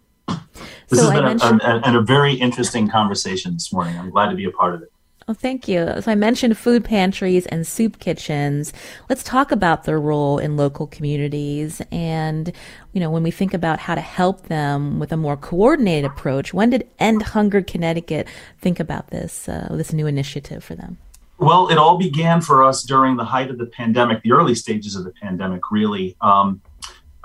This 0.87 0.99
so 0.99 1.09
has 1.09 1.11
been 1.13 1.25
mentioned- 1.25 1.61
a, 1.63 1.89
a, 1.89 1.97
a, 1.97 2.01
very 2.03 2.35
interesting 2.35 2.87
conversation 2.87 3.53
this 3.53 3.73
morning. 3.73 3.97
I'm 3.97 4.11
glad 4.11 4.29
to 4.29 4.35
be 4.35 4.45
a 4.45 4.51
part 4.51 4.75
of 4.75 4.83
it. 4.83 4.91
Oh, 5.27 5.33
thank 5.33 5.67
you. 5.67 5.91
So 5.99 6.11
I 6.11 6.13
mentioned 6.13 6.55
food 6.59 6.85
pantries 6.85 7.47
and 7.47 7.65
soup 7.65 7.97
kitchens. 7.97 8.71
Let's 9.09 9.23
talk 9.23 9.51
about 9.51 9.85
their 9.85 9.99
role 9.99 10.37
in 10.37 10.55
local 10.55 10.85
communities. 10.85 11.81
And, 11.91 12.53
you 12.93 12.99
know, 12.99 13.09
when 13.09 13.23
we 13.23 13.31
think 13.31 13.55
about 13.55 13.79
how 13.79 13.95
to 13.95 14.01
help 14.01 14.43
them 14.43 14.99
with 14.99 15.11
a 15.11 15.17
more 15.17 15.35
coordinated 15.35 16.11
approach, 16.11 16.53
when 16.53 16.69
did 16.69 16.87
End 16.99 17.23
Hunger 17.23 17.63
Connecticut 17.63 18.27
think 18.61 18.79
about 18.79 19.07
this, 19.07 19.49
uh, 19.49 19.69
this 19.71 19.91
new 19.91 20.05
initiative 20.05 20.63
for 20.63 20.75
them? 20.75 20.99
Well, 21.39 21.69
it 21.69 21.79
all 21.79 21.97
began 21.97 22.41
for 22.41 22.63
us 22.63 22.83
during 22.83 23.15
the 23.15 23.25
height 23.25 23.49
of 23.49 23.57
the 23.57 23.65
pandemic, 23.65 24.21
the 24.21 24.33
early 24.33 24.53
stages 24.53 24.95
of 24.95 25.03
the 25.03 25.11
pandemic, 25.11 25.71
really. 25.71 26.15
Um, 26.21 26.61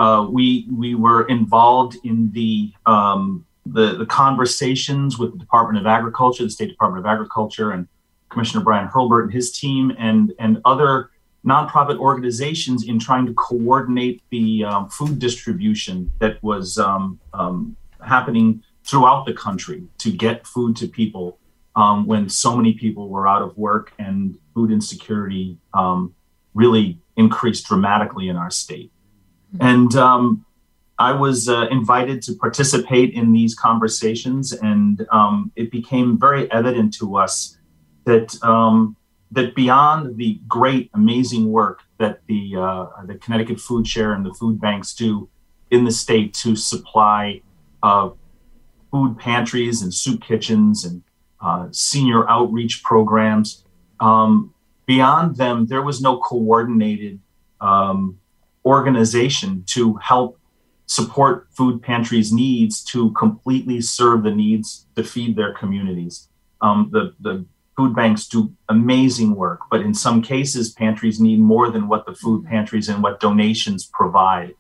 uh, 0.01 0.27
we 0.29 0.67
we 0.75 0.95
were 0.95 1.27
involved 1.29 1.97
in 2.05 2.33
the, 2.33 2.73
um, 2.87 3.45
the 3.67 3.99
the 3.99 4.07
conversations 4.07 5.19
with 5.19 5.33
the 5.33 5.39
Department 5.39 5.79
of 5.79 5.87
Agriculture, 5.87 6.43
the 6.43 6.51
State 6.51 6.71
Department 6.71 7.05
of 7.05 7.11
Agriculture, 7.11 7.73
and 7.73 7.87
Commissioner 8.31 8.65
Brian 8.65 8.89
Hurlburt 8.89 9.25
and 9.25 9.33
his 9.33 9.53
team, 9.53 9.93
and 9.99 10.33
and 10.39 10.61
other 10.65 11.11
nonprofit 11.47 11.99
organizations 11.99 12.89
in 12.89 12.99
trying 12.99 13.27
to 13.27 13.35
coordinate 13.35 14.23
the 14.31 14.65
um, 14.65 14.89
food 14.89 15.19
distribution 15.19 16.11
that 16.19 16.43
was 16.43 16.79
um, 16.79 17.21
um 17.35 17.77
happening 18.03 18.63
throughout 18.85 19.27
the 19.27 19.35
country 19.35 19.83
to 19.99 20.11
get 20.11 20.47
food 20.47 20.75
to 20.75 20.89
people 20.89 21.39
um, 21.77 22.07
when 22.07 22.27
so 22.27 22.57
many 22.57 22.73
people 22.73 23.11
were 23.11 23.29
out 23.29 23.43
of 23.43 23.57
work 23.59 23.93
and 23.99 24.39
food 24.55 24.71
insecurity 24.71 25.59
um, 25.75 26.15
really 26.55 26.99
increased 27.17 27.67
dramatically 27.67 28.29
in 28.29 28.37
our 28.37 28.51
state. 28.51 28.91
And 29.59 29.95
um, 29.97 30.45
I 30.99 31.13
was 31.13 31.49
uh, 31.49 31.67
invited 31.71 32.23
to 32.23 32.35
participate 32.35 33.15
in 33.15 33.33
these 33.33 33.55
conversations, 33.55 34.53
and 34.53 35.07
um, 35.11 35.51
it 35.57 35.71
became 35.71 36.19
very 36.19 36.51
evident 36.53 36.95
to 36.99 37.17
us 37.17 37.57
that 38.05 38.37
um, 38.45 38.97
that 39.33 39.55
beyond 39.55 40.17
the 40.17 40.41
great, 40.47 40.91
amazing 40.95 41.51
work 41.51 41.81
that 41.99 42.21
the 42.27 42.55
uh, 42.57 42.87
the 43.07 43.15
Connecticut 43.15 43.61
Food 43.61 43.87
Share 43.87 44.13
and 44.13 44.25
the 44.27 44.35
food 44.35 44.61
banks 44.61 44.95
do 44.95 45.29
in 45.71 45.85
the 45.85 45.93
state 45.93 46.35
to 46.35 46.55
supply 46.55 47.41
uh, 47.83 48.11
food 48.91 49.19
pantries 49.19 49.83
and 49.83 49.95
soup 49.95 50.23
kitchens 50.23 50.85
and 50.85 51.03
uh, 51.41 51.69
senior 51.71 52.29
outreach 52.29 52.83
programs. 52.83 53.65
Um, 54.01 54.53
beyond 54.87 55.37
them, 55.37 55.67
there 55.67 55.83
was 55.83 56.01
no 56.01 56.19
coordinated 56.19 57.21
um, 57.61 58.19
organization 58.65 59.65
to 59.69 59.95
help 59.97 60.39
support 60.87 61.47
food 61.53 61.81
pantries 61.83 62.33
needs 62.33 62.83
to 62.83 63.13
completely 63.13 63.81
serve 63.81 64.25
the 64.25 64.31
needs 64.31 64.87
to 64.97 65.05
feed 65.05 65.37
their 65.37 65.55
communities. 65.55 66.29
Um, 66.61 66.91
the, 66.93 67.15
the 67.21 67.45
food 67.77 67.95
banks 67.95 68.27
do 68.27 68.53
amazing 68.69 69.35
work, 69.35 69.61
but 69.71 69.81
in 69.81 69.95
some 69.95 70.21
cases, 70.21 70.73
pantries 70.73 71.21
need 71.21 71.39
more 71.39 71.71
than 71.71 71.89
what 71.89 72.07
the 72.07 72.15
food 72.15 72.45
pantries 72.45 72.89
and 72.89 73.03
what 73.03 73.21
donations 73.21 73.89
provide. 73.93 74.55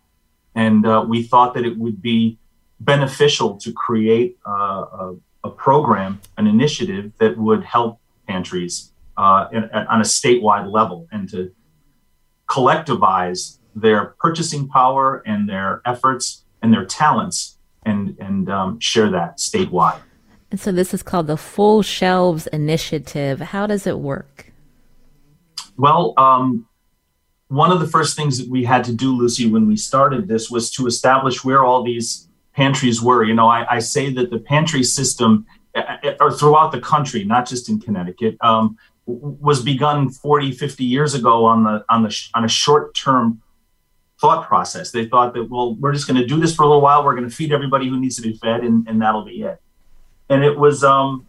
And 0.55 0.87
uh, 0.87 1.05
we 1.07 1.23
thought 1.23 1.55
that 1.55 1.67
it 1.67 1.77
would 1.77 2.01
be 2.01 2.39
beneficial 2.81 3.57
to 3.59 3.73
create 3.73 4.39
uh, 4.47 4.51
a, 4.53 5.17
a, 5.45 5.51
program, 5.51 6.21
an 6.39 6.47
initiative 6.47 7.13
that 7.19 7.37
would 7.37 7.63
help 7.63 8.01
pantries 8.27 8.93
uh, 9.17 9.49
in, 9.53 9.65
on 9.65 10.01
a 10.01 10.05
statewide 10.05 10.71
level 10.71 11.07
and 11.13 11.29
to 11.31 11.53
collectivize 12.49 13.59
their 13.75 14.15
purchasing 14.19 14.69
power 14.69 15.23
and 15.27 15.49
their 15.49 15.83
efforts 15.85 16.45
and 16.63 16.73
their 16.73 16.85
talents 16.85 17.59
and, 17.85 18.17
and 18.21 18.51
um, 18.51 18.79
share 18.81 19.11
that 19.11 19.39
statewide. 19.39 20.01
And 20.51 20.59
so 20.59 20.73
this 20.73 20.93
is 20.93 21.03
called 21.03 21.29
the 21.29 21.37
Full 21.37 21.83
Shelves 21.83 22.47
Initiative. 22.49 23.41
How 23.41 23.67
does 23.67 23.87
it 23.87 23.99
work? 23.99 24.53
Well, 25.77 26.13
um, 26.17 26.67
one 27.49 27.73
of 27.73 27.81
the 27.81 27.87
first 27.87 28.17
things 28.17 28.39
that 28.39 28.49
we 28.49 28.65
had 28.65 28.85
to 28.85 28.93
do, 28.93 29.17
Lucy, 29.17 29.49
when 29.49 29.67
we 29.67 29.77
started 29.77 30.29
this 30.29 30.51
was 30.51 30.71
to 30.73 30.87
establish 30.87 31.45
where 31.45 31.65
all 31.65 31.83
these 31.83 32.29
pantries 32.55 33.01
were. 33.01 33.25
You 33.25 33.35
know, 33.35 33.49
I, 33.49 33.77
I 33.77 33.79
say 33.79 34.13
that 34.15 34.31
the 34.31 34.39
pantry 34.39 34.83
system, 34.83 35.47
uh, 35.75 35.97
uh, 36.05 36.15
or 36.21 36.33
throughout 36.33 36.73
the 36.73 36.81
country, 36.81 37.25
not 37.25 37.49
just 37.49 37.69
in 37.69 37.81
Connecticut, 37.81 38.37
um, 38.41 38.77
was 39.07 39.63
begun 39.63 40.11
40, 40.11 40.53
50 40.53 40.85
years 40.85 41.15
ago 41.15 41.45
on 41.45 41.65
the 41.65 41.85
on 41.89 42.03
the 42.03 42.29
on 42.35 42.45
a 42.45 42.49
short 42.49 42.95
term 42.95 43.43
thought 44.21 44.47
process. 44.47 44.91
They 44.91 45.07
thought 45.07 45.35
that 45.35 45.49
well, 45.51 45.75
we're 45.77 45.93
just 45.93 46.07
going 46.07 46.21
to 46.21 46.27
do 46.27 46.39
this 46.39 46.55
for 46.55 46.65
a 46.65 46.67
little 46.67 46.83
while. 46.83 47.05
We're 47.05 47.15
going 47.15 47.29
to 47.29 47.35
feed 47.35 47.53
everybody 47.53 47.89
who 47.89 47.99
needs 47.99 48.17
to 48.17 48.23
be 48.23 48.35
fed, 48.35 48.63
and, 48.63 48.87
and 48.89 49.01
that'll 49.01 49.25
be 49.25 49.43
it 49.43 49.61
and 50.31 50.45
it 50.45 50.57
was 50.57 50.83
um, 50.83 51.29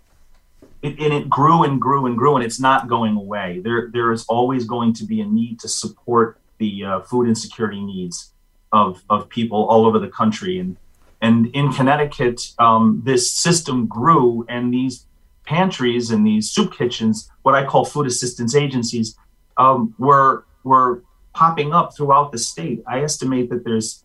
it, 0.81 0.97
and 0.99 1.13
it 1.13 1.29
grew 1.29 1.63
and 1.63 1.81
grew 1.81 2.05
and 2.05 2.17
grew, 2.17 2.35
and 2.35 2.45
it's 2.45 2.59
not 2.59 2.87
going 2.87 3.17
away. 3.17 3.59
There 3.61 3.89
there 3.91 4.13
is 4.13 4.23
always 4.25 4.63
going 4.63 4.93
to 4.93 5.03
be 5.03 5.19
a 5.19 5.25
need 5.25 5.59
to 5.59 5.67
support 5.67 6.39
the 6.59 6.85
uh, 6.85 7.01
food 7.01 7.27
insecurity 7.27 7.81
needs 7.83 8.31
of 8.71 9.03
of 9.09 9.27
people 9.27 9.65
all 9.65 9.85
over 9.85 9.99
the 9.99 10.07
country, 10.07 10.59
and 10.59 10.77
and 11.21 11.47
in 11.47 11.73
Connecticut, 11.73 12.53
um, 12.59 13.01
this 13.03 13.33
system 13.33 13.87
grew, 13.87 14.45
and 14.47 14.73
these 14.73 15.05
pantries 15.43 16.11
and 16.11 16.25
these 16.25 16.51
soup 16.51 16.73
kitchens, 16.73 17.29
what 17.41 17.55
I 17.55 17.65
call 17.65 17.83
food 17.83 18.05
assistance 18.05 18.55
agencies, 18.55 19.17
um, 19.57 19.95
were 19.97 20.45
were 20.63 21.03
popping 21.33 21.73
up 21.73 21.95
throughout 21.95 22.31
the 22.31 22.37
state. 22.37 22.83
I 22.87 23.01
estimate 23.01 23.49
that 23.49 23.63
there's 23.63 24.03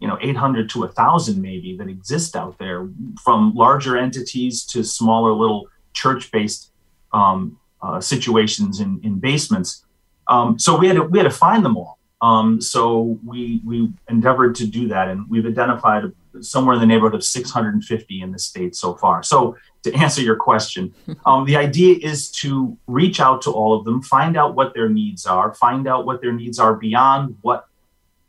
you 0.00 0.08
know 0.08 0.18
800 0.20 0.68
to 0.70 0.80
1000 0.80 1.40
maybe 1.40 1.76
that 1.76 1.88
exist 1.88 2.36
out 2.36 2.58
there 2.58 2.88
from 3.22 3.54
larger 3.54 3.96
entities 3.96 4.64
to 4.66 4.84
smaller 4.84 5.32
little 5.32 5.68
church-based 5.92 6.72
um, 7.12 7.58
uh, 7.80 8.00
situations 8.00 8.80
in, 8.80 9.00
in 9.02 9.18
basements. 9.18 9.84
Um, 10.28 10.58
so 10.58 10.76
we 10.76 10.88
had 10.88 10.96
to, 10.96 11.04
we 11.04 11.18
had 11.18 11.24
to 11.24 11.30
find 11.30 11.64
them 11.64 11.76
all. 11.76 11.98
Um, 12.22 12.60
so 12.60 13.18
we 13.24 13.60
we 13.64 13.92
endeavored 14.08 14.54
to 14.56 14.66
do 14.66 14.88
that 14.88 15.08
and 15.08 15.28
we've 15.28 15.46
identified 15.46 16.04
somewhere 16.40 16.74
in 16.74 16.80
the 16.80 16.86
neighborhood 16.86 17.14
of 17.14 17.22
650 17.22 18.22
in 18.22 18.32
the 18.32 18.38
state 18.38 18.74
so 18.74 18.94
far. 18.94 19.22
So 19.22 19.56
to 19.84 19.92
answer 19.94 20.20
your 20.20 20.36
question 20.36 20.92
um, 21.26 21.44
the 21.44 21.56
idea 21.56 21.96
is 22.02 22.30
to 22.30 22.76
reach 22.86 23.20
out 23.20 23.40
to 23.42 23.50
all 23.50 23.78
of 23.78 23.84
them 23.84 24.02
find 24.02 24.36
out 24.36 24.54
what 24.54 24.74
their 24.74 24.88
needs 24.88 25.24
are 25.26 25.54
find 25.54 25.86
out 25.86 26.04
what 26.06 26.20
their 26.20 26.32
needs 26.32 26.58
are 26.58 26.74
beyond 26.74 27.36
what 27.42 27.68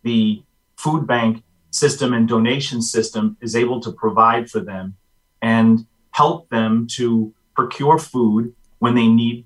the 0.04 0.42
food 0.78 1.08
bank 1.08 1.44
system 1.72 2.14
and 2.14 2.28
donation 2.28 2.82
system 2.82 3.36
is 3.42 3.56
able 3.56 3.80
to 3.82 3.92
provide 3.92 4.50
for 4.50 4.62
them 4.62 4.96
and 5.42 5.86
help 6.12 6.48
them 6.50 6.88
to 6.88 7.34
procure 7.56 7.98
food 7.98 8.54
when 8.80 8.96
they 8.96 9.08
need 9.08 9.46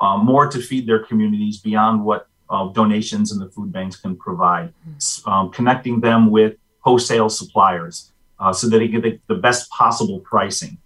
uh, 0.00 0.16
more 0.16 0.48
to 0.48 0.60
feed 0.60 0.86
their 0.86 1.04
communities 1.04 1.58
beyond 1.58 2.04
what 2.04 2.28
uh, 2.50 2.68
donations 2.68 3.32
and 3.32 3.40
the 3.40 3.48
food 3.50 3.72
banks 3.72 3.96
can 3.96 4.16
provide, 4.16 4.72
um, 5.26 5.50
connecting 5.50 6.00
them 6.00 6.30
with 6.30 6.56
wholesale 6.80 7.30
suppliers 7.30 8.12
uh, 8.38 8.52
so 8.52 8.68
that 8.68 8.78
they 8.78 8.88
get 8.88 9.02
the, 9.02 9.18
the 9.28 9.34
best 9.34 9.70
possible 9.70 10.20
pricing. 10.20 10.76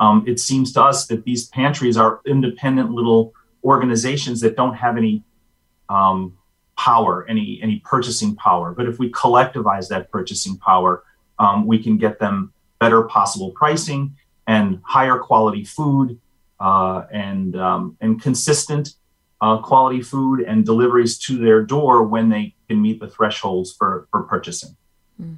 Um, 0.00 0.24
it 0.26 0.40
seems 0.40 0.72
to 0.72 0.82
us 0.82 1.06
that 1.06 1.24
these 1.24 1.46
pantries 1.48 1.96
are 1.96 2.20
independent 2.26 2.90
little 2.90 3.34
organizations 3.62 4.40
that 4.40 4.56
don't 4.56 4.74
have 4.74 4.96
any 4.96 5.22
um, 5.90 6.36
power, 6.76 7.26
any 7.28 7.60
any 7.62 7.80
purchasing 7.80 8.34
power. 8.34 8.72
But 8.72 8.86
if 8.86 8.98
we 8.98 9.12
collectivize 9.12 9.88
that 9.88 10.10
purchasing 10.10 10.56
power, 10.56 11.04
um, 11.38 11.66
we 11.66 11.82
can 11.82 11.98
get 11.98 12.18
them 12.18 12.52
better 12.78 13.02
possible 13.02 13.50
pricing 13.50 14.16
and 14.46 14.80
higher 14.82 15.18
quality 15.18 15.64
food 15.64 16.18
uh, 16.58 17.04
and 17.12 17.54
um, 17.56 17.96
and 18.00 18.20
consistent 18.20 18.94
uh, 19.42 19.58
quality 19.58 20.00
food 20.00 20.40
and 20.40 20.64
deliveries 20.64 21.18
to 21.18 21.36
their 21.38 21.62
door 21.62 22.04
when 22.04 22.30
they 22.30 22.54
can 22.68 22.80
meet 22.80 23.00
the 23.00 23.08
thresholds 23.08 23.72
for 23.72 24.08
for 24.10 24.22
purchasing. 24.22 24.76
Mm. 25.20 25.36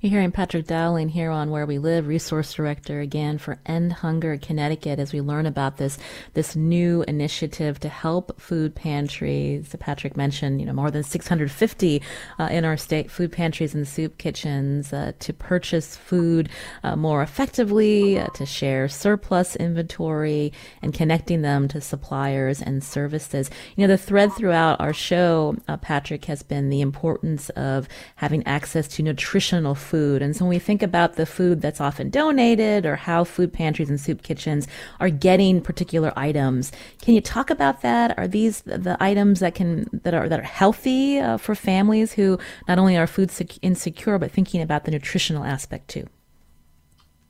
You're 0.00 0.12
hearing 0.12 0.30
Patrick 0.30 0.68
Dowling 0.68 1.08
here 1.08 1.32
on 1.32 1.50
Where 1.50 1.66
We 1.66 1.78
Live, 1.78 2.06
resource 2.06 2.54
director 2.54 3.00
again 3.00 3.36
for 3.36 3.58
End 3.66 3.92
Hunger 3.92 4.38
Connecticut, 4.38 5.00
as 5.00 5.12
we 5.12 5.20
learn 5.20 5.44
about 5.44 5.78
this 5.78 5.98
this 6.34 6.54
new 6.54 7.02
initiative 7.08 7.80
to 7.80 7.88
help 7.88 8.40
food 8.40 8.76
pantries. 8.76 9.74
Patrick 9.80 10.16
mentioned, 10.16 10.60
you 10.60 10.66
know, 10.66 10.72
more 10.72 10.92
than 10.92 11.02
650 11.02 12.00
uh, 12.38 12.44
in 12.44 12.64
our 12.64 12.76
state 12.76 13.10
food 13.10 13.32
pantries 13.32 13.74
and 13.74 13.88
soup 13.88 14.18
kitchens 14.18 14.92
uh, 14.92 15.14
to 15.18 15.32
purchase 15.32 15.96
food 15.96 16.48
uh, 16.84 16.94
more 16.94 17.20
effectively, 17.20 18.20
uh, 18.20 18.28
to 18.34 18.46
share 18.46 18.86
surplus 18.88 19.56
inventory, 19.56 20.52
and 20.80 20.94
connecting 20.94 21.42
them 21.42 21.66
to 21.66 21.80
suppliers 21.80 22.62
and 22.62 22.84
services. 22.84 23.50
You 23.74 23.84
know, 23.84 23.92
the 23.92 23.98
thread 23.98 24.32
throughout 24.32 24.80
our 24.80 24.92
show, 24.92 25.56
uh, 25.66 25.76
Patrick, 25.76 26.26
has 26.26 26.44
been 26.44 26.70
the 26.70 26.82
importance 26.82 27.48
of 27.50 27.88
having 28.14 28.46
access 28.46 28.86
to 28.86 29.02
nutritional 29.02 29.74
food. 29.74 29.87
And 29.96 30.36
so 30.36 30.44
when 30.44 30.50
we 30.50 30.58
think 30.58 30.82
about 30.82 31.14
the 31.14 31.26
food 31.26 31.60
that's 31.60 31.80
often 31.80 32.10
donated 32.10 32.84
or 32.84 32.96
how 32.96 33.24
food 33.24 33.52
pantries 33.52 33.88
and 33.88 34.00
soup 34.00 34.22
kitchens 34.22 34.66
are 35.00 35.10
getting 35.10 35.60
particular 35.60 36.12
items, 36.16 36.72
can 37.00 37.14
you 37.14 37.20
talk 37.20 37.50
about 37.50 37.82
that? 37.82 38.18
Are 38.18 38.28
these 38.28 38.60
the 38.62 38.96
items 39.00 39.40
that 39.40 39.54
can 39.54 39.86
that 39.92 40.14
are 40.14 40.28
that 40.28 40.40
are 40.40 40.42
healthy 40.42 41.18
uh, 41.18 41.36
for 41.38 41.54
families 41.54 42.12
who 42.12 42.38
not 42.66 42.78
only 42.78 42.96
are 42.96 43.06
food 43.06 43.30
sec- 43.30 43.62
insecure 43.62 44.18
but 44.18 44.30
thinking 44.30 44.60
about 44.60 44.84
the 44.84 44.90
nutritional 44.90 45.44
aspect 45.44 45.88
too? 45.88 46.06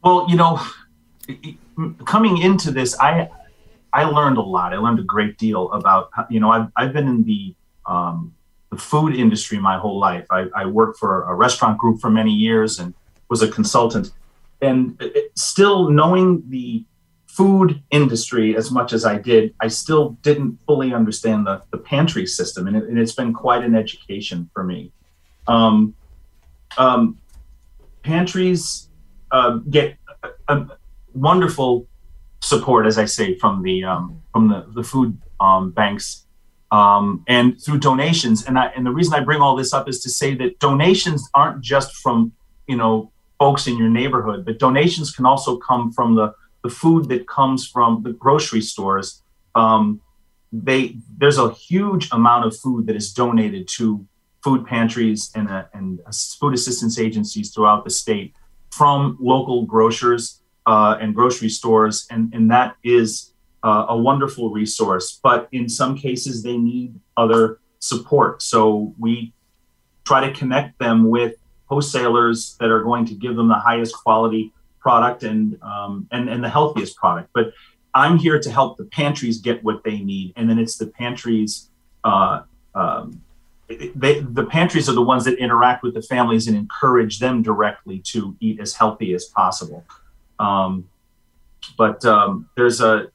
Well, 0.02 0.26
you 0.28 0.36
know, 0.36 0.60
coming 2.06 2.38
into 2.38 2.70
this, 2.70 2.98
I 3.00 3.28
I 3.92 4.04
learned 4.04 4.38
a 4.38 4.42
lot. 4.42 4.72
I 4.72 4.76
learned 4.76 4.98
a 4.98 5.04
great 5.04 5.38
deal 5.38 5.70
about 5.72 6.10
you 6.30 6.40
know 6.40 6.50
I've 6.50 6.68
I've 6.76 6.92
been 6.92 7.08
in 7.08 7.24
the 7.24 7.54
um, 7.86 8.34
the 8.70 8.76
food 8.76 9.14
industry 9.14 9.58
my 9.58 9.78
whole 9.78 9.98
life. 9.98 10.26
I, 10.30 10.46
I, 10.54 10.66
worked 10.66 10.98
for 10.98 11.24
a 11.24 11.34
restaurant 11.34 11.78
group 11.78 12.00
for 12.00 12.10
many 12.10 12.32
years 12.32 12.78
and 12.78 12.92
was 13.28 13.42
a 13.42 13.48
consultant. 13.48 14.12
And 14.60 15.00
still 15.34 15.88
knowing 15.88 16.42
the 16.48 16.84
food 17.26 17.82
industry 17.90 18.56
as 18.56 18.70
much 18.70 18.92
as 18.92 19.04
I 19.04 19.16
did, 19.16 19.54
I 19.60 19.68
still 19.68 20.10
didn't 20.22 20.58
fully 20.66 20.92
understand 20.92 21.46
the, 21.46 21.62
the 21.70 21.78
pantry 21.78 22.26
system. 22.26 22.66
And, 22.66 22.76
it, 22.76 22.96
has 22.96 23.14
been 23.14 23.32
quite 23.32 23.64
an 23.64 23.74
education 23.74 24.50
for 24.52 24.64
me. 24.64 24.92
Um, 25.46 25.94
um, 26.76 27.18
pantries 28.02 28.88
uh, 29.30 29.58
get 29.70 29.96
a, 30.22 30.30
a 30.48 30.66
wonderful 31.14 31.86
support, 32.40 32.86
as 32.86 32.98
I 32.98 33.04
say, 33.04 33.36
from 33.38 33.62
the 33.62 33.84
um, 33.84 34.20
from 34.32 34.48
the, 34.48 34.66
the 34.74 34.82
food 34.82 35.18
um, 35.40 35.70
banks 35.70 36.26
um, 36.70 37.24
and 37.26 37.60
through 37.62 37.78
donations. 37.78 38.44
And 38.44 38.58
I, 38.58 38.66
and 38.76 38.84
the 38.84 38.90
reason 38.90 39.14
I 39.14 39.20
bring 39.20 39.40
all 39.40 39.56
this 39.56 39.72
up 39.72 39.88
is 39.88 40.00
to 40.02 40.10
say 40.10 40.34
that 40.36 40.58
donations 40.58 41.28
aren't 41.34 41.62
just 41.62 41.94
from 41.96 42.32
you 42.66 42.76
know 42.76 43.10
folks 43.38 43.66
in 43.66 43.76
your 43.76 43.88
neighborhood, 43.88 44.44
but 44.44 44.58
donations 44.58 45.10
can 45.12 45.26
also 45.26 45.56
come 45.56 45.92
from 45.92 46.14
the 46.14 46.34
the 46.62 46.70
food 46.70 47.08
that 47.08 47.28
comes 47.28 47.66
from 47.66 48.02
the 48.02 48.12
grocery 48.12 48.60
stores. 48.60 49.22
Um, 49.54 50.00
they 50.52 50.96
there's 51.16 51.38
a 51.38 51.50
huge 51.52 52.10
amount 52.10 52.46
of 52.46 52.56
food 52.56 52.86
that 52.86 52.96
is 52.96 53.12
donated 53.12 53.68
to 53.68 54.06
food 54.42 54.64
pantries 54.66 55.30
and, 55.34 55.48
uh, 55.48 55.64
and 55.74 56.00
food 56.40 56.54
assistance 56.54 56.98
agencies 56.98 57.52
throughout 57.52 57.84
the 57.84 57.90
state 57.90 58.34
from 58.70 59.16
local 59.20 59.64
grocers 59.64 60.40
uh, 60.66 60.96
and 61.00 61.14
grocery 61.14 61.48
stores, 61.48 62.06
and 62.10 62.32
and 62.34 62.50
that 62.50 62.76
is 62.84 63.32
uh, 63.62 63.86
a 63.88 63.96
wonderful 63.96 64.50
resource, 64.50 65.18
but 65.22 65.48
in 65.52 65.68
some 65.68 65.96
cases 65.96 66.42
they 66.42 66.56
need 66.56 66.98
other 67.16 67.60
support. 67.80 68.42
So 68.42 68.94
we 68.98 69.32
try 70.04 70.26
to 70.26 70.32
connect 70.32 70.78
them 70.78 71.10
with 71.10 71.34
wholesalers 71.66 72.56
that 72.60 72.70
are 72.70 72.82
going 72.82 73.04
to 73.06 73.14
give 73.14 73.36
them 73.36 73.48
the 73.48 73.54
highest 73.54 73.94
quality 73.94 74.52
product 74.80 75.22
and 75.22 75.60
um, 75.62 76.06
and 76.12 76.28
and 76.28 76.42
the 76.42 76.48
healthiest 76.48 76.96
product. 76.96 77.30
But 77.34 77.52
I'm 77.94 78.18
here 78.18 78.38
to 78.38 78.50
help 78.50 78.78
the 78.78 78.84
pantries 78.84 79.38
get 79.38 79.62
what 79.64 79.84
they 79.84 79.98
need, 79.98 80.32
and 80.36 80.48
then 80.48 80.58
it's 80.58 80.76
the 80.78 80.86
pantries. 80.86 81.70
Uh, 82.04 82.42
um, 82.74 83.20
they, 83.68 84.20
the 84.20 84.44
pantries 84.44 84.88
are 84.88 84.94
the 84.94 85.02
ones 85.02 85.24
that 85.26 85.38
interact 85.38 85.82
with 85.82 85.94
the 85.94 86.00
families 86.00 86.48
and 86.48 86.56
encourage 86.56 87.18
them 87.18 87.42
directly 87.42 87.98
to 88.12 88.34
eat 88.40 88.60
as 88.60 88.74
healthy 88.74 89.12
as 89.12 89.26
possible. 89.26 89.84
Um, 90.38 90.88
but 91.76 92.02
um, 92.04 92.48
there's 92.56 92.80
a 92.80 93.08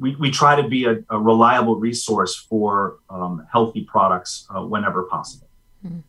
we, 0.00 0.16
we 0.16 0.30
try 0.30 0.60
to 0.60 0.66
be 0.66 0.86
a, 0.86 0.98
a 1.10 1.18
reliable 1.18 1.76
resource 1.76 2.34
for 2.34 2.98
um, 3.10 3.46
healthy 3.52 3.82
products 3.82 4.46
uh, 4.50 4.62
whenever 4.62 5.04
possible. 5.04 5.46
Mm. 5.86 6.02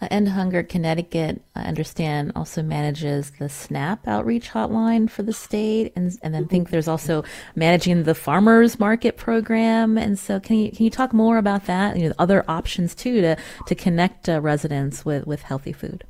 Uh, 0.00 0.08
End 0.10 0.28
Hunger 0.28 0.62
Connecticut, 0.62 1.40
I 1.54 1.62
understand, 1.62 2.32
also 2.34 2.62
manages 2.62 3.30
the 3.38 3.48
SNAP 3.48 4.08
outreach 4.08 4.50
hotline 4.50 5.08
for 5.08 5.22
the 5.22 5.32
state, 5.32 5.92
and 5.94 6.18
and 6.22 6.34
then 6.34 6.48
think 6.48 6.70
there's 6.70 6.88
also 6.88 7.22
managing 7.54 8.02
the 8.02 8.14
farmers 8.14 8.80
market 8.80 9.16
program. 9.16 9.96
And 9.96 10.18
so, 10.18 10.40
can 10.40 10.56
you 10.56 10.72
can 10.72 10.84
you 10.84 10.90
talk 10.90 11.12
more 11.12 11.38
about 11.38 11.66
that? 11.66 11.96
You 11.96 12.08
know, 12.08 12.14
other 12.18 12.44
options 12.48 12.94
too 12.94 13.20
to 13.20 13.36
to 13.66 13.74
connect 13.76 14.28
uh, 14.28 14.40
residents 14.40 15.04
with 15.04 15.26
with 15.26 15.42
healthy 15.42 15.72
food. 15.72 16.04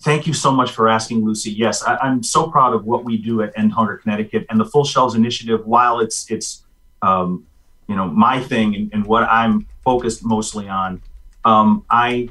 Thank 0.00 0.26
you 0.26 0.34
so 0.34 0.52
much 0.52 0.70
for 0.70 0.88
asking, 0.88 1.24
Lucy. 1.24 1.50
Yes, 1.50 1.82
I, 1.82 2.06
am 2.06 2.22
so 2.22 2.48
proud 2.50 2.72
of 2.72 2.84
what 2.84 3.04
we 3.04 3.16
do 3.16 3.42
at 3.42 3.52
End 3.58 3.72
Hunger 3.72 3.96
Connecticut 3.96 4.46
and 4.48 4.60
the 4.60 4.64
Full 4.64 4.84
Shelves 4.84 5.14
Initiative. 5.14 5.66
While 5.66 6.00
it's 6.00 6.30
it's 6.30 6.64
um, 7.02 7.46
you 7.86 7.96
know 7.96 8.06
my 8.06 8.40
thing 8.40 8.74
and, 8.74 8.92
and, 8.92 9.06
what 9.06 9.24
I'm 9.24 9.66
focused 9.84 10.24
mostly 10.24 10.68
on, 10.68 11.02
um, 11.44 11.84
I 11.90 12.28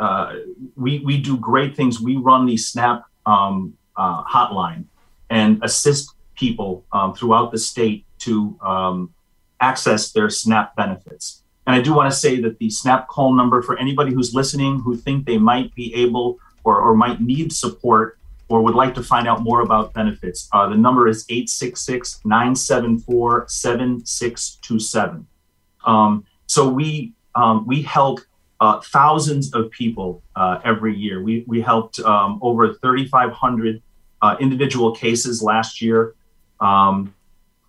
uh, 0.00 0.34
we 0.76 1.00
we 1.00 1.20
do 1.20 1.36
great 1.36 1.76
things. 1.76 2.00
We 2.00 2.16
run 2.16 2.46
the 2.46 2.56
SNAP 2.56 3.04
um, 3.26 3.76
uh, 3.96 4.24
hotline 4.24 4.84
and 5.30 5.62
assist 5.62 6.14
people 6.34 6.84
um, 6.92 7.14
throughout 7.14 7.52
the 7.52 7.58
state 7.58 8.04
to 8.20 8.58
um, 8.62 9.12
access 9.60 10.12
their 10.12 10.30
SNAP 10.30 10.76
benefits. 10.76 11.42
And 11.66 11.76
I 11.76 11.82
do 11.82 11.92
want 11.92 12.10
to 12.10 12.18
say 12.18 12.40
that 12.40 12.58
the 12.58 12.70
SNAP 12.70 13.08
call 13.08 13.34
number 13.34 13.60
for 13.60 13.78
anybody 13.78 14.14
who's 14.14 14.34
listening 14.34 14.80
who 14.80 14.96
think 14.96 15.26
they 15.26 15.36
might 15.36 15.74
be 15.74 15.94
able 15.94 16.38
or, 16.64 16.80
or 16.80 16.94
might 16.94 17.20
need 17.20 17.52
support 17.52 18.17
or 18.48 18.62
would 18.62 18.74
like 18.74 18.94
to 18.94 19.02
find 19.02 19.28
out 19.28 19.42
more 19.42 19.60
about 19.60 19.92
benefits, 19.92 20.48
uh, 20.52 20.68
the 20.68 20.76
number 20.76 21.08
is 21.08 21.24
866 21.28 22.20
974 22.24 23.46
7627. 23.48 25.26
Um, 25.84 26.24
so 26.46 26.68
we 26.68 27.12
um, 27.34 27.66
we 27.66 27.82
help 27.82 28.20
uh, 28.60 28.80
thousands 28.80 29.54
of 29.54 29.70
people 29.70 30.22
uh, 30.34 30.58
every 30.64 30.96
year. 30.96 31.22
We, 31.22 31.44
we 31.46 31.60
helped 31.60 32.00
um, 32.00 32.38
over 32.42 32.74
3,500 32.74 33.82
uh, 34.20 34.36
individual 34.40 34.92
cases 34.94 35.42
last 35.42 35.80
year 35.80 36.14
um, 36.60 37.14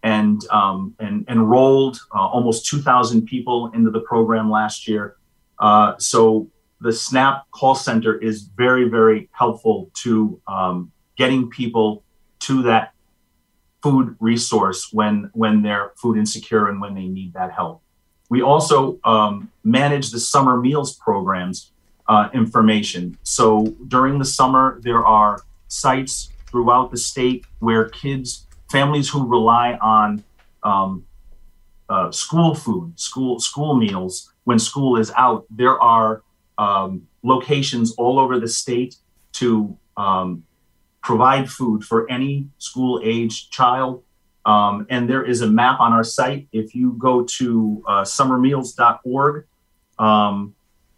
and, 0.02 0.42
um, 0.50 0.96
and 1.00 1.28
enrolled 1.30 2.00
uh, 2.14 2.26
almost 2.26 2.66
2,000 2.66 3.26
people 3.28 3.72
into 3.74 3.92
the 3.92 4.00
program 4.02 4.50
last 4.50 4.88
year. 4.88 5.18
Uh, 5.60 5.94
so 6.00 6.48
the 6.82 6.94
SNAP 6.94 7.50
call 7.52 7.76
center 7.76 8.18
is 8.18 8.44
very, 8.44 8.86
very 8.88 9.30
helpful 9.32 9.90
to 9.96 10.40
um, 10.48 10.92
getting 11.18 11.50
people 11.50 12.04
to 12.40 12.64
that 12.64 12.94
food 13.82 14.16
resource 14.20 14.92
when 14.92 15.30
when 15.34 15.62
they're 15.62 15.92
food 15.96 16.18
insecure 16.18 16.68
and 16.68 16.82
when 16.82 16.94
they 16.96 17.06
need 17.06 17.34
that 17.34 17.52
help. 17.52 17.82
We 18.30 18.42
also 18.42 19.00
um, 19.04 19.52
manage 19.64 20.12
the 20.12 20.20
summer 20.20 20.58
meals 20.58 20.96
programs 20.96 21.72
uh, 22.08 22.30
information. 22.34 23.18
So 23.24 23.68
during 23.88 24.20
the 24.20 24.26
summer, 24.26 24.80
there 24.82 25.06
are 25.06 25.42
sites 25.68 26.30
throughout 26.48 26.92
the 26.92 26.98
state 26.98 27.46
where 27.60 27.90
kids, 27.90 28.48
families 28.72 29.10
who 29.10 29.28
rely 29.28 29.78
on 29.82 30.24
um, 30.64 31.06
uh, 31.90 32.12
school 32.12 32.54
food, 32.54 33.00
school 33.00 33.40
school 33.40 33.76
meals 33.76 34.32
when 34.44 34.60
school 34.60 34.98
is 34.98 35.12
out, 35.16 35.46
there 35.50 35.80
are 35.80 36.24
um, 36.60 37.08
locations 37.24 37.96
all 37.96 38.20
over 38.20 38.40
the 38.40 38.48
state 38.48 38.98
to 39.34 39.76
um, 39.98 40.44
provide 41.02 41.50
food 41.50 41.84
for 41.84 42.10
any 42.12 42.48
school 42.60 43.02
age 43.04 43.50
child 43.50 44.04
um, 44.46 44.88
and 44.90 45.10
there 45.10 45.24
is 45.24 45.42
a 45.42 45.48
map 45.48 45.80
on 45.80 45.94
our 45.94 46.04
site. 46.04 46.48
If 46.52 46.74
you 46.74 46.94
go 46.98 47.24
to 47.24 47.84
uh, 47.88 48.02
summermeals.org, 48.04 49.46
um, 50.00 50.56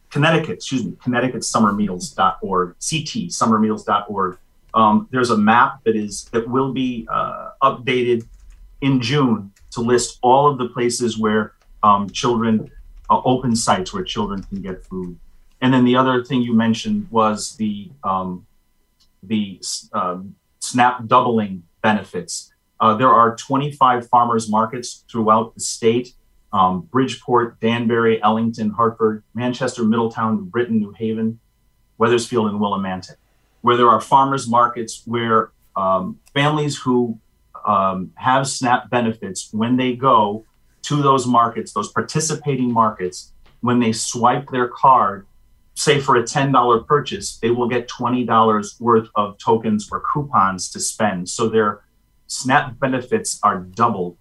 Connecticut, 0.10 0.56
excuse 0.56 0.86
me, 0.86 0.96
Connecticut 1.02 1.42
ConnecticutSummermeals.org, 1.42 2.76
CT, 2.76 3.30
summermeals.org, 3.30 4.38
um, 4.74 5.08
there's 5.12 5.32
a 5.32 5.38
map 5.38 5.84
that 5.84 5.96
is 5.98 6.26
that 6.32 6.48
will 6.48 6.72
be 6.72 7.06
uh, 7.12 7.52
updated 7.62 8.26
in 8.80 9.02
June 9.02 9.52
to 9.72 9.82
list 9.82 10.20
all 10.22 10.50
of 10.50 10.58
the 10.58 10.70
places 10.70 11.18
where 11.18 11.54
um, 11.84 12.10
children 12.10 12.72
uh, 13.10 13.22
open 13.26 13.54
sites 13.56 13.94
where 13.94 14.04
children 14.04 14.44
can 14.44 14.62
get 14.62 14.86
food. 14.86 15.18
And 15.62 15.74
then 15.74 15.86
the 15.86 15.96
other 15.96 16.24
thing 16.24 16.42
you 16.42 16.54
mentioned 16.54 17.08
was 17.12 17.56
the 17.56 17.92
um, 18.04 18.46
the 19.24 19.62
uh, 19.94 20.20
SNAP 20.60 21.08
doubling 21.08 21.64
benefits. 21.84 22.52
Uh, 22.80 22.96
there 22.96 23.10
are 23.10 23.36
25 23.36 24.08
farmers 24.10 24.50
markets 24.50 25.06
throughout 25.08 25.54
the 25.54 25.62
state 25.62 26.16
um, 26.54 26.82
Bridgeport, 26.82 27.60
Danbury, 27.60 28.22
Ellington, 28.22 28.72
Hartford, 28.72 29.24
Manchester, 29.34 29.84
Middletown, 29.84 30.46
Britain, 30.46 30.80
New 30.80 30.92
Haven, 30.92 31.40
Wethersfield, 31.98 32.50
and 32.50 32.60
Willimantic, 32.60 33.16
where 33.62 33.78
there 33.78 33.90
are 33.90 34.02
farmers 34.02 34.48
markets 34.48 35.04
where 35.06 35.52
um, 35.76 36.20
families 36.34 36.78
who 36.78 37.20
um, 37.66 38.12
have 38.16 38.48
SNAP 38.48 38.90
benefits, 38.90 39.54
when 39.54 39.78
they 39.78 39.96
go 39.96 40.46
to 40.84 41.02
those 41.02 41.26
markets, 41.26 41.74
those 41.74 41.92
participating 41.92 42.72
markets, 42.72 43.32
when 43.62 43.80
they 43.80 43.92
swipe 43.92 44.50
their 44.50 44.68
card, 44.68 45.28
say 45.82 46.00
for 46.00 46.16
a 46.16 46.24
$10 46.24 46.86
purchase, 46.86 47.38
they 47.38 47.50
will 47.50 47.68
get 47.68 47.90
$20 47.90 48.80
worth 48.80 49.10
of 49.16 49.38
tokens 49.40 49.90
or 49.92 50.04
coupons 50.14 50.70
to 50.70 50.80
spend. 50.80 51.28
So 51.28 51.50
they're 51.50 51.82
SNAP 52.28 52.80
benefits 52.80 53.40
are 53.44 53.60
doubled 53.60 54.18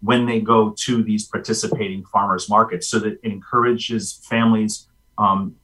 when 0.00 0.24
they 0.24 0.40
go 0.40 0.70
to 0.78 1.02
these 1.02 1.26
participating 1.26 2.04
farmers 2.04 2.48
markets. 2.48 2.86
So 2.88 3.00
that 3.00 3.14
it 3.14 3.20
encourages 3.24 4.24
families 4.30 4.86
um, 5.18 5.56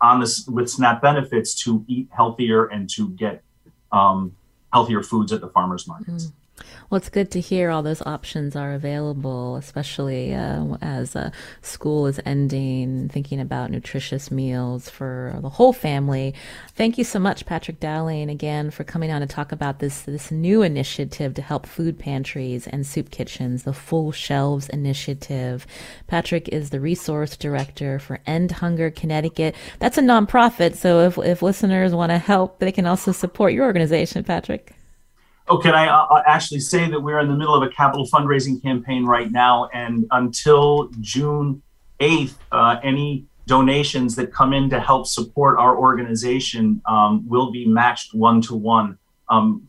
on 0.00 0.20
this 0.20 0.46
with 0.46 0.70
SNAP 0.70 1.02
benefits 1.02 1.54
to 1.64 1.84
eat 1.86 2.08
healthier 2.10 2.66
and 2.66 2.88
to 2.90 3.10
get 3.10 3.42
um, 3.92 4.34
healthier 4.72 5.02
foods 5.02 5.30
at 5.32 5.42
the 5.42 5.48
farmers 5.48 5.86
markets. 5.86 6.26
Mm. 6.26 6.32
Well, 6.88 6.98
it's 6.98 7.08
good 7.08 7.32
to 7.32 7.40
hear 7.40 7.70
all 7.70 7.82
those 7.82 8.02
options 8.02 8.54
are 8.54 8.72
available, 8.72 9.56
especially 9.56 10.32
uh, 10.32 10.76
as 10.80 11.16
uh, 11.16 11.30
school 11.60 12.06
is 12.06 12.20
ending, 12.24 13.08
thinking 13.08 13.40
about 13.40 13.72
nutritious 13.72 14.30
meals 14.30 14.88
for 14.88 15.36
the 15.42 15.48
whole 15.48 15.72
family. 15.72 16.32
Thank 16.76 16.96
you 16.96 17.02
so 17.02 17.18
much, 17.18 17.44
Patrick 17.44 17.80
Dowling, 17.80 18.30
again, 18.30 18.70
for 18.70 18.84
coming 18.84 19.10
on 19.10 19.20
to 19.20 19.26
talk 19.26 19.50
about 19.50 19.80
this, 19.80 20.02
this 20.02 20.30
new 20.30 20.62
initiative 20.62 21.34
to 21.34 21.42
help 21.42 21.66
food 21.66 21.98
pantries 21.98 22.68
and 22.68 22.86
soup 22.86 23.10
kitchens, 23.10 23.64
the 23.64 23.72
Full 23.72 24.12
Shelves 24.12 24.68
Initiative. 24.68 25.66
Patrick 26.06 26.48
is 26.50 26.70
the 26.70 26.78
resource 26.78 27.36
director 27.36 27.98
for 27.98 28.20
End 28.26 28.52
Hunger 28.52 28.92
Connecticut. 28.92 29.56
That's 29.80 29.98
a 29.98 30.02
nonprofit, 30.02 30.76
so 30.76 31.00
if, 31.00 31.18
if 31.18 31.42
listeners 31.42 31.92
want 31.92 32.10
to 32.10 32.18
help, 32.18 32.60
they 32.60 32.70
can 32.70 32.86
also 32.86 33.10
support 33.10 33.52
your 33.52 33.64
organization, 33.64 34.22
Patrick. 34.22 34.75
Oh, 35.48 35.58
can 35.58 35.74
I 35.74 35.86
uh, 35.86 36.06
uh, 36.06 36.22
actually 36.26 36.60
say 36.60 36.90
that 36.90 37.00
we're 37.00 37.20
in 37.20 37.28
the 37.28 37.36
middle 37.36 37.54
of 37.54 37.62
a 37.62 37.68
capital 37.72 38.06
fundraising 38.06 38.60
campaign 38.60 39.04
right 39.04 39.30
now, 39.30 39.68
and 39.72 40.04
until 40.10 40.90
June 41.00 41.62
8th, 42.00 42.34
uh, 42.50 42.76
any 42.82 43.26
donations 43.46 44.16
that 44.16 44.32
come 44.32 44.52
in 44.52 44.68
to 44.70 44.80
help 44.80 45.06
support 45.06 45.56
our 45.58 45.78
organization 45.78 46.82
um, 46.86 47.26
will 47.28 47.52
be 47.52 47.64
matched 47.64 48.12
one 48.12 48.40
to 48.42 48.56
one 48.56 48.98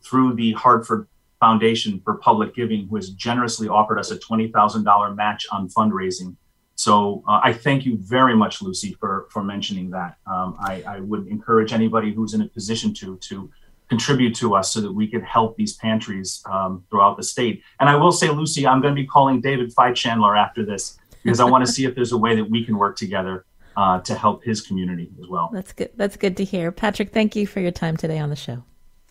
through 0.02 0.34
the 0.34 0.52
Hartford 0.52 1.06
Foundation 1.38 2.00
for 2.04 2.14
Public 2.16 2.56
Giving, 2.56 2.88
who 2.88 2.96
has 2.96 3.10
generously 3.10 3.68
offered 3.68 3.98
us 3.98 4.10
a 4.10 4.18
$20,000 4.18 5.14
match 5.14 5.46
on 5.52 5.68
fundraising. 5.68 6.36
So 6.74 7.22
uh, 7.26 7.40
I 7.42 7.52
thank 7.52 7.84
you 7.84 7.96
very 7.98 8.36
much, 8.36 8.62
Lucy, 8.62 8.96
for 9.00 9.26
for 9.30 9.42
mentioning 9.42 9.90
that. 9.90 10.16
Um, 10.28 10.56
I, 10.60 10.82
I, 10.86 11.00
would 11.00 11.26
encourage 11.26 11.72
anybody 11.72 12.14
who's 12.14 12.34
in 12.34 12.42
a 12.42 12.46
position 12.46 12.94
to 12.94 13.16
to 13.16 13.50
contribute 13.88 14.34
to 14.36 14.54
us 14.54 14.72
so 14.72 14.80
that 14.80 14.92
we 14.92 15.06
can 15.06 15.22
help 15.22 15.56
these 15.56 15.74
pantries 15.74 16.42
um, 16.50 16.84
throughout 16.90 17.16
the 17.16 17.22
state. 17.22 17.62
And 17.80 17.88
I 17.88 17.96
will 17.96 18.12
say, 18.12 18.28
Lucy, 18.28 18.66
I'm 18.66 18.80
going 18.80 18.94
to 18.94 19.00
be 19.00 19.06
calling 19.06 19.40
David 19.40 19.72
Chandler 19.94 20.36
after 20.36 20.64
this 20.64 20.98
because 21.22 21.40
I 21.40 21.44
want 21.44 21.66
to 21.66 21.72
see 21.72 21.84
if 21.84 21.94
there's 21.94 22.12
a 22.12 22.18
way 22.18 22.36
that 22.36 22.48
we 22.48 22.64
can 22.64 22.76
work 22.76 22.96
together 22.96 23.44
uh, 23.76 24.00
to 24.00 24.14
help 24.14 24.44
his 24.44 24.60
community 24.60 25.10
as 25.20 25.28
well. 25.28 25.50
That's 25.52 25.72
good. 25.72 25.90
That's 25.96 26.16
good 26.16 26.36
to 26.38 26.44
hear. 26.44 26.72
Patrick, 26.72 27.12
thank 27.12 27.36
you 27.36 27.46
for 27.46 27.60
your 27.60 27.70
time 27.70 27.96
today 27.96 28.18
on 28.18 28.28
the 28.28 28.36
show. 28.36 28.64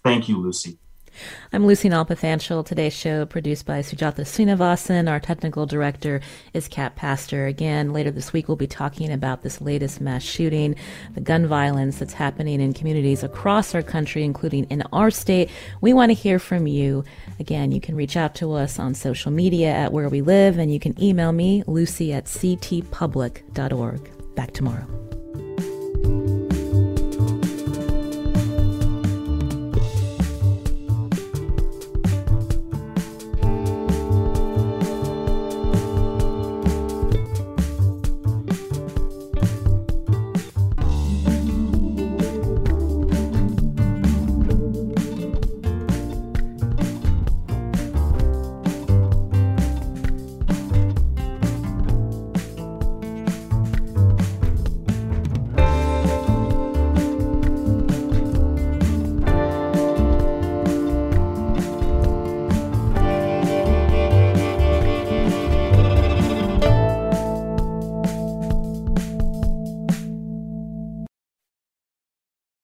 Thank 0.03 0.29
you, 0.29 0.37
Lucy. 0.37 0.77
I'm 1.53 1.65
Lucy 1.65 1.89
Nalpathanchil. 1.89 2.65
Today's 2.65 2.93
show 2.93 3.25
produced 3.25 3.65
by 3.65 3.79
Sujatha 3.79 4.21
Srinivasan. 4.21 5.09
Our 5.09 5.19
technical 5.19 5.65
director 5.65 6.21
is 6.53 6.67
Kat 6.67 6.95
Pastor. 6.95 7.45
Again, 7.45 7.93
later 7.93 8.11
this 8.11 8.33
week, 8.33 8.47
we'll 8.47 8.57
be 8.57 8.67
talking 8.67 9.11
about 9.11 9.41
this 9.41 9.61
latest 9.61 10.01
mass 10.01 10.23
shooting, 10.23 10.75
the 11.13 11.21
gun 11.21 11.47
violence 11.47 11.99
that's 11.99 12.13
happening 12.13 12.61
in 12.61 12.73
communities 12.73 13.23
across 13.23 13.73
our 13.73 13.83
country, 13.83 14.23
including 14.23 14.65
in 14.65 14.83
our 14.93 15.09
state. 15.09 15.49
We 15.81 15.93
want 15.93 16.09
to 16.09 16.13
hear 16.13 16.39
from 16.39 16.67
you. 16.67 17.03
Again, 17.39 17.71
you 17.71 17.81
can 17.81 17.95
reach 17.95 18.17
out 18.17 18.35
to 18.35 18.53
us 18.53 18.79
on 18.79 18.93
social 18.93 19.31
media 19.31 19.71
at 19.71 19.91
Where 19.91 20.09
We 20.09 20.21
Live, 20.21 20.57
and 20.57 20.73
you 20.73 20.79
can 20.79 21.01
email 21.01 21.31
me, 21.31 21.63
lucy 21.67 22.13
at 22.13 22.25
ctpublic.org. 22.25 24.35
Back 24.35 24.51
tomorrow. 24.51 24.85